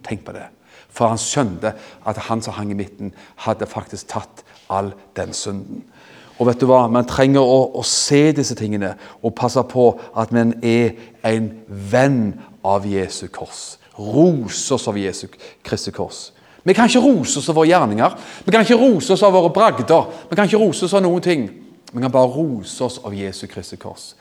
Tenk 0.03 0.25
på 0.25 0.33
det. 0.33 0.47
For 0.89 1.09
han 1.09 1.21
skjønte 1.21 1.73
at 2.05 2.17
han 2.29 2.41
som 2.41 2.53
hang 2.57 2.71
i 2.73 2.77
midten, 2.77 3.13
hadde 3.45 3.69
faktisk 3.69 4.09
tatt 4.13 4.43
all 4.69 4.93
den 5.17 5.33
synden. 5.33 5.83
Og 6.39 6.47
vet 6.49 6.61
du 6.61 6.65
hva? 6.65 6.87
Man 6.89 7.05
trenger 7.09 7.45
å, 7.45 7.59
å 7.77 7.83
se 7.85 8.31
disse 8.33 8.57
tingene 8.57 8.95
og 9.21 9.35
passe 9.37 9.61
på 9.69 9.91
at 10.17 10.33
man 10.33 10.55
er 10.65 10.95
en 11.29 11.51
venn 11.67 12.21
av 12.65 12.87
Jesu 12.89 13.27
kors. 13.33 13.77
Rose 13.97 14.73
oss 14.73 14.87
av 14.89 14.97
Jesu 14.97 15.27
Kristi 15.63 15.93
kors. 15.93 16.31
Vi 16.63 16.73
kan 16.73 16.87
ikke 16.89 17.03
rose 17.03 17.37
oss 17.39 17.49
av 17.51 17.59
våre 17.59 17.69
gjerninger. 17.69 18.15
Vi 18.45 18.53
kan 18.53 18.65
ikke 18.65 18.79
rose 18.79 19.13
oss 19.13 19.23
av 19.25 19.35
våre 19.35 19.51
bragder. 19.53 20.09
Vi 20.29 20.37
kan 20.37 20.49
ikke 20.49 20.61
rose 20.61 20.87
oss 20.87 20.95
av 20.97 21.03
noen 21.05 21.21
ting. 21.21 21.45
Vi 21.91 22.01
kan 22.01 22.11
bare 22.11 22.31
rose 22.33 22.81
oss 22.85 22.97
av 23.05 23.13
Jesu 23.13 23.45
Kristi 23.51 23.77
kors. 23.77 24.13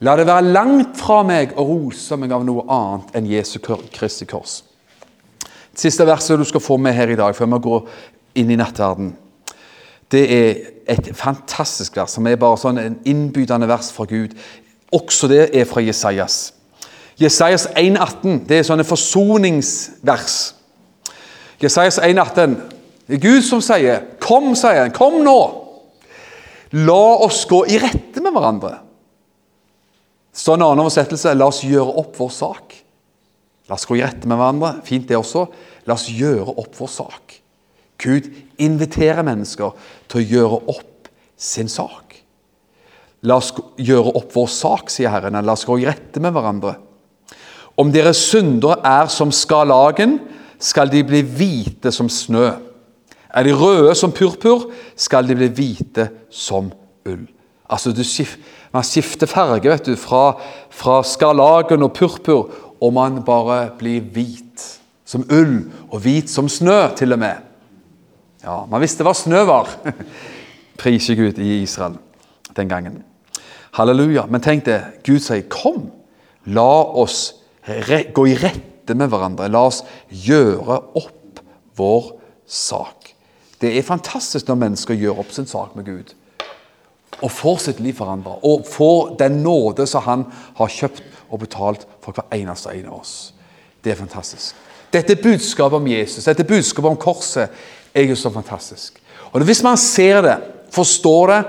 La 0.00 0.14
det 0.14 0.28
være 0.28 0.52
langt 0.54 0.98
fra 0.98 1.24
meg 1.26 1.56
å 1.58 1.64
rose 1.66 2.16
meg 2.20 2.30
av 2.34 2.44
noe 2.46 2.62
annet 2.70 3.16
enn 3.18 3.30
Jesu 3.32 3.58
Kristi 3.58 4.28
kors. 4.30 4.60
Det 5.42 5.82
siste 5.82 6.06
verset 6.06 6.38
du 6.38 6.46
skal 6.46 6.62
få 6.62 6.76
med 6.78 6.94
her 6.94 7.10
i 7.10 7.16
dag, 7.18 7.34
før 7.34 7.50
vi 7.50 7.58
går 7.64 7.88
inn 8.38 8.52
i 8.54 8.58
nattverden, 8.58 9.10
det 10.10 10.22
er 10.32 10.60
et 10.88 11.10
fantastisk 11.16 11.98
vers, 11.98 12.14
som 12.14 12.26
er 12.26 12.38
bare 12.40 12.56
sånn 12.60 12.78
en 12.80 12.96
innbydende 13.08 13.68
vers 13.68 13.90
fra 13.92 14.06
Gud. 14.08 14.32
Også 14.94 15.28
det 15.28 15.50
er 15.52 15.66
fra 15.68 15.82
Jesajas. 15.84 16.54
Jesajas 17.18 17.66
1,18 17.76 18.46
det 18.48 18.60
er 18.60 18.66
sånne 18.66 18.86
forsoningsvers. 18.88 20.38
Jesajas 21.60 21.98
1,18 22.06 22.56
det 23.08 23.18
er 23.18 23.24
Gud 23.24 23.42
som 23.42 23.60
sier 23.60 24.00
'Kom', 24.20 24.54
sier 24.54 24.82
han. 24.82 24.92
'Kom 24.92 25.24
nå'. 25.24 25.64
La 26.72 27.24
oss 27.24 27.44
gå 27.44 27.64
i 27.64 27.78
rette 27.78 28.20
med 28.20 28.32
hverandre. 28.32 28.87
Så 30.38 30.54
en 30.54 30.62
annen 30.62 30.84
oversettelse 30.84 31.34
la 31.34 31.48
oss 31.50 31.64
gjøre 31.66 31.96
opp 31.98 32.14
vår 32.18 32.30
sak. 32.34 32.76
La 33.68 33.76
oss 33.76 33.86
gå 33.88 33.98
i 33.98 34.04
rette 34.04 34.28
med 34.30 34.38
hverandre. 34.38 34.76
Fint, 34.86 35.08
det 35.08 35.18
også. 35.18 35.48
La 35.88 35.96
oss 35.98 36.06
gjøre 36.12 36.54
opp 36.54 36.76
vår 36.78 36.92
sak. 36.94 37.38
Gud 37.98 38.28
inviterer 38.62 39.26
mennesker 39.26 39.74
til 40.08 40.20
å 40.20 40.28
gjøre 40.32 40.60
opp 40.70 41.10
sin 41.38 41.70
sak. 41.70 42.20
La 43.26 43.40
oss 43.40 43.50
gjøre 43.82 44.14
opp 44.20 44.30
vår 44.36 44.50
sak, 44.54 44.92
sier 44.94 45.10
Herren. 45.10 45.40
La 45.42 45.56
oss 45.58 45.66
gå 45.66 45.80
i 45.80 45.88
rette 45.88 46.22
med 46.22 46.34
hverandre. 46.36 46.76
Om 47.78 47.90
deres 47.94 48.20
syndere 48.30 48.78
er 48.86 49.10
som 49.10 49.34
skarlagen, 49.34 50.18
skal 50.58 50.90
de 50.90 51.04
bli 51.06 51.22
hvite 51.22 51.92
som 51.94 52.08
snø. 52.10 52.48
Er 53.28 53.46
de 53.46 53.54
røde 53.54 53.92
som 53.98 54.14
purpur, 54.14 54.70
skal 54.98 55.26
de 55.28 55.36
bli 55.38 55.50
hvite 55.54 56.08
som 56.34 56.72
ull. 57.06 57.26
Altså, 57.68 57.92
skif, 58.02 58.38
Man 58.72 58.84
skifter 58.84 59.30
farge 59.30 59.70
vet 59.70 59.86
du, 59.86 59.96
fra, 59.96 60.38
fra 60.70 61.00
skarlagen 61.06 61.82
og 61.86 61.94
purpur, 61.96 62.50
og 62.80 62.92
man 62.94 63.22
bare 63.26 63.70
blir 63.78 64.04
hvit 64.14 64.64
som 65.08 65.24
ull, 65.32 65.70
og 65.88 66.02
hvit 66.04 66.30
som 66.30 66.50
snø, 66.52 66.94
til 66.96 67.16
og 67.16 67.22
med. 67.22 67.44
Ja, 68.44 68.60
Man 68.70 68.82
visste 68.84 69.06
hva 69.06 69.14
snø 69.16 69.42
var. 69.48 69.72
Priser 70.80 71.16
Gud 71.18 71.40
i 71.42 71.62
Israel 71.62 71.96
den 72.56 72.68
gangen. 72.68 73.02
Halleluja. 73.74 74.26
Men 74.30 74.42
tenk 74.42 74.66
det, 74.66 74.82
Gud 75.06 75.20
sier, 75.22 75.42
'Kom, 75.48 75.90
la 76.44 76.82
oss 77.02 77.34
gå 78.14 78.26
i 78.26 78.34
rette 78.34 78.94
med 78.94 79.08
hverandre.' 79.08 79.48
'La 79.48 79.66
oss 79.66 79.84
gjøre 80.10 80.80
opp 80.94 81.40
vår 81.76 82.12
sak.' 82.46 83.14
Det 83.60 83.78
er 83.78 83.82
fantastisk 83.82 84.48
når 84.48 84.54
mennesker 84.54 84.94
gjør 84.94 85.18
opp 85.18 85.32
sin 85.32 85.46
sak 85.46 85.76
med 85.76 85.84
Gud 85.84 86.14
og 87.22 87.32
får 87.32 87.58
sitt 87.64 87.80
liv 87.82 87.96
forandra. 87.98 88.36
Og 88.46 88.66
får 88.68 89.16
den 89.18 89.42
nåde 89.42 89.86
som 89.86 90.04
han 90.06 90.24
har 90.58 90.72
kjøpt 90.72 91.02
og 91.28 91.42
betalt 91.42 91.86
for 92.04 92.16
hver 92.16 92.30
eneste 92.38 92.72
en 92.72 92.90
av 92.90 93.00
oss. 93.00 93.16
Det 93.84 93.92
er 93.92 94.00
fantastisk. 94.00 94.56
Dette 94.92 95.18
budskapet 95.20 95.76
om 95.76 95.88
Jesus, 95.90 96.24
dette 96.24 96.46
budskapet 96.48 96.90
om 96.90 97.00
korset, 97.00 97.52
er 97.92 98.08
jo 98.08 98.16
så 98.16 98.30
fantastisk. 98.32 99.00
Og 99.32 99.44
Hvis 99.44 99.62
man 99.62 99.76
ser 99.76 100.22
det, 100.22 100.36
forstår 100.72 101.32
det, 101.32 101.42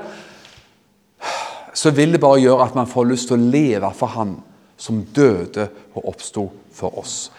så 1.73 1.91
vil 1.95 2.11
det 2.11 2.19
bare 2.19 2.41
gjøre 2.41 2.65
at 2.65 2.75
man 2.75 2.89
får 2.89 3.07
lyst 3.07 3.29
til 3.29 3.37
å 3.37 3.51
leve 3.51 3.91
for 3.95 4.11
Han 4.15 4.35
som 4.79 5.03
døde 5.15 5.67
og 5.93 6.09
oppsto 6.11 6.49
for 6.75 6.99
oss. 6.99 7.29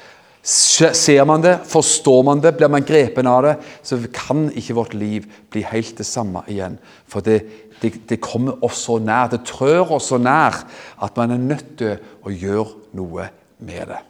Ser 0.42 1.24
man 1.28 1.42
det, 1.44 1.58
forstår 1.68 2.22
man 2.24 2.40
det, 2.40 2.54
blir 2.56 2.70
man 2.72 2.84
grepen 2.84 3.28
av 3.28 3.42
det, 3.44 3.54
så 3.84 3.98
kan 4.12 4.46
ikke 4.56 4.76
vårt 4.78 4.94
liv 4.96 5.26
bli 5.52 5.64
helt 5.68 5.98
det 6.00 6.06
samme 6.08 6.40
igjen. 6.48 6.78
For 7.08 7.24
det, 7.24 7.42
det, 7.80 7.92
det 8.08 8.20
kommer 8.22 8.64
oss 8.64 8.84
så 8.86 8.98
nær, 9.02 9.30
det 9.32 9.42
trør 9.48 9.96
oss 9.96 10.10
så 10.12 10.18
nær 10.20 10.62
at 11.00 11.16
man 11.16 11.34
er 11.34 11.42
nødt 11.42 11.76
til 11.80 11.96
å 12.26 12.32
gjøre 12.32 12.96
noe 12.98 13.28
med 13.64 13.92
det. 13.92 14.00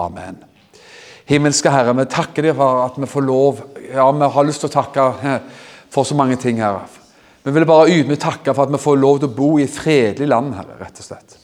Amen. 0.00 0.38
Himmelske 1.30 1.70
Herre, 1.70 1.94
vi 1.94 2.06
takker 2.10 2.48
deg 2.48 2.56
for 2.58 2.84
at 2.86 2.96
vi 2.98 3.08
får 3.10 3.26
lov 3.26 3.60
Ja, 3.90 4.08
vi 4.10 4.30
har 4.34 4.46
lyst 4.46 4.64
til 4.64 4.70
å 4.70 4.76
takke 4.80 5.36
for 5.94 6.06
så 6.06 6.16
mange 6.18 6.38
ting, 6.40 6.62
Herre. 6.62 6.86
Vi 7.42 7.52
vil 7.54 7.66
bare 7.68 7.90
ydmykt 7.90 8.22
takke 8.22 8.52
for 8.54 8.66
at 8.66 8.72
vi 8.72 8.80
får 8.80 8.98
lov 9.00 9.20
til 9.20 9.30
å 9.30 9.36
bo 9.36 9.50
i 9.58 9.64
et 9.64 9.74
fredelig 9.74 10.28
land, 10.28 10.52
Herre, 10.58 10.76
rett 10.80 11.00
og 11.00 11.06
slett. 11.06 11.36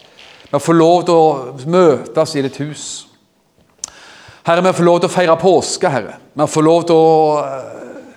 Vi 0.51 0.61
får 0.63 0.77
lov 0.77 1.07
til 1.07 1.17
å 1.19 1.71
møtes 1.73 2.35
i 2.37 2.45
ditt 2.45 2.59
hus. 2.63 2.85
Herre, 4.47 4.63
vi 4.63 4.75
får 4.77 4.87
lov 4.87 5.01
til 5.01 5.11
å 5.11 5.15
feire 5.15 5.39
påske, 5.41 5.91
Herre. 5.91 6.19
Vi 6.37 6.47
får 6.53 6.67
lov 6.67 6.85
til 6.87 7.01
å 7.01 7.15
uh, 7.41 8.13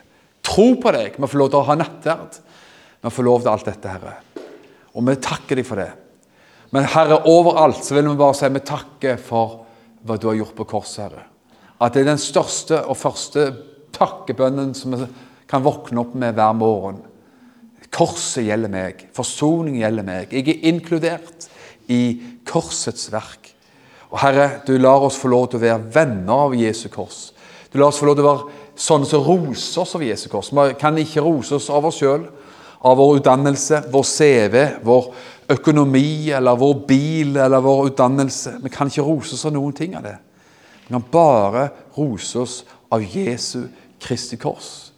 tro 0.46 0.68
på 0.82 0.94
deg. 0.94 1.16
Vi 1.18 1.30
får 1.32 1.42
lov 1.42 1.50
til 1.50 1.62
å 1.62 1.68
ha 1.70 1.78
nattverd. 1.80 2.38
Vi 3.00 3.14
får 3.16 3.28
lov 3.28 3.42
til 3.44 3.54
alt 3.54 3.68
dette, 3.70 3.96
Herre. 3.96 4.16
Og 4.96 5.06
vi 5.08 5.18
takker 5.24 5.60
deg 5.60 5.68
for 5.68 5.80
det. 5.80 5.90
Men 6.76 6.88
Herre, 6.92 7.24
overalt 7.32 7.84
så 7.86 7.96
vil 7.96 8.10
vi 8.12 8.20
bare 8.20 8.38
si 8.38 8.50
vi 8.54 8.62
takker 8.66 9.20
for 9.22 9.60
hva 10.06 10.16
du 10.20 10.30
har 10.30 10.40
gjort 10.40 10.58
på 10.58 10.68
korset, 10.76 11.08
Herre 11.08 11.30
at 11.80 11.96
det 11.96 12.04
er 12.04 12.12
den 12.12 12.22
største 12.22 12.82
og 12.92 12.98
første 13.00 13.46
takkebønnen 13.96 14.74
som 14.76 14.96
vi 14.96 15.06
kan 15.50 15.64
våkne 15.64 16.04
opp 16.04 16.16
med 16.20 16.36
hver 16.38 16.56
morgen. 16.58 17.00
Korset 17.90 18.46
gjelder 18.46 18.72
meg, 18.72 19.06
forsoning 19.16 19.80
gjelder 19.80 20.06
meg. 20.06 20.34
Jeg 20.34 20.46
er 20.52 20.68
inkludert 20.70 21.48
i 21.90 22.20
korsets 22.48 23.08
verk. 23.14 23.54
Og 24.12 24.20
Herre, 24.22 24.60
du 24.68 24.76
lar 24.78 25.06
oss 25.06 25.18
få 25.22 25.32
lov 25.32 25.48
til 25.50 25.62
å 25.62 25.64
være 25.64 25.90
venner 25.96 26.46
av 26.50 26.58
Jesu 26.58 26.88
kors. 26.94 27.30
Du 27.72 27.80
lar 27.80 27.90
oss 27.90 28.02
få 28.02 28.10
lov 28.10 28.20
til 28.20 28.28
å 28.28 28.34
være 28.34 28.78
sånne 28.80 29.10
som 29.10 29.26
roser 29.26 29.84
oss 29.86 29.96
av 29.98 30.06
Jesu 30.06 30.28
kors. 30.30 30.52
Vi 30.54 30.78
kan 30.82 30.98
ikke 31.00 31.24
rose 31.26 31.58
oss 31.58 31.70
av 31.74 31.88
oss 31.90 32.02
sjøl, 32.02 32.28
av 32.80 32.98
vår 32.98 33.18
utdannelse, 33.20 33.84
vår 33.92 34.04
CV, 34.04 34.56
vår 34.84 35.14
økonomi 35.50 36.32
eller 36.32 36.56
vår 36.56 36.74
bil 36.88 37.38
eller 37.38 37.62
vår 37.62 37.88
utdannelse. 37.92 38.56
Vi 38.64 38.70
kan 38.70 38.88
ikke 38.88 39.06
rose 39.06 39.36
oss 39.36 39.46
av 39.46 39.56
noen 39.56 39.76
ting 39.76 39.98
av 39.98 40.06
det. 40.06 40.18
Vi 40.88 40.94
kan 40.94 41.06
bare 41.12 41.70
rose 41.98 42.40
oss 42.40 42.64
av 42.90 43.04
Jesu 43.04 43.68
Kristi 44.00 44.38
kors. 44.38 44.92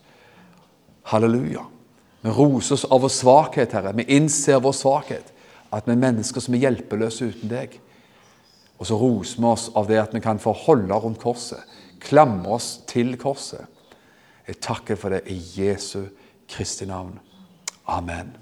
Halleluja. 1.04 1.66
Vi 2.22 2.30
roser 2.30 2.76
oss 2.76 2.86
av 2.86 3.02
vår 3.02 3.10
svakhet, 3.10 3.74
Herre. 3.74 3.96
Vi 3.98 4.06
innser 4.16 4.62
vår 4.62 4.76
svakhet. 4.78 5.32
At 5.72 5.88
vi 5.88 5.96
er 5.96 6.04
mennesker 6.04 6.44
som 6.44 6.56
er 6.56 6.68
hjelpeløse 6.68 7.32
uten 7.32 7.50
deg. 7.50 7.80
Og 8.78 8.88
så 8.90 8.98
roser 8.98 9.42
vi 9.42 9.50
oss 9.50 9.70
av 9.78 9.90
det 9.90 10.00
at 10.02 10.14
vi 10.14 10.22
kan 10.22 10.40
få 10.42 10.54
holde 10.68 11.00
rundt 11.02 11.22
korset. 11.22 11.64
Klamre 12.02 12.58
oss 12.60 12.76
til 12.90 13.16
korset. 13.18 13.66
Jeg 14.48 14.62
takker 14.62 15.00
for 15.00 15.14
det 15.14 15.24
i 15.32 15.38
Jesu 15.58 16.12
Kristi 16.50 16.86
navn. 16.86 17.16
Amen. 17.88 18.36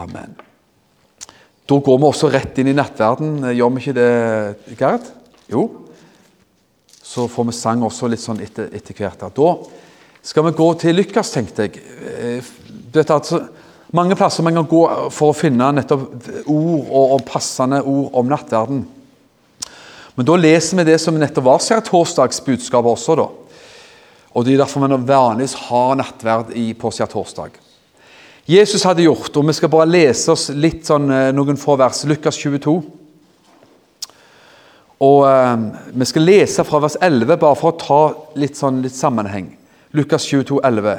Amen. 0.00 0.34
Da 1.68 1.78
går 1.78 1.98
vi 2.00 2.08
også 2.08 2.32
rett 2.32 2.58
inn 2.58 2.72
i 2.72 2.76
nattverden. 2.76 3.38
Gjør 3.52 3.76
vi 3.76 3.84
ikke 3.84 3.96
det, 4.00 4.76
Gerd? 4.80 5.12
Jo 5.52 5.68
så 7.12 7.28
får 7.28 7.44
vi 7.44 7.52
sang 7.56 7.82
også 7.84 8.08
litt 8.08 8.22
sånn 8.22 8.40
etter, 8.40 8.70
etter 8.72 8.96
hvert. 8.96 9.26
Da 9.36 9.50
skal 10.24 10.46
vi 10.46 10.54
gå 10.56 10.68
til 10.80 10.96
Lykkes, 10.96 11.32
tenkte 11.34 11.66
jeg. 11.66 11.82
Du 12.88 12.96
vet 13.00 13.12
altså, 13.12 13.42
mange 13.92 14.16
plasser 14.16 14.46
man 14.46 14.56
kan 14.56 14.68
gå 14.70 14.80
for 15.12 15.32
å 15.32 15.36
finne 15.36 15.68
nettopp 15.76 16.06
ord 16.46 16.86
og, 16.86 17.16
og 17.18 17.26
passende 17.28 17.82
ord 17.82 18.16
om 18.16 18.32
nattverden. 18.32 18.86
Men 20.16 20.28
da 20.28 20.38
leser 20.40 20.80
vi 20.80 20.88
det 20.88 20.98
som 21.02 21.18
nettopp 21.20 21.48
var 21.50 21.60
skjærtorsdagsbudskapet 21.64 22.94
også, 22.94 23.18
da. 23.20 23.28
Og 24.32 24.46
Det 24.46 24.54
er 24.54 24.62
derfor 24.62 24.86
vi 24.86 24.96
vanligvis 25.10 25.58
har 25.68 25.96
nattverd 26.00 26.54
i, 26.56 26.70
på 26.72 26.88
skjærtorsdag. 26.88 27.58
Jesus 28.46 28.82
hadde 28.82 29.04
gjort, 29.04 29.36
og 29.38 29.46
vi 29.46 29.54
skal 29.54 29.70
bare 29.70 29.86
lese 29.86 30.32
oss 30.32 30.48
litt 30.50 30.82
sånn, 30.88 31.06
eh, 31.14 31.30
noen 31.34 31.58
få 31.58 31.76
vers. 31.78 32.02
Lukas 32.10 32.40
22. 32.42 32.74
Og 35.02 35.26
eh, 35.28 35.56
Vi 35.94 36.08
skal 36.10 36.26
lese 36.26 36.64
fra 36.66 36.80
vers 36.82 36.96
11, 37.00 37.36
bare 37.38 37.58
for 37.58 37.70
å 37.70 37.78
ta 37.78 38.00
litt, 38.34 38.58
sånn, 38.58 38.82
litt 38.82 38.98
sammenheng. 38.98 39.52
Lukas 39.94 40.26
22, 40.26 40.58
11. 40.64 40.98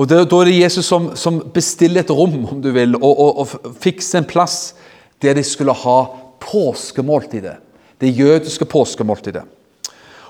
Og 0.00 0.08
det, 0.08 0.22
Da 0.30 0.40
er 0.40 0.48
det 0.48 0.56
Jesus 0.56 0.86
som, 0.86 1.10
som, 1.14 1.42
bestiller 1.52 2.00
et 2.00 2.10
rom, 2.10 2.38
om 2.48 2.60
du 2.62 2.70
vil, 2.72 2.96
og, 2.96 3.20
og, 3.20 3.44
og 3.44 3.76
fikser 3.82 4.22
en 4.22 4.30
plass 4.30 4.74
der 5.20 5.36
de 5.36 5.44
skulle 5.44 5.76
ha 5.76 5.98
påskemåltidet. 6.40 7.58
Det 8.00 8.16
jødiske 8.16 8.64
påskemåltidet. 8.64 9.44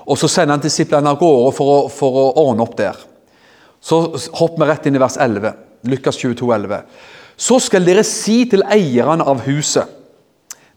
Og 0.05 0.17
Så 0.17 0.27
sender 0.27 0.57
han 0.57 0.63
disiplene 0.63 1.07
av 1.07 1.19
gårde 1.21 1.55
for 1.55 1.71
å, 1.71 1.81
for 1.87 2.19
å 2.19 2.29
ordne 2.49 2.65
opp 2.65 2.75
der. 2.75 2.97
Så 3.79 4.09
hopper 4.35 4.59
vi 4.59 4.67
rett 4.67 4.89
inn 4.89 4.97
i 4.99 5.01
vers 5.07 5.15
11. 5.15 5.70
Lukas 5.83 6.17
22, 6.17 6.51
11. 6.53 6.83
Så 7.37 7.57
skal 7.63 7.85
dere 7.85 8.03
si 8.05 8.43
til 8.49 8.63
eierne 8.69 9.25
av 9.25 9.41
huset 9.47 9.97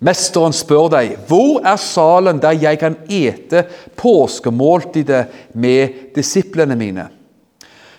Mesteren 0.04 0.52
spør 0.52 0.90
deg, 0.92 1.12
hvor 1.28 1.62
er 1.64 1.78
salen 1.80 2.40
der 2.42 2.56
jeg 2.58 2.80
kan 2.80 2.96
ete 3.08 3.62
påskemåltidet 3.96 5.54
med 5.56 6.10
disiplene 6.16 6.76
mine? 6.76 7.06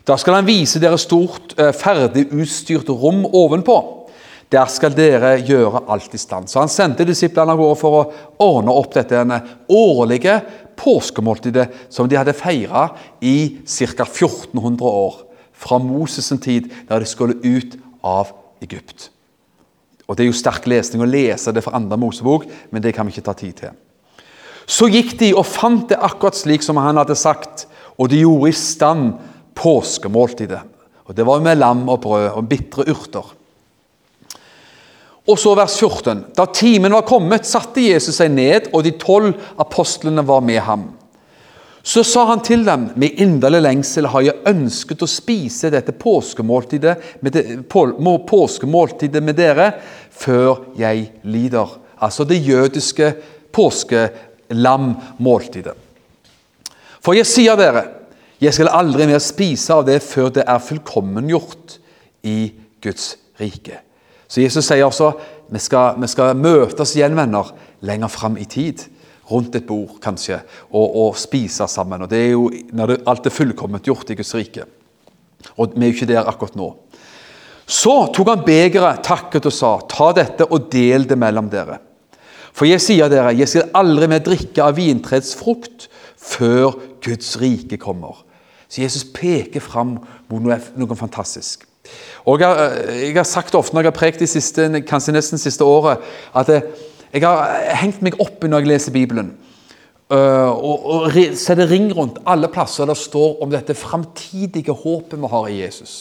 Da 0.06 0.18
skal 0.22 0.38
han 0.38 0.46
vise 0.46 0.78
dere 0.82 1.00
stort, 1.02 1.56
eh, 1.58 1.72
ferdig 1.74 2.28
utstyrt 2.30 2.90
rom 2.90 3.26
ovenpå. 3.26 3.78
Der 4.52 4.68
skal 4.70 4.94
dere 4.94 5.40
gjøre 5.42 5.82
alt 5.90 6.14
i 6.14 6.18
stand. 6.18 6.48
Så 6.48 6.60
han 6.60 6.70
sendte 6.70 7.08
disiplene 7.08 7.52
av 7.52 7.58
gårde 7.58 7.80
for 7.80 7.92
å 7.92 8.12
ordne 8.38 8.72
opp 8.72 8.94
dette 8.94 9.42
årlige 9.68 10.42
påskemåltidet 10.78 11.90
som 11.90 12.08
de 12.08 12.16
hadde 12.16 12.34
feira 12.38 12.92
i 13.22 13.58
ca. 13.66 14.06
1400 14.06 14.86
år. 14.86 15.26
Fra 15.56 15.80
Moses' 15.80 16.36
tid, 16.42 16.72
der 16.90 17.00
de 17.00 17.10
skulle 17.10 17.40
ut 17.44 17.78
av 18.04 18.34
Egypt. 18.62 19.10
Og 20.08 20.18
Det 20.18 20.24
er 20.24 20.30
jo 20.30 20.38
sterk 20.38 20.68
lesning 20.70 21.02
å 21.02 21.10
lese 21.10 21.54
det 21.54 21.64
fra 21.66 21.76
andre 21.78 21.98
Mosebok, 21.98 22.46
men 22.72 22.84
det 22.84 22.94
kan 22.94 23.08
vi 23.08 23.16
ikke 23.16 23.26
ta 23.26 23.34
tid 23.34 23.54
til. 23.58 23.70
Så 24.66 24.90
gikk 24.90 25.16
de 25.20 25.32
og 25.34 25.46
fant 25.46 25.90
det 25.90 25.98
akkurat 26.02 26.38
slik 26.38 26.64
som 26.66 26.78
han 26.82 26.98
hadde 26.98 27.18
sagt, 27.18 27.66
og 27.98 28.10
de 28.10 28.22
gjorde 28.22 28.50
i 28.50 28.58
stand 28.58 29.16
påskemåltidet. 29.56 30.62
Og 31.06 31.16
Det 31.16 31.26
var 31.26 31.40
med 31.40 31.58
lam 31.58 31.90
og 31.90 32.02
brød 32.02 32.30
og 32.34 32.50
bitre 32.50 32.86
urter. 32.90 33.34
Og 35.28 35.40
så 35.42 35.56
vers 35.58 35.78
14. 35.80 36.26
Da 36.38 36.46
timen 36.46 36.94
var 36.94 37.06
kommet, 37.06 37.48
satte 37.50 37.82
Jesus 37.82 38.16
seg 38.20 38.30
ned, 38.34 38.70
og 38.74 38.84
de 38.86 38.92
tolv 38.92 39.34
apostlene 39.58 40.22
var 40.26 40.44
med 40.46 40.62
ham. 40.62 40.84
Så 41.86 42.02
sa 42.04 42.24
han 42.26 42.40
til 42.42 42.64
dem, 42.66 42.88
med 42.98 43.14
inderlig 43.22 43.60
lengsel 43.62 44.08
har 44.10 44.24
jeg 44.26 44.42
ønsket 44.50 45.04
å 45.06 45.08
spise 45.10 45.70
dette 45.70 45.94
påskemåltidet 45.94 47.22
med, 47.22 47.32
de, 47.36 47.62
på, 47.62 47.86
påskemåltidet 48.26 49.22
med 49.22 49.38
dere 49.38 49.78
før 50.10 50.74
jeg 50.80 51.12
lider. 51.30 51.68
Altså 52.02 52.26
det 52.26 52.42
jødiske 52.42 53.14
påskelammåltidet. 53.54 55.78
For 57.06 57.14
jeg 57.14 57.30
sier 57.30 57.54
dere, 57.60 57.84
jeg 58.42 58.54
skal 58.58 58.74
aldri 58.74 59.06
mer 59.06 59.22
spise 59.22 59.70
av 59.78 59.86
det 59.86 60.02
før 60.02 60.34
det 60.34 60.42
er 60.50 60.66
fullkommengjort 60.66 61.78
i 62.26 62.50
Guds 62.82 63.14
rike. 63.38 63.78
Så 64.26 64.42
Jesus 64.42 64.66
sier 64.66 64.90
også 64.90 65.14
vi 65.54 65.62
skal, 65.62 66.02
vi 66.02 66.10
skal 66.10 66.34
møtes 66.34 66.98
igjen, 66.98 67.14
venner, 67.14 67.54
lenger 67.86 68.10
fram 68.10 68.42
i 68.42 68.50
tid 68.50 68.90
rundt 69.32 69.56
et 69.58 69.66
bord, 69.68 69.98
kanskje, 70.04 70.40
og, 70.72 70.86
og 70.86 71.18
spise 71.18 71.68
sammen. 71.72 72.06
Og 72.06 72.10
Det 72.10 72.22
er 72.22 72.32
jo 72.34 72.50
når 72.74 72.92
det, 72.92 72.98
alt 73.10 73.26
er 73.26 73.34
fullkomment 73.34 73.86
gjort 73.86 74.12
i 74.14 74.18
Guds 74.20 74.36
rike. 74.38 74.68
Og 75.58 75.74
vi 75.76 75.86
er 75.86 75.92
jo 75.92 75.98
ikke 75.98 76.10
der 76.10 76.30
akkurat 76.30 76.58
nå. 76.60 76.70
Så 77.66 77.96
tok 78.14 78.30
han 78.30 78.46
begeret, 78.46 79.02
takket 79.06 79.48
og 79.50 79.54
sa, 79.54 79.72
ta 79.90 80.12
dette 80.14 80.46
og 80.46 80.70
del 80.72 81.08
det 81.10 81.18
mellom 81.18 81.50
dere. 81.50 81.80
For 82.56 82.70
jeg 82.70 82.84
sier 82.84 83.10
dere, 83.12 83.34
jeg 83.36 83.50
skal 83.52 83.74
aldri 83.76 84.08
mer 84.12 84.22
drikke 84.24 84.64
av 84.64 84.78
vintreets 84.78 85.34
frukt 85.36 85.90
før 86.22 86.78
Guds 87.04 87.34
rike 87.42 87.80
kommer. 87.82 88.22
Så 88.70 88.84
Jesus 88.84 89.06
peker 89.14 89.64
fram 89.64 89.98
mot 90.30 90.42
noe, 90.42 90.60
noe 90.78 90.98
fantastisk. 90.98 91.66
Og 92.26 92.42
jeg, 92.42 92.70
jeg, 93.02 93.14
har 93.18 93.28
sagt 93.30 93.58
ofte 93.58 93.76
når 93.76 93.86
jeg 93.86 93.92
har 93.92 93.98
prekt 93.98 94.24
de 94.24 94.30
siste, 94.30 94.66
kanskje 94.90 95.14
nesten 95.14 95.42
siste 95.42 95.66
året, 95.66 96.02
at 96.34 96.50
det, 96.50 96.62
jeg 97.16 97.24
har 97.24 97.78
hengt 97.80 98.02
meg 98.04 98.18
opp 98.20 98.44
når 98.44 98.64
jeg 98.64 98.72
leser 98.74 98.96
Bibelen. 98.96 99.32
Uh, 100.06 100.52
og, 100.54 100.84
og 100.86 101.16
setter 101.34 101.66
ring 101.72 101.88
rundt 101.96 102.20
alle 102.30 102.46
plasser 102.54 102.86
der 102.86 102.98
står 103.00 103.40
om 103.42 103.50
dette 103.50 103.74
framtidige 103.74 104.76
håpet 104.76 105.18
vi 105.18 105.32
har 105.32 105.48
i 105.50 105.62
Jesus. 105.64 105.96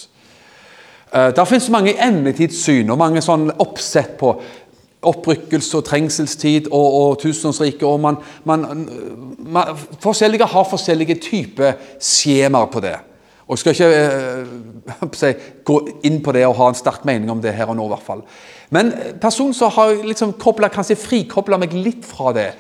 Uh, 1.08 1.30
der 1.32 1.48
finnes 1.48 1.70
mange 1.72 1.94
endetidssyn 1.96 2.90
og 2.92 3.00
mange 3.00 3.22
sånn 3.24 3.48
oppsett 3.62 4.18
på 4.20 4.34
opprykkelse 5.04 5.78
og 5.78 5.86
trengselstid 5.88 6.68
og, 6.72 6.98
og 7.00 7.18
tusenårsriket. 7.22 7.86
og 7.88 8.00
man, 8.00 8.20
man, 8.44 8.66
man, 9.38 9.82
Forskjellige 10.00 10.48
har 10.52 10.68
forskjellige 10.68 11.18
typer 11.24 11.72
skjemaer 12.00 12.68
på 12.72 12.84
det. 12.84 12.96
Og 13.46 13.56
Jeg 13.56 13.58
skal 13.58 13.74
ikke 13.74 15.08
si, 15.20 15.32
gå 15.64 15.78
inn 16.04 16.20
på 16.24 16.32
det 16.32 16.46
og 16.48 16.56
ha 16.60 16.70
en 16.72 16.78
sterk 16.78 17.04
mening 17.04 17.30
om 17.32 17.42
det 17.44 17.52
her 17.56 17.68
og 17.68 17.76
nå. 17.76 17.88
i 17.88 17.94
hvert 17.94 18.06
fall. 18.06 18.24
Men 18.70 18.92
personen 19.20 19.54
som 19.54 19.72
har 19.74 19.92
liksom 20.04 20.36
koblet, 20.40 20.72
kanskje 20.72 20.96
frikobla 20.96 21.58
meg 21.60 21.74
litt 21.76 22.06
fra 22.08 22.32
det, 22.36 22.52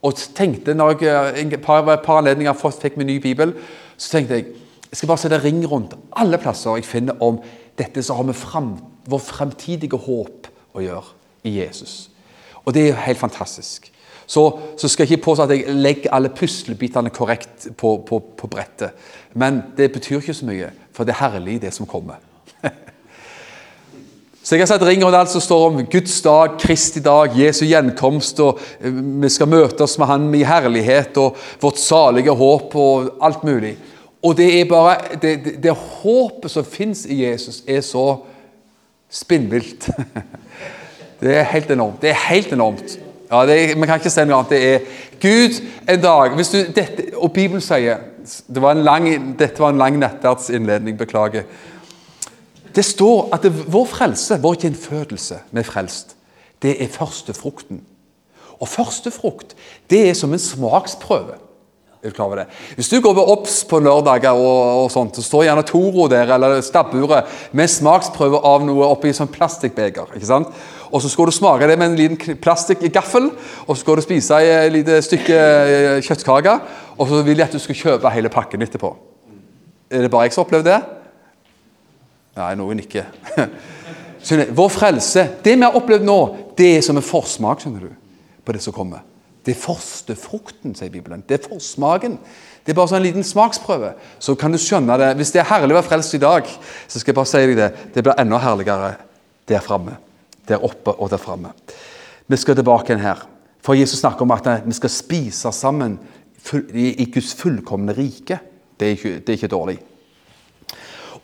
og 0.00 0.16
tenkte 0.36 0.72
når 0.74 0.94
jeg 1.02 1.12
eh, 1.12 1.40
et 1.44 1.60
par, 1.62 1.84
par 2.04 2.22
anledninger 2.22 2.56
fikk 2.56 2.96
min 2.96 3.10
ny 3.10 3.18
bibel, 3.20 3.52
så 4.00 4.16
tenkte 4.16 4.38
jeg 4.38 4.48
jeg 4.90 4.98
skal 4.98 5.10
bare 5.12 5.22
sette 5.22 5.38
ring 5.44 5.60
rundt 5.70 5.92
alle 6.18 6.38
plasser 6.42 6.80
jeg 6.80 6.88
finner 6.88 7.20
om 7.22 7.36
dette 7.78 8.02
som 8.02 8.18
har 8.18 8.26
med 8.26 8.34
frem, 8.34 8.72
vår 9.06 9.20
fremtidige 9.22 10.00
håp 10.02 10.48
å 10.74 10.82
gjøre 10.82 11.12
i 11.46 11.52
Jesus. 11.60 12.10
Og 12.64 12.74
det 12.74 12.82
er 12.82 12.90
jo 12.90 13.04
helt 13.04 13.20
fantastisk. 13.20 13.86
Så, 14.30 14.42
så 14.78 14.88
skal 14.90 15.06
jeg 15.06 15.16
ikke 15.16 15.24
påstå 15.28 15.46
at 15.46 15.54
jeg 15.54 15.76
legger 15.78 16.12
alle 16.14 16.30
puslebitene 16.34 17.10
korrekt 17.14 17.70
på, 17.78 17.96
på, 18.06 18.18
på 18.38 18.50
brettet. 18.50 18.98
Men 19.34 19.62
det 19.78 19.92
betyr 19.94 20.20
ikke 20.20 20.36
så 20.36 20.46
mye, 20.46 20.72
for 20.94 21.06
det 21.06 21.14
er 21.16 21.22
herlig, 21.22 21.56
det 21.62 21.72
som 21.74 21.88
kommer. 21.90 22.18
Så 24.42 24.56
jeg 24.56 24.62
har 24.64 24.70
satt 24.70 24.84
ring 24.88 25.02
rundt 25.04 25.18
alt 25.18 25.28
som 25.28 25.42
står 25.44 25.62
om 25.66 25.80
Guds 25.92 26.14
dag, 26.24 26.54
Kristi 26.62 27.02
dag, 27.04 27.34
Jesu 27.36 27.66
gjenkomst, 27.68 28.38
og 28.40 28.60
eh, 28.80 28.94
vi 29.20 29.28
skal 29.28 29.50
møte 29.52 29.84
oss 29.84 29.98
med 30.00 30.08
Han 30.08 30.30
i 30.32 30.46
herlighet 30.48 31.18
og 31.20 31.36
vårt 31.60 31.80
salige 31.80 32.32
håp 32.32 32.76
og 32.80 33.10
alt 33.20 33.44
mulig. 33.44 33.74
Og 34.24 34.36
det 34.36 34.48
er 34.56 34.68
bare 34.68 34.96
Det, 35.20 35.34
det, 35.44 35.54
det 35.62 35.76
håpet 35.76 36.50
som 36.50 36.64
fins 36.64 37.04
i 37.04 37.20
Jesus, 37.24 37.62
er 37.68 37.84
så 37.84 38.22
spinnvilt. 39.10 39.90
Det 41.20 41.34
er 41.36 41.42
helt 41.44 41.70
enormt. 41.70 42.00
Det 42.00 42.08
er 42.08 42.20
helt 42.30 42.52
enormt. 42.52 42.94
Ja, 43.30 43.42
er, 43.44 43.74
man 43.76 43.88
kan 43.88 43.98
ikke 44.00 44.08
si 44.08 44.22
noe 44.24 44.38
annet. 44.38 44.54
Det 44.54 44.60
er 44.64 44.86
Gud 45.20 45.58
en 45.84 46.00
dag 46.00 46.32
hvis 46.38 46.48
du, 46.48 46.62
dette, 46.72 47.10
Og 47.12 47.28
Bibelen 47.32 47.60
sier 47.60 48.00
det 48.48 48.62
var 48.62 48.80
lang, 48.80 49.04
Dette 49.36 49.60
var 49.60 49.74
en 49.74 49.82
lang 49.82 49.98
nattverdsinnledning, 50.00 50.96
beklager. 50.96 51.44
Det 52.74 52.84
står 52.84 53.28
at 53.34 53.42
det, 53.42 53.52
vår 53.72 53.86
frelse, 53.90 54.38
vår 54.42 54.54
gjenfødelse 54.64 55.40
med 55.50 55.66
frelst, 55.66 56.16
det 56.62 56.76
er 56.82 56.92
førstefrukten. 56.92 57.80
Og 58.60 58.68
førstefrukt 58.68 59.56
det 59.90 60.08
er 60.10 60.14
som 60.14 60.32
en 60.32 60.42
smaksprøve. 60.42 61.38
Er 62.00 62.08
du 62.08 62.14
klar 62.16 62.30
over 62.30 62.36
det? 62.36 62.46
Hvis 62.74 62.88
du 62.88 63.00
går 63.00 63.12
ved 63.12 63.28
OBS 63.28 63.64
på 63.68 63.78
lørdager, 63.78 64.30
og, 64.30 64.84
og 64.84 64.90
sånt, 64.92 65.16
så 65.16 65.22
står 65.22 65.42
gjerne 65.44 65.64
Toro 65.68 66.06
der, 66.08 66.30
eller 66.32 66.60
stabburet 66.64 67.28
med 67.52 67.68
smaksprøve 67.68 68.40
av 68.40 68.64
noe 68.64 68.86
oppi 68.88 69.12
sånn 69.12 69.28
plastikkbeger. 69.28 70.14
ikke 70.16 70.28
sant? 70.28 70.48
Og 70.88 71.02
så 71.04 71.10
skal 71.12 71.28
du 71.28 71.34
smake 71.36 71.68
det 71.68 71.76
med 71.78 71.90
en 71.90 71.98
liten 71.98 72.40
plastikkgaffel, 72.40 73.28
og 73.66 73.74
så 73.74 73.82
skal 73.82 74.00
du 74.00 74.04
spise 74.06 74.40
et 74.40 74.72
lite 74.72 74.96
stykke 75.04 75.36
eh, 75.36 75.98
kjøttkake, 76.06 76.56
og 76.96 77.12
så 77.12 77.20
vil 77.26 77.36
de 77.36 77.44
at 77.44 77.52
du 77.52 77.60
skal 77.60 77.78
kjøpe 77.82 78.14
hele 78.16 78.32
pakken 78.32 78.64
etterpå. 78.64 78.94
Er 79.90 80.06
det 80.06 80.10
bare 80.10 80.30
jeg 80.30 80.38
som 80.38 80.48
har 80.48 80.64
det? 80.64 80.80
Nei, 82.40 82.54
noen 82.58 82.80
ikke. 82.80 83.04
Vår 84.58 84.72
frelse, 84.72 85.26
det 85.44 85.56
vi 85.56 85.64
har 85.64 85.76
opplevd 85.76 86.04
nå, 86.04 86.18
det 86.56 86.74
er 86.76 86.84
som 86.84 86.98
en 87.00 87.04
forsmak 87.04 87.62
skjønner 87.62 87.88
du, 87.88 87.94
på 88.44 88.56
det 88.56 88.62
som 88.64 88.76
kommer. 88.76 89.04
Det 89.44 89.54
er 89.54 89.60
første 89.62 90.16
frukten, 90.20 90.74
sier 90.76 90.92
Bibelen. 90.92 91.22
Det 91.26 91.38
er 91.38 91.46
forsmaken. 91.48 92.18
Det 92.60 92.74
er 92.74 92.76
bare 92.76 92.90
sånn 92.90 93.00
en 93.00 93.06
liten 93.06 93.24
smaksprøve. 93.24 93.94
Så 94.20 94.34
kan 94.38 94.52
du 94.52 94.60
skjønne 94.60 94.98
det. 95.00 95.14
Hvis 95.16 95.32
det 95.32 95.40
er 95.40 95.48
herlig 95.48 95.72
å 95.72 95.78
være 95.78 95.88
frelst 95.88 96.16
i 96.18 96.20
dag, 96.20 96.48
så 96.84 97.00
skal 97.00 97.14
jeg 97.14 97.16
bare 97.16 97.30
si 97.30 97.40
deg 97.40 97.56
det. 97.56 97.70
Det 97.94 98.04
blir 98.04 98.20
enda 98.20 98.40
herligere 98.44 98.92
der 99.48 99.64
framme. 99.64 99.96
Der 100.48 100.64
oppe 100.66 100.92
og 100.92 101.08
der 101.12 101.22
framme. 101.22 101.54
Vi 102.28 102.38
skal 102.38 102.58
tilbake 102.58 102.92
igjen 102.92 103.04
her. 103.06 103.24
For 103.64 103.76
Jesus 103.76 104.02
snakker 104.04 104.26
om 104.26 104.36
at 104.36 104.46
vi 104.66 104.76
skal 104.76 104.92
spise 104.92 105.52
sammen 105.56 105.96
i 106.76 107.08
Guds 107.12 107.32
fullkomne 107.40 107.96
rike. 107.96 108.38
Det 108.76 108.86
er 108.86 108.96
ikke, 108.96 109.16
det 109.24 109.32
er 109.32 109.40
ikke 109.40 109.54
dårlig. 109.56 109.78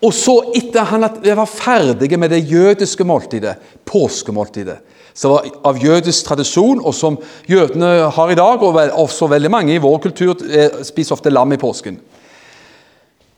Og 0.05 0.13
så, 0.13 0.35
etter 0.57 0.85
han 0.91 1.07
var 1.25 1.49
ferdige 1.49 2.19
med 2.21 2.31
det 2.35 2.43
jødiske 2.51 3.05
måltidet, 3.05 3.57
påskemåltidet, 3.89 4.77
som 5.17 5.33
var 5.33 5.47
av 5.65 5.79
jødisk 5.81 6.27
tradisjon, 6.29 6.83
og 6.85 6.93
som 6.95 7.17
jødene 7.49 8.11
har 8.13 8.33
i 8.33 8.37
dag, 8.37 8.63
og 8.63 8.77
også 8.77 9.31
veldig 9.33 9.51
mange 9.51 9.75
i 9.75 9.81
vår 9.81 10.03
kultur 10.05 10.43
eh, 10.45 10.83
spiser 10.85 11.17
ofte 11.17 11.33
lam 11.33 11.55
i 11.57 11.61
påsken. 11.61 11.97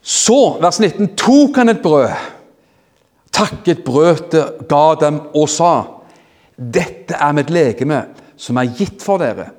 Så, 0.02 0.58
vers 0.58 0.80
19, 0.80 1.12
tok 1.18 1.60
han 1.60 1.70
et 1.70 1.82
brød, 1.84 2.10
takket 3.34 3.84
brødet, 3.86 4.44
ga 4.68 4.86
dem 5.00 5.22
og 5.34 5.48
sa:" 5.52 5.72
Dette 6.58 7.14
er 7.14 7.34
mitt 7.36 7.52
legeme, 7.54 8.00
som 8.36 8.58
er 8.58 8.72
gitt 8.74 8.98
for 9.04 9.22
dere. 9.22 9.52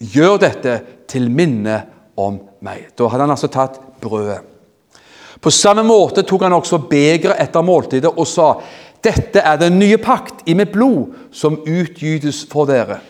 Gjør 0.00 0.38
dette 0.40 0.78
til 1.08 1.28
minne 1.28 1.82
om 2.16 2.38
meg. 2.64 2.86
Da 2.96 3.10
hadde 3.12 3.26
han 3.26 3.34
altså 3.34 3.50
tatt 3.52 3.76
brødet. 4.00 4.51
På 5.42 5.50
samme 5.50 5.82
måte 5.82 6.22
tok 6.22 6.44
han 6.46 6.54
også 6.54 6.78
begeret 6.90 7.40
etter 7.42 7.64
måltidet 7.66 8.12
og 8.14 8.26
sa:" 8.26 8.54
Dette 9.02 9.40
er 9.42 9.56
den 9.58 9.80
nye 9.80 9.98
pakt 9.98 10.44
i 10.46 10.54
mitt 10.54 10.70
blod, 10.70 11.10
som 11.34 11.58
utgytes 11.66 12.44
for 12.46 12.68
dere. 12.70 13.00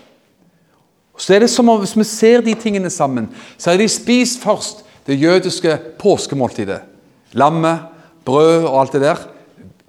Så 1.17 1.35
er 1.35 1.45
det 1.45 1.51
som 1.51 1.69
om 1.69 1.79
Hvis 1.79 1.97
vi 1.97 2.05
ser 2.05 2.41
de 2.41 2.55
tingene 2.55 2.91
sammen, 2.91 3.29
så 3.59 3.71
har 3.71 3.77
de 3.77 3.89
spist 3.89 4.41
først 4.41 4.85
det 5.07 5.21
jødiske 5.21 5.79
påskemåltidet. 5.99 6.81
Lammet, 7.33 7.79
brød 8.25 8.65
og 8.65 8.81
alt 8.81 8.93
det 8.93 9.01
der. 9.01 9.17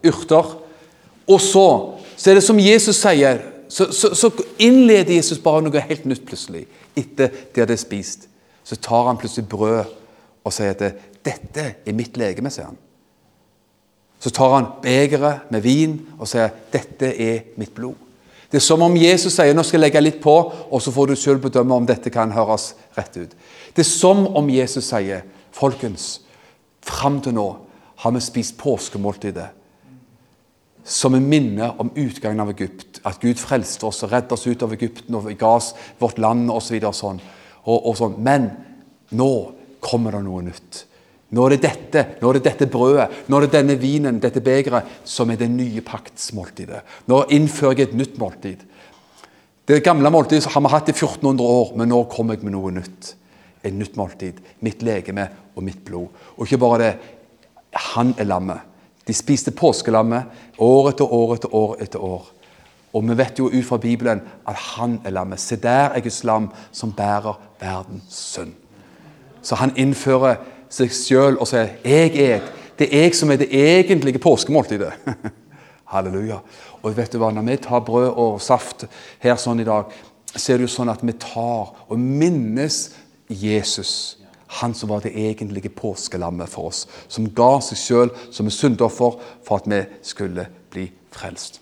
Urter. 0.07 0.57
Og 1.27 1.41
så, 1.41 1.93
så 2.17 2.29
er 2.29 2.33
det 2.33 2.43
som 2.43 2.59
Jesus 2.59 2.95
sier, 2.95 3.39
så, 3.69 3.87
så, 3.91 4.11
så 4.15 4.29
innleder 4.59 5.15
Jesus 5.15 5.39
bare 5.39 5.61
noe 5.61 5.79
helt 5.79 6.05
nytt 6.05 6.25
plutselig. 6.27 6.65
Etter 6.95 7.31
de 7.55 7.63
hadde 7.63 7.77
spist. 7.77 8.27
Så 8.63 8.75
tar 8.75 9.07
han 9.07 9.17
plutselig 9.17 9.47
brød 9.49 9.85
og 10.43 10.53
sier 10.53 10.75
at 10.75 11.12
'dette 11.23 11.75
er 11.85 11.93
mitt 11.93 12.17
legeme', 12.17 12.49
sier 12.49 12.65
han. 12.65 12.77
Så 14.19 14.29
tar 14.29 14.53
han 14.53 14.67
begeret 14.81 15.51
med 15.51 15.61
vin 15.61 15.99
og 16.19 16.27
sier 16.27 16.49
'dette 16.71 17.13
er 17.21 17.39
mitt 17.57 17.73
blod'. 17.75 17.99
Det 18.51 18.57
er 18.57 18.65
som 18.67 18.81
om 18.81 18.97
Jesus 18.97 19.33
sier 19.33 19.53
'nå 19.53 19.63
skal 19.63 19.81
jeg 19.81 19.91
legge 19.91 20.01
litt 20.01 20.21
på', 20.21 20.53
og 20.71 20.81
så 20.81 20.91
får 20.91 21.07
du 21.07 21.15
selv 21.15 21.41
bedømme 21.41 21.75
om 21.75 21.85
dette 21.85 22.09
kan 22.09 22.31
høres 22.31 22.75
rett 22.97 23.17
ut. 23.17 23.31
Det 23.75 23.79
er 23.79 23.89
som 23.89 24.27
om 24.27 24.49
Jesus 24.49 24.85
sier 24.85 25.21
'folkens, 25.51 26.21
fram 26.81 27.21
til 27.21 27.33
nå 27.33 27.55
har 27.95 28.11
vi 28.11 28.19
spist 28.19 28.57
påskemåltidet' 28.57 29.63
som 30.83 31.15
en 31.15 31.29
minne 31.29 31.71
om 31.79 31.91
utgangen 31.95 32.39
av 32.39 32.49
Egypt. 32.49 32.99
At 33.05 33.19
Gud 33.19 33.39
frelste 33.39 33.87
oss 33.87 34.03
og 34.03 34.11
reddet 34.11 34.31
oss 34.31 34.47
ut 34.47 34.63
av 34.63 34.73
Egypten 34.75 35.15
og 35.15 35.29
ga 35.39 35.55
oss 35.55 35.73
vårt 35.99 36.19
land 36.19 36.51
osv. 36.51 36.75
Og, 36.83 36.95
så 36.95 37.13
og, 37.63 37.77
og 37.77 37.95
sånn. 37.97 38.17
Men 38.23 38.49
nå 39.15 39.29
kommer 39.83 40.11
det 40.15 40.23
noe 40.25 40.43
nytt. 40.43 40.83
Nå 41.33 41.45
er 41.47 41.55
det 41.55 41.63
dette 41.63 42.03
nå 42.21 42.29
er 42.29 42.37
det 42.37 42.45
dette 42.45 42.67
brødet, 42.69 43.07
nå 43.27 43.37
er 43.37 43.45
det 43.45 43.55
denne 43.55 43.77
vinen, 43.81 44.19
dette 44.21 44.41
begeret, 44.43 44.89
som 45.07 45.31
er 45.33 45.39
det 45.39 45.49
nye 45.49 45.81
paktsmåltidet. 45.85 46.83
Nå 47.09 47.23
innfører 47.33 47.79
jeg 47.79 47.89
et 47.89 47.97
nytt 47.97 48.19
måltid. 48.21 48.61
Det 49.65 49.79
gamle 49.83 50.11
måltidet 50.11 50.51
har 50.51 50.61
vi 50.61 50.71
hatt 50.73 50.91
i 50.91 50.95
1400 50.95 51.47
år, 51.47 51.73
men 51.79 51.89
nå 51.89 52.03
kommer 52.11 52.35
jeg 52.35 52.45
med 52.45 52.53
noe 52.57 52.73
nytt. 52.75 53.13
Et 53.63 53.73
nytt 53.73 53.95
måltid. 53.95 54.41
Mitt 54.61 54.83
legeme 54.83 55.29
og 55.55 55.63
mitt 55.63 55.81
blod. 55.87 56.11
Og 56.35 56.45
ikke 56.45 56.59
bare 56.61 56.79
det. 56.81 56.93
Han 57.95 58.13
er 58.19 58.27
lammet. 58.27 58.69
De 59.07 59.15
spiste 59.15 59.51
påskelammet 59.55 60.59
år 60.63 60.91
etter 60.91 61.13
år 61.15 61.37
etter 61.37 61.55
år 61.55 61.77
etter 61.83 62.03
år. 62.03 62.27
Og 62.93 63.07
vi 63.07 63.15
vet 63.17 63.39
jo 63.39 63.49
ut 63.49 63.65
fra 63.65 63.79
Bibelen 63.81 64.21
at 64.45 64.59
han 64.75 64.99
er 65.05 65.15
lammet. 65.15 65.41
Se 65.41 65.55
der 65.55 65.95
er 65.95 66.03
Guds 66.03 66.21
lam 66.27 66.51
som 66.71 66.91
bærer 66.93 67.39
verdens 67.59 68.19
synd. 68.35 68.53
Så 69.41 69.55
han 69.59 69.73
innfører 69.75 70.37
seg 70.73 70.93
sjøl 70.93 71.37
og 71.37 71.47
sier 71.47 71.77
'Jeg 71.83 72.17
er 72.17 72.41
Det 72.79 72.89
er 72.89 73.03
jeg 73.03 73.15
som 73.15 73.31
er 73.31 73.35
det 73.37 73.53
egentlige 73.53 74.19
påskemåltidet. 74.19 74.93
Halleluja. 75.93 76.39
Og 76.81 76.97
vet 76.97 77.13
du 77.13 77.19
hva, 77.19 77.31
Når 77.31 77.41
vi 77.41 77.57
tar 77.57 77.79
brød 77.79 78.17
og 78.17 78.41
saft 78.41 78.85
her 79.19 79.35
sånn 79.35 79.59
i 79.59 79.67
dag, 79.67 79.85
så 80.35 80.53
er 80.53 80.57
det 80.57 80.65
jo 80.65 80.73
sånn 80.73 80.89
at 80.89 81.03
vi 81.05 81.13
tar 81.13 81.75
og 81.87 81.99
minnes 81.99 82.95
Jesus. 83.29 84.17
Han 84.47 84.73
som 84.73 84.89
var 84.89 85.01
det 85.01 85.13
egentlige 85.13 85.69
påskelammet 85.69 86.49
for 86.49 86.71
oss. 86.71 86.87
Som 87.07 87.29
ga 87.29 87.59
seg 87.61 87.77
sjøl 87.77 88.09
som 88.31 88.47
et 88.47 88.53
syndoffer 88.53 89.19
for 89.45 89.61
at 89.61 89.69
vi 89.69 89.83
skulle 90.01 90.47
bli 90.73 90.91
frelst. 91.13 91.61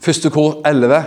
Første 0.00 0.30
kor 0.30 0.62
11, 0.64 1.04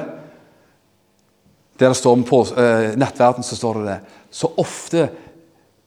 der 1.79 1.87
det 1.89 1.97
står 1.97 2.11
om 2.11 2.23
på, 2.23 2.41
eh, 2.57 2.95
nettverden, 2.97 3.43
så 3.43 3.55
står 3.55 3.73
det 3.73 3.85
det. 3.85 3.99
Så 4.31 4.53
ofte 4.57 5.09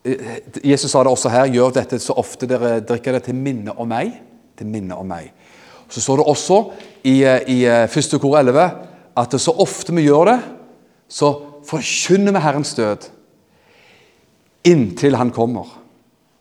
Jesus 0.05 0.91
sa 0.91 1.03
det 1.05 1.13
også 1.13 1.29
her 1.33 1.51
gjør 1.53 1.75
dette 1.77 1.99
så 2.01 2.17
ofte 2.21 2.49
dere 2.49 2.79
drikker 2.81 3.19
det 3.19 3.27
til 3.27 3.37
minne 3.37 3.75
om 3.77 3.89
meg. 3.91 4.15
Til 4.57 4.69
minne 4.71 4.97
om 4.97 5.09
meg. 5.09 5.29
Så 5.91 6.01
står 6.01 6.21
det 6.21 6.27
også 6.31 6.59
i, 7.05 7.23
eh, 7.25 7.43
i 7.49 7.59
1. 7.67 8.15
Eh, 8.15 8.21
kor 8.21 8.39
11 8.39 8.71
at 9.17 9.41
så 9.41 9.53
ofte 9.53 9.93
vi 9.93 10.07
gjør 10.07 10.25
det, 10.31 10.41
så 11.09 11.35
forkynner 11.67 12.33
vi 12.33 12.41
Herrens 12.41 12.75
død 12.75 13.09
inntil 14.65 15.17
Han 15.17 15.31
kommer. 15.31 15.67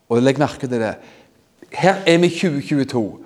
Og 0.10 0.22
Legg 0.22 0.40
merke 0.40 0.68
til 0.68 0.80
det. 0.80 0.96
Her 1.72 2.04
er 2.06 2.18
vi 2.18 2.28
i 2.28 2.40
2022. 2.40 3.20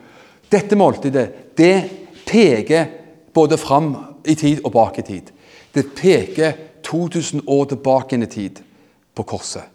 Dette 0.52 0.76
måltidet 0.76 1.58
det 1.58 1.90
peker 2.26 2.86
både 3.34 3.58
fram 3.58 3.96
i 4.26 4.36
tid 4.36 4.62
og 4.64 4.72
bak 4.72 5.00
i 5.00 5.02
tid. 5.02 5.32
Det 5.74 5.94
peker 5.96 6.54
2000 6.84 7.42
år 7.48 7.66
tilbake 7.66 8.16
i 8.16 8.26
tid 8.26 8.60
på 9.16 9.24
korset 9.24 9.73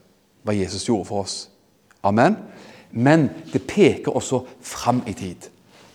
hva 0.48 0.56
Jesus 0.56 0.86
gjorde 0.88 1.08
for 1.10 1.26
oss. 1.26 1.36
Amen. 2.02 2.38
Men 2.90 3.28
det 3.52 3.66
peker 3.68 4.16
også 4.16 4.42
fram 4.64 5.02
i 5.06 5.12
tid. 5.12 5.48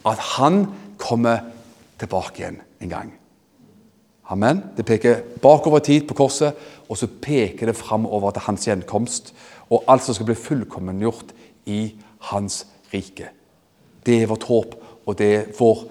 At 0.06 0.22
han 0.38 0.68
kommer 1.02 1.50
tilbake 2.00 2.42
igjen 2.42 2.62
en 2.84 2.92
gang. 2.92 3.14
Amen. 4.32 4.62
Det 4.78 4.86
peker 4.86 5.24
bakover 5.42 5.82
i 5.82 5.88
tid 5.88 6.08
på 6.08 6.16
korset, 6.18 6.56
og 6.90 6.98
så 6.98 7.08
peker 7.08 7.70
det 7.70 7.78
framover 7.80 8.32
til 8.32 8.46
hans 8.48 8.68
gjenkomst. 8.68 9.34
Og 9.70 9.84
alt 9.88 10.06
som 10.06 10.16
skal 10.16 10.30
bli 10.30 10.38
fullkommengjort 10.38 11.34
i 11.66 11.96
hans 12.32 12.64
rike. 12.94 13.32
Det 14.06 14.22
er 14.22 14.32
vårt 14.32 14.48
håp, 14.48 14.76
og 15.06 15.18
det 15.20 15.30
er 15.36 15.52
vår 15.58 15.86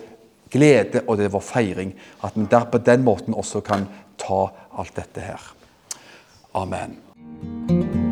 glede 0.52 1.02
og 1.06 1.16
det 1.16 1.26
er 1.26 1.34
vår 1.34 1.44
feiring. 1.44 1.94
At 2.24 2.36
vi 2.36 2.46
der 2.50 2.68
på 2.68 2.78
den 2.78 3.04
måten 3.04 3.34
også 3.34 3.64
kan 3.64 3.88
ta 4.20 4.46
alt 4.78 4.96
dette 4.96 5.20
her. 5.20 5.52
Amen. 6.54 8.11